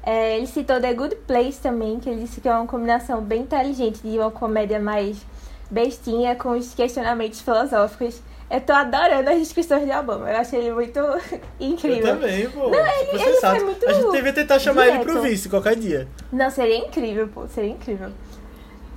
É, 0.03 0.37
ele 0.37 0.47
citou 0.47 0.79
The 0.81 0.93
Good 0.93 1.17
Place 1.27 1.61
também, 1.61 1.99
que 1.99 2.11
ele 2.11 2.21
disse 2.23 2.41
que 2.41 2.49
é 2.49 2.55
uma 2.55 2.67
combinação 2.67 3.23
bem 3.23 3.43
inteligente 3.43 4.01
de 4.03 4.19
uma 4.19 4.31
comédia 4.31 4.79
mais 4.79 5.25
bestinha 5.71 6.37
com 6.37 6.51
os 6.51 6.75
questionamentos 6.75 7.41
filosóficos. 7.41 8.21
Eu 8.51 8.61
tô 8.61 8.73
adorando 8.73 9.31
as 9.31 9.39
discussões 9.39 9.85
de 9.85 9.91
Obama. 9.91 10.31
Eu 10.31 10.37
achei 10.37 10.59
ele 10.61 10.73
muito 10.73 10.99
incrível. 11.59 12.07
Eu 12.09 12.21
também, 12.21 12.49
pô. 12.51 12.69
Não, 12.71 12.79
ele- 12.79 13.11
Super 13.19 13.27
ele 13.29 13.37
foi 13.41 13.65
muito 13.65 13.89
A 13.89 13.93
gente 13.95 14.11
devia 14.13 14.33
tentar 14.33 14.59
chamar 14.59 14.87
ele 14.89 14.99
pro 14.99 15.15
direto. 15.15 15.23
vice 15.23 15.49
qualquer 15.49 15.77
dia. 15.77 16.09
Não, 16.33 16.51
seria 16.51 16.77
incrível, 16.79 17.27
pô. 17.29 17.47
Seria 17.49 17.71
incrível. 17.71 18.11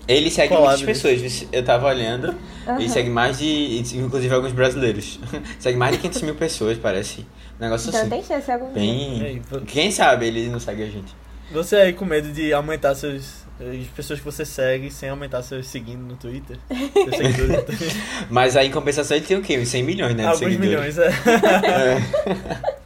Ele 0.07 0.29
segue 0.31 0.49
Colado 0.55 0.77
muitas 0.79 0.85
pessoas. 1.03 1.45
Eu 1.51 1.65
tava 1.65 1.87
olhando. 1.87 2.33
Ele 2.77 2.89
segue 2.89 3.09
mais 3.09 3.37
de. 3.39 3.83
Inclusive 3.97 4.33
alguns 4.33 4.53
brasileiros. 4.53 5.19
segue 5.59 5.77
mais 5.77 5.93
de 5.95 6.01
500 6.01 6.21
mil 6.21 6.35
pessoas, 6.35 6.77
parece. 6.77 7.21
Um 7.59 7.63
negócio 7.63 7.89
Então 7.89 8.01
assim. 8.01 8.09
tem 8.09 8.23
chance 8.23 8.49
algum. 8.51 8.71
Bem. 8.71 9.41
Quem 9.65 9.91
sabe 9.91 10.27
ele 10.27 10.47
não 10.49 10.59
segue 10.59 10.83
a 10.83 10.87
gente. 10.87 11.13
Você 11.51 11.75
aí 11.77 11.93
com 11.93 12.05
medo 12.05 12.29
de 12.31 12.53
aumentar 12.53 12.95
seus. 12.95 13.46
As 13.59 13.87
pessoas 13.87 14.19
que 14.19 14.25
você 14.25 14.45
segue 14.45 14.91
sem 14.91 15.09
aumentar 15.09 15.41
seus 15.41 15.67
seguindo 15.67 16.01
no 16.01 16.15
Twitter. 16.15 16.59
Mas 18.29 18.55
aí 18.55 18.67
em 18.67 18.71
compensação 18.71 19.17
ele 19.17 19.25
tem 19.25 19.37
o 19.37 19.41
quê? 19.41 19.57
Uns 19.57 19.69
100 19.69 19.83
milhões, 19.83 20.15
né? 20.15 20.23
de 20.23 20.29
Alguns 20.29 20.39
seguidores. 20.39 20.95
milhões, 20.95 20.97
é. 20.97 21.09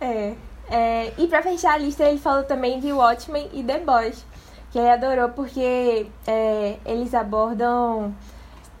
É. 0.00 0.34
É, 0.70 1.12
e 1.18 1.26
pra 1.26 1.42
fechar 1.42 1.74
a 1.74 1.78
lista, 1.78 2.04
ele 2.04 2.18
falou 2.18 2.44
também 2.44 2.78
de 2.78 2.92
Watchmen 2.92 3.48
e 3.52 3.62
The 3.62 3.78
Boys. 3.80 4.24
Que 4.70 4.78
ele 4.78 4.90
adorou 4.90 5.30
porque 5.30 6.06
é, 6.26 6.76
eles 6.84 7.14
abordam 7.14 8.14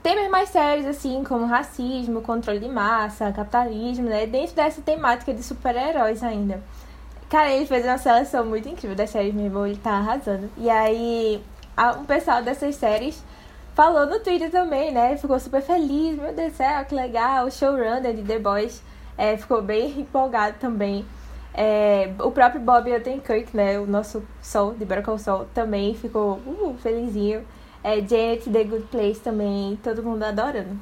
temas 0.02 0.30
mais 0.30 0.50
sérios, 0.50 0.86
assim, 0.86 1.24
como 1.24 1.46
racismo, 1.46 2.20
controle 2.20 2.60
de 2.60 2.68
massa, 2.68 3.32
capitalismo, 3.32 4.06
né? 4.08 4.26
Dentro 4.26 4.54
dessa 4.54 4.82
temática 4.82 5.32
de 5.32 5.42
super-heróis 5.42 6.22
ainda. 6.22 6.62
Cara, 7.28 7.52
ele 7.52 7.66
fez 7.66 7.84
uma 7.84 7.98
seleção 7.98 8.46
muito 8.46 8.68
incrível 8.68 8.96
das 8.96 9.10
séries 9.10 9.34
mesmo, 9.34 9.66
ele 9.66 9.76
tá 9.76 9.92
arrasando. 9.92 10.48
E 10.56 10.70
aí, 10.70 11.42
um 11.98 12.04
pessoal 12.04 12.42
dessas 12.42 12.74
séries 12.76 13.22
falou 13.74 14.06
no 14.06 14.18
Twitter 14.20 14.50
também, 14.50 14.90
né? 14.92 15.16
Ficou 15.18 15.38
super 15.38 15.60
feliz, 15.60 16.18
meu 16.18 16.32
Deus 16.32 16.52
do 16.52 16.56
céu, 16.56 16.84
que 16.86 16.94
legal. 16.94 17.46
O 17.46 17.50
showrunner 17.50 18.14
de 18.14 18.22
The 18.22 18.38
Boys 18.38 18.82
é, 19.16 19.36
ficou 19.36 19.60
bem 19.60 19.90
empolgado 20.00 20.56
também. 20.58 21.04
É, 21.52 22.12
o 22.20 22.30
próprio 22.30 22.62
Bob 22.62 22.90
Odenkirk, 22.90 23.54
né? 23.54 23.78
O 23.78 23.86
nosso 23.86 24.22
Sol, 24.40 24.74
de 24.74 24.86
Call 25.02 25.18
Saul, 25.18 25.46
também 25.52 25.94
ficou 25.94 26.40
uh, 26.46 26.76
felizinho. 26.82 27.46
É, 27.84 27.96
Janet, 27.96 28.50
The 28.50 28.64
Good 28.64 28.86
Place 28.86 29.20
também, 29.20 29.78
todo 29.82 30.02
mundo 30.02 30.22
adorando. 30.22 30.78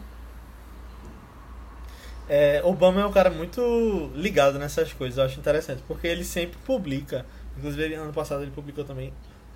É, 2.28 2.60
Obama 2.64 3.00
é 3.00 3.06
um 3.06 3.12
cara 3.12 3.30
muito 3.30 4.10
ligado 4.14 4.58
nessas 4.58 4.92
coisas, 4.92 5.18
eu 5.18 5.24
acho 5.24 5.38
interessante, 5.38 5.82
porque 5.86 6.06
ele 6.06 6.24
sempre 6.24 6.58
publica, 6.64 7.24
inclusive 7.56 7.82
ele- 7.84 7.94
ano 7.94 8.12
passado 8.12 8.42
ele 8.42 8.50
publicou 8.50 8.84
também 8.84 9.12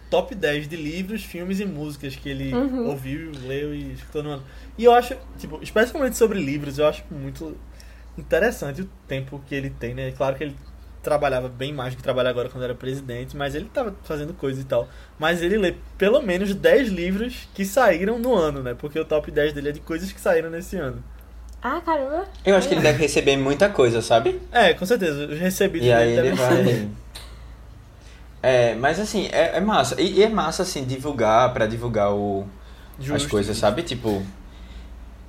top 0.08 0.34
10 0.34 0.68
de 0.68 0.76
livros, 0.76 1.24
filmes 1.24 1.60
e 1.60 1.64
músicas 1.64 2.14
que 2.16 2.28
ele 2.28 2.54
Uhum. 2.54 2.88
ouviu, 2.88 3.32
leu 3.46 3.74
e 3.74 3.92
escutou 3.92 4.22
no 4.22 4.30
ano. 4.30 4.42
E 4.78 4.84
eu 4.84 4.92
acho, 4.92 5.16
tipo, 5.38 5.58
especialmente 5.62 6.16
sobre 6.16 6.38
livros, 6.40 6.78
eu 6.78 6.86
acho 6.86 7.04
muito 7.10 7.56
interessante 8.18 8.82
o 8.82 8.88
tempo 9.06 9.40
que 9.46 9.54
ele 9.54 9.70
tem, 9.70 9.94
né? 9.94 10.10
Claro 10.12 10.36
que 10.36 10.44
ele 10.44 10.56
trabalhava 11.02 11.48
bem 11.48 11.72
mais 11.72 11.94
do 11.94 11.96
que 11.96 12.02
trabalha 12.02 12.28
agora 12.28 12.48
quando 12.48 12.64
era 12.64 12.74
presidente, 12.74 13.36
mas 13.36 13.54
ele 13.54 13.70
tava 13.72 13.94
fazendo 14.04 14.34
coisa 14.34 14.60
e 14.60 14.64
tal. 14.64 14.88
Mas 15.18 15.40
ele 15.42 15.56
lê 15.56 15.74
pelo 15.96 16.20
menos 16.20 16.54
10 16.54 16.88
livros 16.88 17.48
que 17.54 17.64
saíram 17.64 18.18
no 18.18 18.34
ano, 18.34 18.62
né? 18.62 18.74
Porque 18.74 18.98
o 18.98 19.04
top 19.04 19.30
10 19.30 19.52
dele 19.52 19.70
é 19.70 19.72
de 19.72 19.80
coisas 19.80 20.12
que 20.12 20.20
saíram 20.20 20.50
nesse 20.50 20.76
ano. 20.76 21.02
Ah, 21.62 21.80
caramba! 21.84 22.24
Eu 22.44 22.56
acho 22.56 22.66
que 22.68 22.74
ele 22.74 22.80
deve 22.80 22.98
receber 23.02 23.36
muita 23.36 23.68
coisa, 23.68 24.00
sabe? 24.00 24.40
É, 24.50 24.72
com 24.74 24.86
certeza. 24.86 25.26
Os 25.26 25.38
recebidos 25.38 25.86
E 25.86 25.92
aí 25.92 26.12
ele 26.18 26.30
ser- 26.30 26.36
vai. 26.36 26.88
É, 28.42 28.74
mas 28.74 28.98
assim, 28.98 29.28
é, 29.32 29.58
é 29.58 29.60
massa. 29.60 30.00
E, 30.00 30.14
e 30.18 30.22
é 30.22 30.28
massa, 30.28 30.62
assim, 30.62 30.84
divulgar, 30.84 31.52
pra 31.52 31.66
divulgar 31.66 32.10
o, 32.12 32.46
as 32.98 33.04
Justo. 33.04 33.28
coisas, 33.28 33.56
sabe? 33.56 33.82
Tipo. 33.82 34.22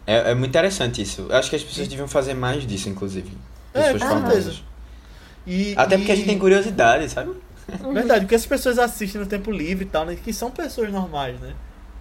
É, 0.08 0.32
é 0.32 0.34
muito 0.34 0.50
interessante 0.50 1.02
isso. 1.02 1.28
Eu 1.30 1.36
acho 1.36 1.50
que 1.50 1.56
as 1.58 1.64
pessoas 1.64 1.88
deviam 1.90 2.08
fazer 2.08 2.34
mais 2.34 2.66
disso, 2.66 2.88
inclusive. 2.90 3.32
É, 3.74 3.84
Pessoas 3.92 4.02
com 4.04 4.08
famosas. 4.10 4.44
certeza. 4.44 4.62
E, 5.46 5.74
Até 5.78 5.96
e- 5.96 5.98
porque 6.00 6.12
a 6.12 6.16
gente 6.16 6.26
tem 6.28 6.40
curiosidade, 6.40 7.10
sabe? 7.10 7.34
Verdade, 7.94 8.22
porque 8.22 8.36
as 8.36 8.46
pessoas 8.46 8.80
assistem 8.80 9.20
no 9.22 9.28
tempo 9.28 9.52
livre 9.52 9.84
e 9.86 9.88
tal, 9.88 10.06
né? 10.06 10.16
Que 10.16 10.32
são 10.34 10.50
pessoas 10.50 10.90
normais, 10.92 11.40
né? 11.40 11.54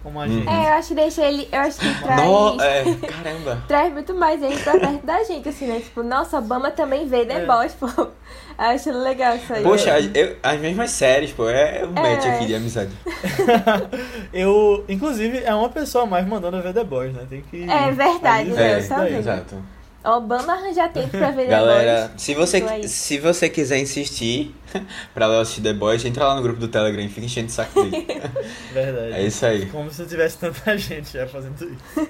Como 0.03 0.19
a 0.19 0.23
Uhum. 0.25 0.29
gente. 0.29 0.47
É, 0.49 0.51
eu 0.69 0.73
acho 0.73 0.87
que 0.87 0.95
deixa 0.95 1.21
ele. 1.23 1.47
Eu 1.51 1.59
acho 1.59 1.79
que 1.79 2.01
traz. 2.01 2.23
No, 2.23 2.61
é, 2.61 2.83
caramba. 3.07 3.63
Traz 3.67 3.93
muito 3.93 4.13
mais 4.15 4.41
ele 4.41 4.57
pra 4.57 4.79
perto 4.79 5.05
da 5.05 5.23
gente, 5.23 5.47
assim, 5.47 5.67
né? 5.67 5.79
Tipo, 5.79 6.01
nossa, 6.01 6.39
Obama 6.39 6.71
também 6.71 7.07
vê 7.07 7.23
The 7.25 7.43
É. 7.43 7.45
Boys, 7.45 7.73
pô. 7.73 7.85
Eu 7.87 8.09
acho 8.57 8.91
legal 8.91 9.35
isso 9.35 9.53
aí. 9.53 9.63
Poxa, 9.63 9.99
eu- 9.99 10.35
as 10.41 10.59
mesmas 10.59 10.89
séries, 10.91 11.31
pô, 11.31 11.47
é 11.49 11.83
um 11.85 11.91
match 11.91 12.25
É. 12.25 12.35
aqui 12.35 12.45
de 12.47 12.55
amizade. 12.55 12.91
Eu, 14.33 14.83
inclusive, 14.87 15.39
é 15.43 15.53
uma 15.53 15.69
pessoa 15.69 16.03
a 16.03 16.07
mais 16.07 16.25
mandando 16.27 16.61
ver 16.61 16.73
The 16.73 16.83
Boys, 16.83 17.13
né? 17.13 17.25
Tem 17.29 17.41
que. 17.41 17.63
É 17.69 17.91
verdade, 17.91 18.49
né? 18.49 18.79
isso 18.79 18.93
Eu 18.93 18.97
também. 18.97 19.15
exato. 19.17 19.55
Obama 20.03 20.53
arranjar 20.53 20.91
tempo 20.91 21.09
pra 21.09 21.29
ver 21.31 21.43
The 21.43 21.49
Galera, 21.49 22.07
Boys. 22.07 22.21
se 22.21 22.33
você, 22.33 22.57
Isso 22.57 22.69
aí. 22.69 22.89
se 22.89 23.19
você 23.19 23.49
quiser 23.49 23.77
insistir 23.79 24.55
pra 25.13 25.27
ler 25.27 25.41
assistir 25.41 25.61
The 25.61 25.73
Boys, 25.73 26.03
entra 26.03 26.25
lá 26.27 26.35
no 26.35 26.41
grupo 26.41 26.59
do 26.59 26.67
Telegram 26.67 27.03
e 27.03 27.09
fica 27.09 27.25
enchendo 27.25 27.47
o 27.47 27.51
saco 27.51 27.83
dele. 27.83 28.07
Verdade. 28.73 29.13
É 29.13 29.23
isso 29.23 29.45
aí. 29.45 29.67
Como 29.67 29.91
se 29.91 30.01
não 30.01 30.07
tivesse 30.09 30.37
tanta 30.37 30.75
gente 30.77 31.13
já 31.13 31.27
fazendo 31.27 31.55
isso. 31.63 32.07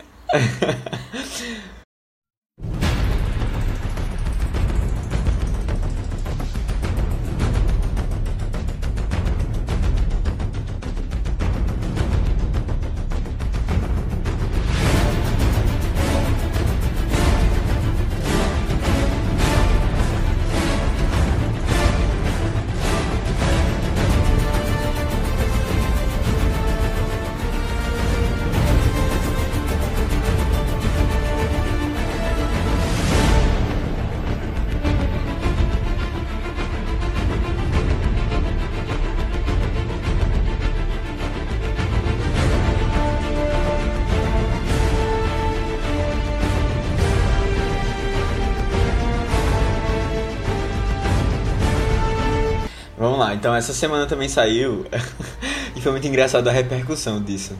Então 53.42 53.56
essa 53.56 53.74
semana 53.74 54.06
também 54.06 54.30
saiu, 54.30 54.86
e 55.76 55.82
foi 55.82 55.92
muito 55.92 56.06
engraçado 56.08 56.48
a 56.48 56.52
repercussão 56.52 57.20
disso. 57.20 57.58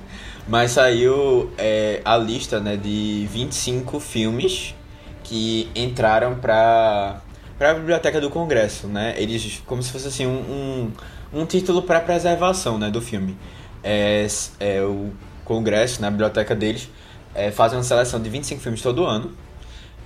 Mas 0.48 0.74
saiu 0.74 1.52
é, 1.58 2.02
a 2.06 2.16
lista 2.18 2.60
né, 2.60 2.78
de 2.78 3.28
25 3.32 4.00
filmes 4.00 4.76
que 5.24 5.72
entraram 5.74 6.36
para 6.36 7.20
a 7.60 7.74
Biblioteca 7.74 8.22
do 8.22 8.30
Congresso, 8.30 8.86
né? 8.86 9.16
Eles, 9.18 9.64
como 9.66 9.82
se 9.82 9.92
fosse 9.92 10.08
assim, 10.08 10.28
um, 10.28 10.92
um, 11.34 11.42
um 11.42 11.46
título 11.48 11.82
para 11.82 12.00
preservação 12.00 12.78
né, 12.78 12.92
do 12.92 13.02
filme. 13.02 13.36
É, 13.84 14.28
é, 14.60 14.84
o 14.84 15.10
Congresso, 15.44 16.00
na 16.00 16.12
biblioteca 16.12 16.54
deles, 16.54 16.92
é, 17.34 17.50
fazem 17.50 17.80
uma 17.80 17.84
seleção 17.84 18.22
de 18.22 18.30
25 18.30 18.62
filmes 18.62 18.84
todo 18.84 19.04
ano. 19.04 19.32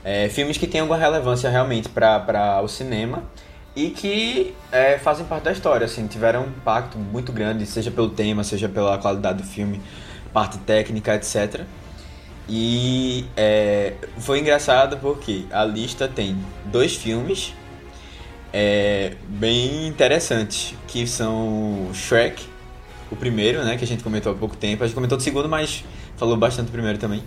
É, 0.06 0.30
filmes 0.30 0.58
que 0.58 0.68
têm 0.68 0.80
alguma 0.80 0.98
relevância 0.98 1.50
realmente 1.50 1.90
para 1.90 2.62
o 2.64 2.68
cinema 2.70 3.24
e 3.76 3.90
que 3.90 4.56
é, 4.72 4.98
fazem 4.98 5.26
parte 5.26 5.44
da 5.44 5.52
história, 5.52 5.86
assim, 5.86 6.08
tiveram 6.08 6.44
um 6.44 6.48
impacto 6.48 6.98
muito 6.98 7.32
grande, 7.32 7.66
seja 7.66 7.92
pelo 7.92 8.10
tema, 8.10 8.44
seja 8.44 8.70
pela 8.70 8.98
qualidade 8.98 9.42
do 9.42 9.48
filme, 9.48 9.82
parte 10.32 10.58
técnica, 10.60 11.16
etc. 11.16 11.62
E 12.48 13.26
é, 13.36 13.94
foi 14.20 14.40
engraçado 14.40 14.98
porque 14.98 15.46
a 15.52 15.66
lista 15.66 16.08
tem 16.08 16.38
dois 16.72 16.96
filmes 16.96 17.54
é, 18.54 19.16
bem 19.28 19.88
interessantes, 19.88 20.74
que 20.88 21.06
são 21.06 21.90
Shrek, 21.94 22.42
o 23.12 23.16
primeiro, 23.16 23.64
né, 23.66 23.76
que 23.78 23.84
a 23.84 23.88
gente 23.88 24.04
comentou 24.04 24.32
há 24.32 24.36
pouco 24.36 24.56
tempo, 24.56 24.84
a 24.84 24.88
gente 24.88 24.96
comentou 24.96 25.18
do 25.18 25.24
segundo, 25.24 25.50
mas 25.50 25.84
falou 26.16 26.38
bastante 26.38 26.68
do 26.68 26.72
primeiro 26.72 26.98
também. 26.98 27.22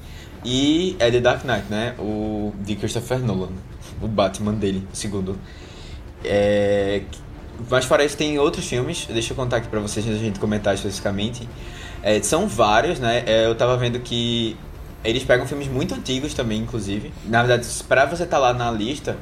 E 0.45 0.97
é 0.99 1.11
The 1.11 1.21
Dark 1.21 1.45
Knight, 1.45 1.67
né, 1.69 1.95
o 1.99 2.55
de 2.61 2.77
Christopher 2.77 3.19
Nolan, 3.19 3.51
o 4.01 4.09
Batman 4.09 4.55
dele, 4.55 4.87
o 4.91 4.97
segundo. 4.97 5.39
É, 6.25 7.03
mas 7.71 7.85
fora 7.85 8.05
isso 8.05 8.17
tem 8.17 8.39
outros 8.39 8.67
filmes, 8.67 9.07
deixa 9.11 9.33
eu 9.33 9.37
contar 9.37 9.59
aqui 9.59 9.69
pra 9.69 9.81
vocês 9.81 10.05
antes 10.07 10.19
da 10.19 10.25
gente 10.25 10.39
comentar 10.39 10.75
especificamente. 10.75 11.49
É, 12.03 12.21
são 12.23 12.47
vários, 12.47 12.99
né? 12.99 13.23
É, 13.27 13.47
eu 13.47 13.55
tava 13.55 13.77
vendo 13.77 13.99
que 14.01 14.57
eles 15.05 15.23
pegam 15.25 15.47
filmes 15.47 15.69
muito 15.69 15.95
antigos 15.95 16.35
também, 16.35 16.61
inclusive. 16.61 17.13
Na 17.27 17.43
verdade, 17.43 17.67
pra 17.89 18.05
você 18.07 18.25
estar 18.25 18.39
lá 18.39 18.53
na 18.53 18.71
lista, 18.71 19.17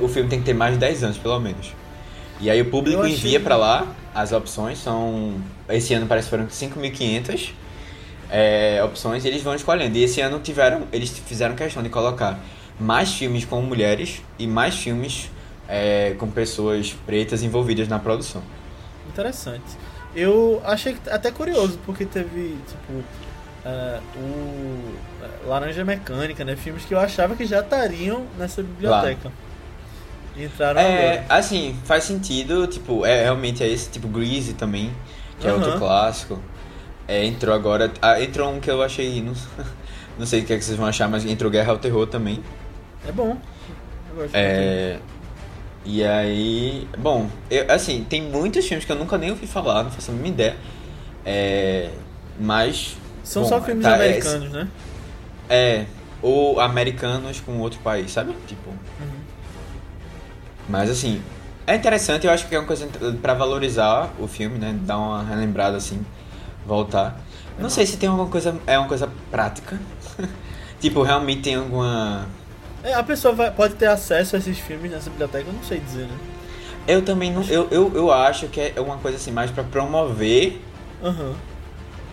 o 0.00 0.08
filme 0.08 0.28
tem 0.28 0.38
que 0.40 0.44
ter 0.44 0.54
mais 0.54 0.74
de 0.74 0.78
10 0.80 1.04
anos, 1.04 1.18
pelo 1.18 1.38
menos. 1.38 1.72
E 2.40 2.50
aí 2.50 2.60
o 2.60 2.66
público 2.70 3.00
achei- 3.02 3.12
envia 3.14 3.40
pra 3.40 3.56
lá 3.56 3.86
as 4.14 4.32
opções, 4.32 4.78
são. 4.78 5.34
Esse 5.68 5.94
ano 5.94 6.06
parece 6.06 6.26
que 6.26 6.30
foram 6.30 6.48
5.500 6.48 7.50
é, 8.30 8.82
opções 8.84 9.24
e 9.24 9.28
eles 9.28 9.42
vão 9.42 9.54
escolhendo. 9.54 9.96
E 9.96 10.02
esse 10.04 10.20
ano 10.20 10.38
tiveram. 10.40 10.82
Eles 10.92 11.10
fizeram 11.10 11.54
questão 11.54 11.82
de 11.82 11.88
colocar 11.88 12.38
mais 12.78 13.12
filmes 13.12 13.44
com 13.44 13.60
mulheres 13.62 14.20
e 14.38 14.46
mais 14.46 14.74
filmes 14.76 15.30
é, 15.68 16.14
com 16.18 16.30
pessoas 16.30 16.92
pretas 17.06 17.42
envolvidas 17.42 17.88
na 17.88 17.98
produção. 17.98 18.42
Interessante. 19.08 19.64
Eu 20.14 20.62
achei 20.64 20.96
até 21.10 21.30
curioso, 21.30 21.78
porque 21.84 22.04
teve, 22.06 22.56
tipo, 22.66 22.92
uh, 22.92 24.00
o 24.16 24.94
é, 25.22 25.48
Laranja 25.48 25.84
Mecânica, 25.84 26.44
né? 26.44 26.56
Filmes 26.56 26.84
que 26.84 26.94
eu 26.94 26.98
achava 26.98 27.36
que 27.36 27.44
já 27.44 27.60
estariam 27.60 28.26
nessa 28.38 28.62
biblioteca. 28.62 29.30
E 30.36 30.44
entraram 30.44 30.80
É, 30.80 31.18
agora. 31.18 31.26
assim, 31.28 31.76
faz 31.84 32.04
sentido, 32.04 32.66
tipo, 32.66 33.04
é 33.04 33.24
realmente 33.24 33.62
é 33.62 33.68
esse, 33.68 33.90
tipo, 33.90 34.06
Greasy 34.08 34.54
também, 34.54 34.90
que 35.40 35.46
é 35.46 35.52
outro 35.52 35.78
clássico. 35.78 36.38
É, 37.08 37.24
entrou 37.24 37.54
agora. 37.54 37.92
Ah, 38.02 38.20
entrou 38.20 38.52
um 38.52 38.58
que 38.60 38.70
eu 38.70 38.82
achei. 38.82 39.22
Não, 39.22 39.34
não 40.18 40.26
sei 40.26 40.40
o 40.40 40.44
que, 40.44 40.52
é 40.52 40.58
que 40.58 40.64
vocês 40.64 40.76
vão 40.76 40.86
achar, 40.86 41.08
mas 41.08 41.24
entrou 41.24 41.50
Guerra 41.50 41.72
ao 41.72 41.78
Terror 41.78 42.06
também. 42.06 42.42
É 43.06 43.12
bom. 43.12 43.36
Eu 44.10 44.16
gosto 44.16 44.34
É. 44.34 44.98
E 45.86 46.04
aí. 46.04 46.88
Bom, 46.98 47.30
eu, 47.48 47.70
assim, 47.70 48.04
tem 48.08 48.22
muitos 48.22 48.66
filmes 48.66 48.84
que 48.84 48.90
eu 48.90 48.96
nunca 48.96 49.16
nem 49.16 49.30
ouvi 49.30 49.46
falar, 49.46 49.84
não 49.84 49.90
faço 49.90 50.10
a 50.10 50.14
mínima 50.14 50.34
ideia. 50.34 50.56
É. 51.24 51.90
Mas. 52.38 52.96
São 53.22 53.42
bom, 53.42 53.48
só 53.48 53.62
filmes 53.62 53.84
tá, 53.84 53.92
é- 53.92 53.94
americanos, 53.94 54.50
né? 54.50 54.68
É, 55.48 55.86
ou 56.20 56.60
americanos 56.60 57.40
com 57.40 57.58
outro 57.60 57.78
país, 57.80 58.10
sabe? 58.10 58.34
Tipo. 58.48 58.70
Mas 60.68 60.90
assim, 60.90 61.22
é 61.66 61.76
interessante, 61.76 62.26
eu 62.26 62.32
acho 62.32 62.48
que 62.48 62.54
é 62.56 62.58
uma 62.58 62.66
coisa 62.66 62.88
pra 63.22 63.34
valorizar 63.34 64.12
o 64.18 64.26
filme, 64.26 64.58
né? 64.58 64.76
Dar 64.82 64.98
uma 64.98 65.22
relembrada 65.22 65.76
assim, 65.76 66.04
voltar. 66.66 67.20
Não 67.58 67.70
sei 67.70 67.86
se 67.86 67.96
tem 67.96 68.08
alguma 68.08 68.28
coisa. 68.28 68.58
É 68.66 68.76
uma 68.78 68.88
coisa 68.88 69.08
prática. 69.30 69.80
tipo, 70.80 71.02
realmente 71.02 71.42
tem 71.42 71.54
alguma. 71.54 72.26
É, 72.86 72.94
a 72.94 73.02
pessoa 73.02 73.34
vai- 73.34 73.50
pode 73.50 73.74
ter 73.74 73.86
acesso 73.86 74.36
a 74.36 74.38
esses 74.38 74.56
filmes 74.60 74.92
nessa 74.92 75.10
biblioteca, 75.10 75.44
eu 75.48 75.52
não 75.52 75.62
sei 75.64 75.80
dizer, 75.80 76.06
né? 76.06 76.16
Eu 76.86 77.02
também 77.02 77.32
não. 77.32 77.42
Eu, 77.42 77.66
eu, 77.72 77.92
eu 77.96 78.12
acho 78.12 78.46
que 78.46 78.60
é 78.60 78.80
uma 78.80 78.96
coisa 78.98 79.16
assim, 79.16 79.32
mais 79.32 79.50
pra 79.50 79.64
promover 79.64 80.60
Aham. 81.02 81.34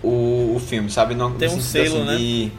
o, 0.01 0.55
o 0.55 0.59
filme, 0.59 0.89
sabe? 0.89 1.13
Não, 1.13 1.31
Tem 1.35 1.47
um 1.47 1.59
selo, 1.59 2.03
né? 2.03 2.17
De, 2.17 2.51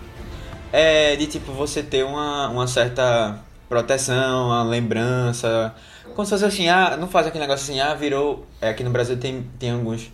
é, 0.73 1.17
de 1.17 1.27
tipo, 1.27 1.51
você 1.51 1.83
ter 1.83 2.05
uma, 2.05 2.49
uma 2.51 2.69
certa 2.69 3.41
proteção, 3.69 4.47
uma 4.47 4.63
lembrança. 4.63 5.75
Como 6.15 6.25
se 6.25 6.31
fosse 6.31 6.45
assim, 6.45 6.69
ah, 6.69 6.97
não 6.97 7.09
faz 7.09 7.27
aquele 7.27 7.43
negócio 7.43 7.65
assim, 7.65 7.81
ah, 7.81 7.95
virou. 7.95 8.47
É, 8.61 8.69
aqui 8.69 8.85
no 8.85 8.91
Brasil 8.91 9.17
tem, 9.17 9.43
tem 9.59 9.73
alguns. 9.73 10.13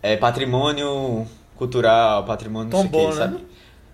É, 0.00 0.16
patrimônio 0.16 1.26
cultural, 1.56 2.24
patrimônio 2.24 2.70
não 2.70 2.78
sei 2.78 2.86
o 2.86 2.92
Tombou, 2.92 3.08
que, 3.10 3.14
né? 3.16 3.20
sabe? 3.20 3.46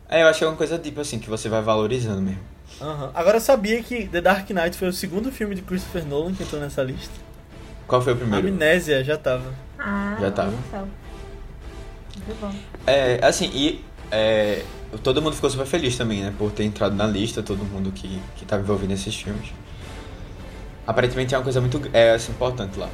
É, 0.07 0.23
eu 0.23 0.27
acho 0.29 0.39
que 0.39 0.45
é 0.45 0.49
uma 0.49 0.57
coisa 0.57 0.79
tipo 0.79 1.01
assim, 1.01 1.19
que 1.19 1.31
você 1.31 1.49
vai 1.49 1.63
valorizando 1.63 2.21
mesmo. 2.21 2.58
Aham. 2.81 3.11
Agora 3.15 3.41
sabia 3.41 3.83
que 3.83 4.07
The 4.07 4.21
Dark 4.21 4.49
Knight 4.51 4.77
foi 4.77 4.89
o 4.89 4.93
segundo 4.93 5.33
filme 5.33 5.55
de 5.55 5.63
Christopher 5.63 6.05
Nolan 6.07 6.33
que 6.33 6.43
entrou 6.43 6.61
nessa 6.61 6.83
lista? 6.83 7.15
Qual 7.87 8.01
foi 8.01 8.13
o 8.13 8.17
primeiro? 8.17 8.49
Amnésia 8.49 9.03
já 9.03 9.17
tava. 9.17 9.53
Ah, 9.79 10.17
Já 10.21 10.31
tava. 10.31 10.51
Muito 10.51 12.41
bom. 12.41 12.53
É, 12.87 13.19
assim, 13.25 13.51
e 13.55 13.85
é, 14.11 14.63
todo 15.03 15.21
mundo 15.23 15.35
ficou 15.35 15.51
super 15.51 15.67
feliz 15.67 15.97
também, 15.97 16.23
né? 16.23 16.35
Por 16.37 16.51
ter 16.53 16.65
entrado 16.65 16.95
na 16.95 17.07
lista, 17.07 17.43
todo 17.43 17.65
mundo 17.65 17.91
que, 17.91 18.21
que 18.37 18.45
tava 18.45 18.63
envolvido 18.63 18.91
nesses 18.91 19.15
filmes. 19.17 19.53
Aparentemente 20.87 21.35
é 21.35 21.39
uma 21.39 21.45
coisa 21.45 21.61
muito 21.61 21.81
é, 21.93 22.13
assim, 22.13 22.33
importante 22.33 22.79
lá. 22.79 22.89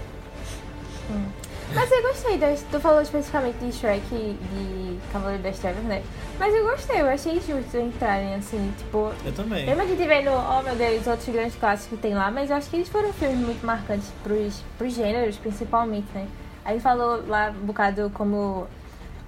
Mas 1.73 1.91
eu 1.91 2.03
gostei, 2.03 2.37
das, 2.37 2.63
tu 2.71 2.79
falou 2.81 3.01
especificamente 3.01 3.59
de 3.59 3.73
Shrek 3.73 4.03
e 4.13 4.39
de 4.53 4.99
Cavaleiro 5.13 5.43
das 5.43 5.59
Trevas, 5.59 5.83
né? 5.85 6.03
Mas 6.39 6.55
eu 6.55 6.65
gostei, 6.65 7.01
eu 7.01 7.09
achei 7.09 7.41
justo 7.41 7.77
entrarem 7.77 8.35
assim, 8.35 8.73
tipo. 8.77 9.13
Eu 9.25 9.33
também. 9.33 9.65
Mesmo 9.65 9.83
a 9.83 9.87
gente 9.87 10.07
vendo, 10.07 10.31
oh 10.31 10.63
meu 10.63 10.75
Deus, 10.77 11.07
outros 11.07 11.29
grandes 11.29 11.57
clássicos 11.57 11.97
que 11.97 12.03
tem 12.03 12.15
lá, 12.15 12.31
mas 12.31 12.51
eu 12.51 12.57
acho 12.57 12.69
que 12.69 12.77
eles 12.77 12.89
foram 12.89 13.13
filmes 13.13 13.39
muito 13.39 13.65
marcantes 13.65 14.09
pros, 14.23 14.63
pros 14.77 14.95
gêneros, 14.95 15.37
principalmente, 15.37 16.07
né? 16.15 16.27
Aí 16.65 16.81
falou 16.81 17.25
lá 17.27 17.51
um 17.51 17.67
bocado 17.67 18.11
como 18.15 18.67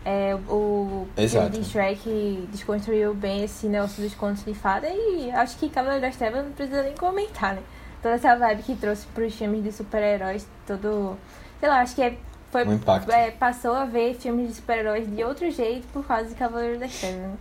é, 0.05 0.37
o 0.49 1.09
filme 1.15 1.27
Exato. 1.27 1.51
de 1.51 1.65
Shrek 1.65 2.49
desconstruiu 2.53 3.13
bem 3.13 3.43
esse 3.43 3.67
negócio 3.67 4.01
dos 4.01 4.15
contos 4.15 4.45
de 4.45 4.55
fada 4.55 4.89
e 4.89 5.33
acho 5.33 5.59
que 5.59 5.69
Cavaleiro 5.69 6.03
das 6.03 6.17
Trevas 6.17 6.45
não 6.45 6.53
precisa 6.53 6.83
nem 6.83 6.95
comentar, 6.95 7.55
né? 7.55 7.63
Toda 8.01 8.15
essa 8.15 8.37
vibe 8.37 8.63
que 8.63 8.77
trouxe 8.77 9.05
pros 9.09 9.35
filmes 9.35 9.65
de 9.65 9.73
super-heróis, 9.73 10.47
todo. 10.65 11.19
Sei 11.61 11.69
lá, 11.69 11.81
acho 11.81 11.95
que 11.95 12.03
é, 12.03 12.17
foi, 12.53 12.65
Um 12.67 12.75
impacto. 12.75 13.11
é, 13.11 13.31
passou 13.31 13.75
a 13.75 13.85
ver 13.85 14.15
filmes 14.15 14.49
de 14.49 14.55
super-heróis 14.55 15.07
de 15.15 15.23
outro 15.25 15.51
jeito 15.51 15.87
por 15.93 16.07
causa 16.07 16.29
de 16.29 16.35
Cavaleiro 16.35 16.79
das 16.79 16.93
Trevas, 16.99 17.19
né? 17.21 17.35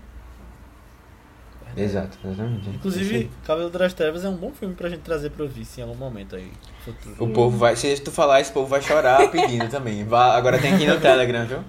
Exato, 1.77 2.17
exatamente. 2.23 2.69
Inclusive, 2.69 3.29
Cabelo 3.45 3.69
das 3.69 3.93
Trevas 3.93 4.23
é 4.23 4.29
um 4.29 4.35
bom 4.37 4.51
filme 4.51 4.73
pra 4.75 4.87
gente 4.87 5.01
trazer 5.01 5.31
pro 5.31 5.45
vice 5.45 5.81
em 5.81 5.83
algum 5.83 5.95
momento 5.95 6.37
aí. 6.37 6.49
Futuro. 6.85 7.15
O 7.25 7.29
povo 7.33 7.57
vai, 7.57 7.75
se 7.75 7.99
tu 7.99 8.13
falar, 8.13 8.39
esse 8.39 8.49
povo 8.51 8.65
vai 8.67 8.81
chorar 8.81 9.29
pedindo 9.29 9.67
também. 9.69 10.05
Vá, 10.05 10.37
agora 10.37 10.57
tem 10.57 10.73
aqui 10.73 10.87
no 10.87 11.01
Telegram, 11.01 11.45
viu? 11.45 11.59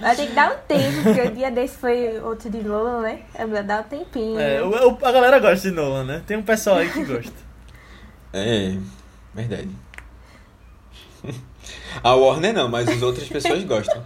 Vai 0.00 0.16
ter 0.16 0.26
que 0.26 0.32
dar 0.32 0.50
um 0.52 0.58
tempo, 0.66 1.02
porque 1.04 1.20
o 1.20 1.30
dia 1.32 1.48
desse 1.52 1.76
foi 1.78 2.18
outro 2.18 2.50
de 2.50 2.58
Lola, 2.60 3.02
né? 3.02 3.20
É 3.34 3.46
pra 3.46 3.62
dar 3.62 3.80
um 3.82 3.84
tempinho. 3.84 4.40
É, 4.40 4.60
o- 4.64 4.94
o- 4.94 4.98
a 5.06 5.12
galera 5.12 5.38
gosta 5.38 5.68
de 5.68 5.74
Nolan, 5.76 6.04
né? 6.04 6.22
Tem 6.26 6.36
um 6.36 6.42
pessoal 6.42 6.78
aí 6.78 6.90
que 6.90 7.04
gosta. 7.04 7.32
É, 8.32 8.76
verdade. 9.32 9.68
A 12.02 12.14
Warner 12.14 12.52
não, 12.52 12.68
mas 12.68 12.88
as 12.88 13.02
outras 13.02 13.28
pessoas 13.28 13.62
gostam. 13.64 14.02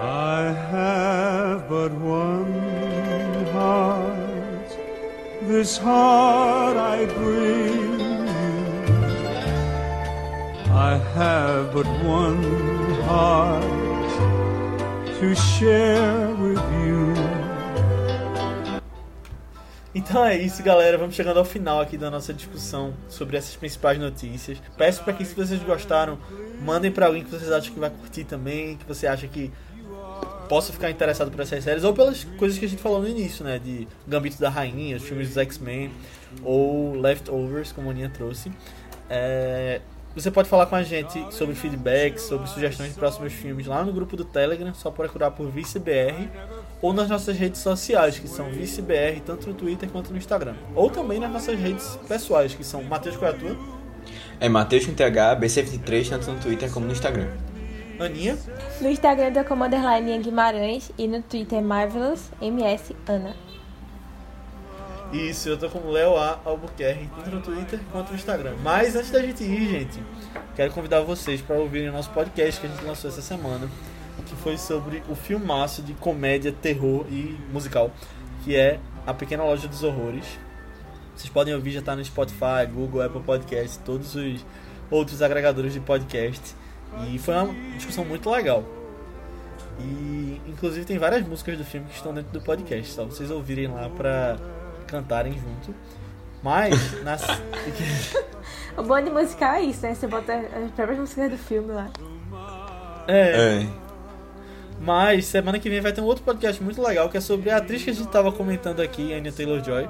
I 0.00 0.52
have 0.70 1.68
but 1.68 1.92
one 1.92 3.46
heart. 3.52 4.68
This 5.48 5.78
heart 5.78 6.76
I 6.76 7.06
bring 7.06 7.98
you. 7.98 8.94
I 10.72 10.98
have 11.14 11.72
but 11.72 11.86
one 12.04 12.42
heart 13.02 13.64
to 15.20 15.34
share 15.34 16.34
with 16.34 16.62
you. 16.84 17.33
Então 19.94 20.24
é 20.24 20.36
isso, 20.36 20.62
galera. 20.62 20.98
Vamos 20.98 21.14
chegando 21.14 21.38
ao 21.38 21.44
final 21.44 21.80
aqui 21.80 21.96
da 21.96 22.10
nossa 22.10 22.34
discussão 22.34 22.94
sobre 23.08 23.36
essas 23.36 23.54
principais 23.54 23.98
notícias. 23.98 24.58
Peço 24.76 25.04
para 25.04 25.12
que, 25.12 25.24
se 25.24 25.34
vocês 25.34 25.62
gostaram, 25.62 26.18
mandem 26.60 26.90
para 26.90 27.06
alguém 27.06 27.22
que 27.22 27.30
vocês 27.30 27.50
acham 27.52 27.72
que 27.72 27.78
vai 27.78 27.90
curtir 27.90 28.24
também, 28.24 28.76
que 28.76 28.84
você 28.86 29.06
acha 29.06 29.28
que 29.28 29.52
possa 30.48 30.72
ficar 30.72 30.90
interessado 30.90 31.30
por 31.30 31.40
essas 31.40 31.62
séries, 31.64 31.84
ou 31.84 31.94
pelas 31.94 32.24
coisas 32.36 32.58
que 32.58 32.64
a 32.66 32.68
gente 32.68 32.82
falou 32.82 33.00
no 33.00 33.08
início, 33.08 33.44
né? 33.44 33.58
De 33.58 33.86
Gambito 34.06 34.38
da 34.40 34.50
Rainha, 34.50 34.96
os 34.96 35.02
filmes 35.04 35.28
dos 35.28 35.36
X-Men, 35.38 35.90
ou 36.42 36.94
Leftovers, 37.00 37.72
como 37.72 37.88
a 37.88 37.92
Aninha 37.92 38.10
trouxe. 38.10 38.52
É, 39.08 39.80
Você 40.14 40.30
pode 40.30 40.48
falar 40.48 40.66
com 40.66 40.76
a 40.76 40.82
gente 40.82 41.24
sobre 41.34 41.54
feedback, 41.54 42.18
sobre 42.18 42.46
sugestões 42.48 42.90
de 42.90 42.94
próximos 42.96 43.32
filmes 43.32 43.66
lá 43.66 43.82
no 43.84 43.92
grupo 43.92 44.16
do 44.16 44.24
Telegram, 44.24 44.72
só 44.74 44.90
procurar 44.90 45.30
por 45.32 45.50
ViceBR, 45.50 46.28
ou 46.84 46.92
nas 46.92 47.08
nossas 47.08 47.34
redes 47.38 47.62
sociais, 47.62 48.18
que 48.18 48.28
são 48.28 48.50
ViceBR, 48.50 49.18
tanto 49.24 49.48
no 49.48 49.54
Twitter 49.54 49.88
quanto 49.88 50.10
no 50.10 50.18
Instagram. 50.18 50.54
Ou 50.74 50.90
também 50.90 51.18
nas 51.18 51.32
nossas 51.32 51.58
redes 51.58 51.98
pessoais, 52.06 52.54
que 52.54 52.62
são 52.62 52.82
Matheus 52.82 53.16
qual 53.16 53.30
é 53.30 53.34
a 53.34 53.38
tua? 53.38 53.56
É 54.38 54.50
Matheus 54.50 54.84
com 54.84 54.92
TH, 54.92 55.34
BC23, 55.40 56.10
tanto 56.10 56.30
no 56.30 56.38
Twitter 56.38 56.70
como 56.70 56.84
no 56.84 56.92
Instagram. 56.92 57.28
Aninha? 57.98 58.36
No 58.82 58.90
Instagram 58.90 59.32
do 59.32 59.42
como 59.46 59.64
underline 59.64 60.10
Ian 60.10 60.20
Guimarães 60.20 60.92
e 60.98 61.08
no 61.08 61.22
Twitter 61.22 61.62
Marvelous 61.62 62.30
MS 62.42 62.94
Ana. 63.08 63.34
Isso, 65.10 65.48
eu 65.48 65.56
tô 65.56 65.70
com 65.70 65.88
Léo 65.90 66.18
A. 66.18 66.38
Albuquerque, 66.44 67.08
tanto 67.16 67.30
no 67.30 67.40
Twitter 67.40 67.80
quanto 67.92 68.10
no 68.10 68.16
Instagram. 68.16 68.56
Mas 68.62 68.94
antes 68.94 69.10
da 69.10 69.22
gente 69.22 69.42
ir, 69.42 69.70
gente, 69.70 70.02
quero 70.54 70.70
convidar 70.70 71.00
vocês 71.00 71.40
para 71.40 71.56
ouvirem 71.56 71.88
o 71.88 71.92
nosso 71.92 72.10
podcast 72.10 72.60
que 72.60 72.66
a 72.66 72.70
gente 72.70 72.84
lançou 72.84 73.08
essa 73.08 73.22
semana, 73.22 73.70
que 74.34 74.42
foi 74.42 74.58
sobre 74.58 75.02
o 75.08 75.14
filmaço 75.14 75.82
de 75.82 75.94
comédia, 75.94 76.52
terror 76.52 77.06
e 77.08 77.38
musical, 77.52 77.90
que 78.42 78.56
é 78.56 78.78
A 79.06 79.14
Pequena 79.14 79.44
Loja 79.44 79.68
dos 79.68 79.82
Horrores. 79.82 80.24
Vocês 81.14 81.30
podem 81.30 81.54
ouvir, 81.54 81.70
já 81.70 81.80
tá 81.80 81.94
no 81.94 82.04
Spotify, 82.04 82.66
Google, 82.72 83.02
Apple 83.02 83.22
Podcasts, 83.22 83.80
todos 83.84 84.14
os 84.14 84.44
outros 84.90 85.22
agregadores 85.22 85.72
de 85.72 85.80
podcast. 85.80 86.54
E 87.08 87.18
foi 87.18 87.34
uma 87.34 87.54
discussão 87.76 88.04
muito 88.04 88.28
legal. 88.28 88.64
E 89.80 90.40
inclusive 90.46 90.84
tem 90.84 90.98
várias 90.98 91.26
músicas 91.26 91.58
do 91.58 91.64
filme 91.64 91.86
que 91.88 91.96
estão 91.96 92.12
dentro 92.12 92.32
do 92.32 92.40
podcast, 92.40 92.92
só 92.92 93.04
vocês 93.04 93.30
ouvirem 93.30 93.68
lá 93.68 93.88
pra 93.88 94.36
cantarem 94.86 95.32
junto. 95.32 95.74
Mas 96.42 97.02
nas 97.02 97.22
O 98.76 98.82
bom 98.82 99.00
de 99.00 99.10
musical 99.10 99.54
é 99.54 99.62
isso, 99.62 99.82
né? 99.82 99.94
Você 99.94 100.06
bota 100.06 100.34
as 100.34 100.70
próprias 100.72 100.98
músicas 100.98 101.30
do 101.30 101.38
filme 101.38 101.72
lá. 101.72 101.88
é, 103.08 103.62
É. 103.62 103.83
mas 104.84 105.24
semana 105.24 105.58
que 105.58 105.70
vem 105.70 105.80
vai 105.80 105.92
ter 105.92 106.00
um 106.00 106.04
outro 106.04 106.22
podcast 106.22 106.62
muito 106.62 106.82
legal 106.82 107.08
que 107.08 107.16
é 107.16 107.20
sobre 107.20 107.50
a 107.50 107.56
atriz 107.56 107.82
que 107.82 107.90
a 107.90 107.94
gente 107.94 108.08
tava 108.08 108.30
comentando 108.30 108.80
aqui, 108.80 109.14
Anya 109.14 109.32
Taylor-Joy, 109.32 109.88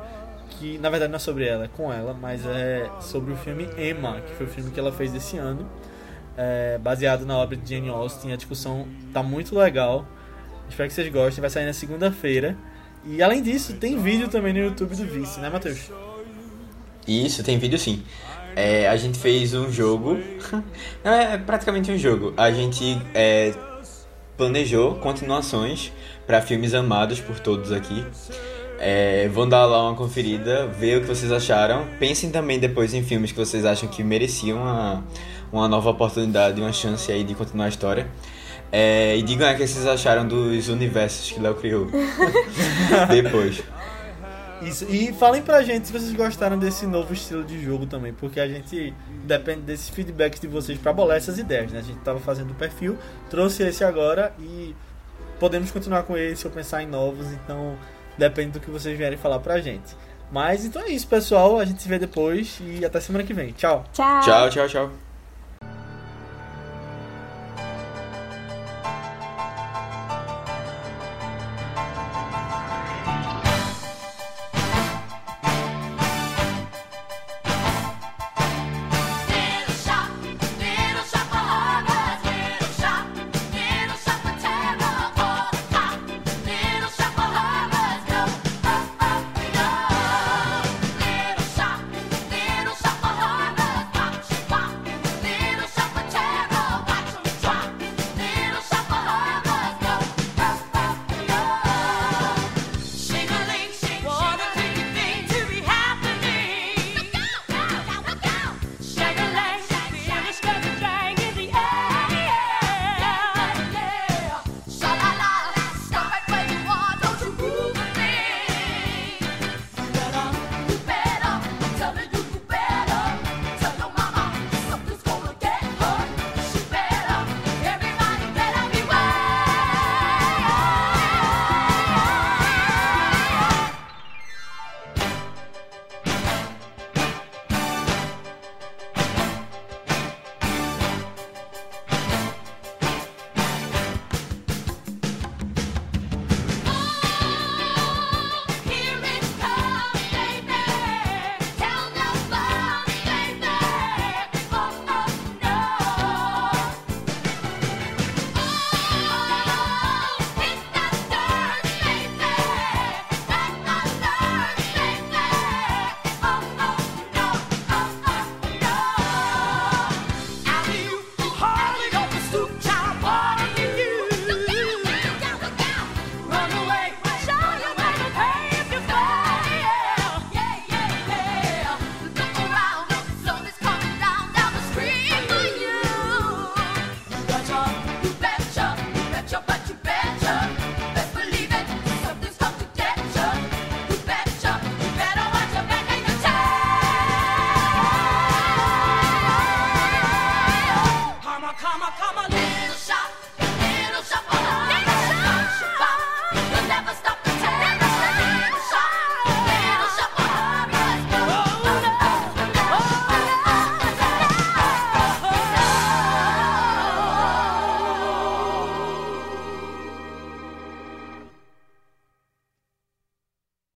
que 0.51 0.79
na 0.79 0.89
verdade 0.89 1.11
não 1.11 1.17
é 1.17 1.21
sobre 1.21 1.47
ela, 1.47 1.65
é 1.65 1.69
com 1.69 1.93
ela, 1.93 2.15
mas 2.15 2.47
é 2.47 2.89
sobre 3.01 3.33
o 3.33 3.37
filme 3.37 3.69
Emma, 3.77 4.21
que 4.21 4.35
foi 4.35 4.47
o 4.47 4.49
filme 4.49 4.71
que 4.71 4.79
ela 4.79 4.93
fez 4.93 5.13
esse 5.15 5.37
ano, 5.37 5.69
é, 6.37 6.79
baseado 6.79 7.27
na 7.27 7.37
obra 7.37 7.57
de 7.57 7.75
Jane 7.75 7.89
Austen. 7.89 8.33
A 8.33 8.37
discussão 8.37 8.87
tá 9.13 9.23
muito 9.23 9.57
legal. 9.57 10.07
Espero 10.69 10.89
que 10.89 10.95
vocês 10.95 11.13
gostem. 11.13 11.41
Vai 11.41 11.51
sair 11.51 11.67
na 11.67 11.73
segunda-feira. 11.73 12.57
E 13.05 13.23
além 13.23 13.43
disso, 13.43 13.75
tem 13.75 13.99
vídeo 14.01 14.29
também 14.29 14.53
no 14.53 14.61
YouTube 14.61 14.95
do 14.95 15.05
Vice, 15.05 15.39
né, 15.41 15.51
Matheus? 15.51 15.91
Isso, 17.07 17.43
tem 17.43 17.59
vídeo 17.59 17.79
sim. 17.79 18.03
É, 18.57 18.89
a 18.89 18.97
gente 18.97 19.19
fez 19.19 19.55
um 19.55 19.71
jogo. 19.71 20.19
Não, 21.05 21.13
é 21.13 21.37
praticamente 21.37 21.91
um 21.91 21.99
jogo. 21.99 22.33
A 22.37 22.51
gente 22.51 23.01
é, 23.13 23.53
planejou 24.37 24.95
continuações 24.97 25.93
para 26.27 26.41
filmes 26.41 26.75
amados 26.75 27.21
por 27.21 27.39
todos 27.39 27.73
aqui. 27.73 28.05
É, 28.79 29.29
vão 29.29 29.49
dar 29.49 29.65
lá 29.67 29.89
uma 29.89 29.97
conferida, 29.97 30.67
ver 30.67 30.99
o 30.99 31.01
que 31.03 31.07
vocês 31.07 31.31
acharam. 31.31 31.87
Pensem 31.99 32.31
também 32.31 32.59
depois 32.59 32.93
em 32.93 33.03
filmes 33.03 33.33
que 33.33 33.39
vocês 33.39 33.65
acham 33.65 33.89
que 33.89 34.03
mereciam 34.03 34.59
uma, 34.59 35.05
uma 35.53 35.69
nova 35.69 35.91
oportunidade, 35.91 36.61
uma 36.61 36.73
chance 36.73 37.11
aí 37.11 37.25
de 37.25 37.35
continuar 37.35 37.67
a 37.67 37.69
história. 37.69 38.09
É, 38.73 39.17
e 39.17 39.23
digam 39.23 39.47
aí 39.47 39.55
o 39.55 39.59
que 39.59 39.67
vocês 39.67 39.87
acharam 39.87 40.27
dos 40.27 40.69
universos 40.69 41.31
que 41.31 41.39
Léo 41.39 41.55
criou. 41.55 41.89
depois. 43.09 43.63
Isso. 44.63 44.85
E 44.89 45.13
falem 45.13 45.43
pra 45.43 45.63
gente 45.63 45.87
se 45.87 45.93
vocês 45.93 46.13
gostaram 46.13 46.59
desse 46.59 46.87
novo 46.87 47.13
estilo 47.13 47.45
de 47.45 47.63
jogo 47.63 47.87
também, 47.87 48.13
porque 48.13 48.41
a 48.41 48.49
gente 48.49 48.95
depende 49.25 49.61
desses 49.63 49.89
feedbacks 49.89 50.41
de 50.41 50.47
vocês 50.47 50.79
pra 50.79 50.93
bolar 50.93 51.17
essas 51.17 51.39
ideias, 51.39 51.73
né? 51.73 51.81
A 51.81 51.83
gente 51.83 51.99
tava 52.01 52.21
fazendo 52.21 52.53
o 52.53 52.55
perfil, 52.55 52.97
trouxe 53.29 53.63
esse 53.63 53.85
agora 53.85 54.33
e 54.39 54.75
podemos 55.39 55.71
continuar 55.71 56.05
com 56.05 56.17
esse 56.17 56.47
ou 56.47 56.53
pensar 56.53 56.83
em 56.83 56.87
novos, 56.87 57.27
então 57.33 57.77
depende 58.17 58.53
do 58.53 58.61
que 58.61 58.71
vocês 58.71 58.97
vierem 58.97 59.19
falar 59.19 59.41
pra 59.41 59.61
gente. 59.61 59.97
Mas 60.31 60.65
então 60.65 60.83
é 60.83 60.89
isso, 60.89 61.07
pessoal. 61.07 61.59
A 61.59 61.65
gente 61.65 61.83
se 61.83 61.89
vê 61.89 61.99
depois 61.99 62.59
e 62.61 62.85
até 62.85 63.01
semana 63.01 63.25
que 63.25 63.35
vem. 63.35 63.53
Tchau. 63.53 63.85
Tchau. 63.93 64.21
Tchau, 64.21 64.51
tchau, 64.51 64.69
tchau. 64.69 65.14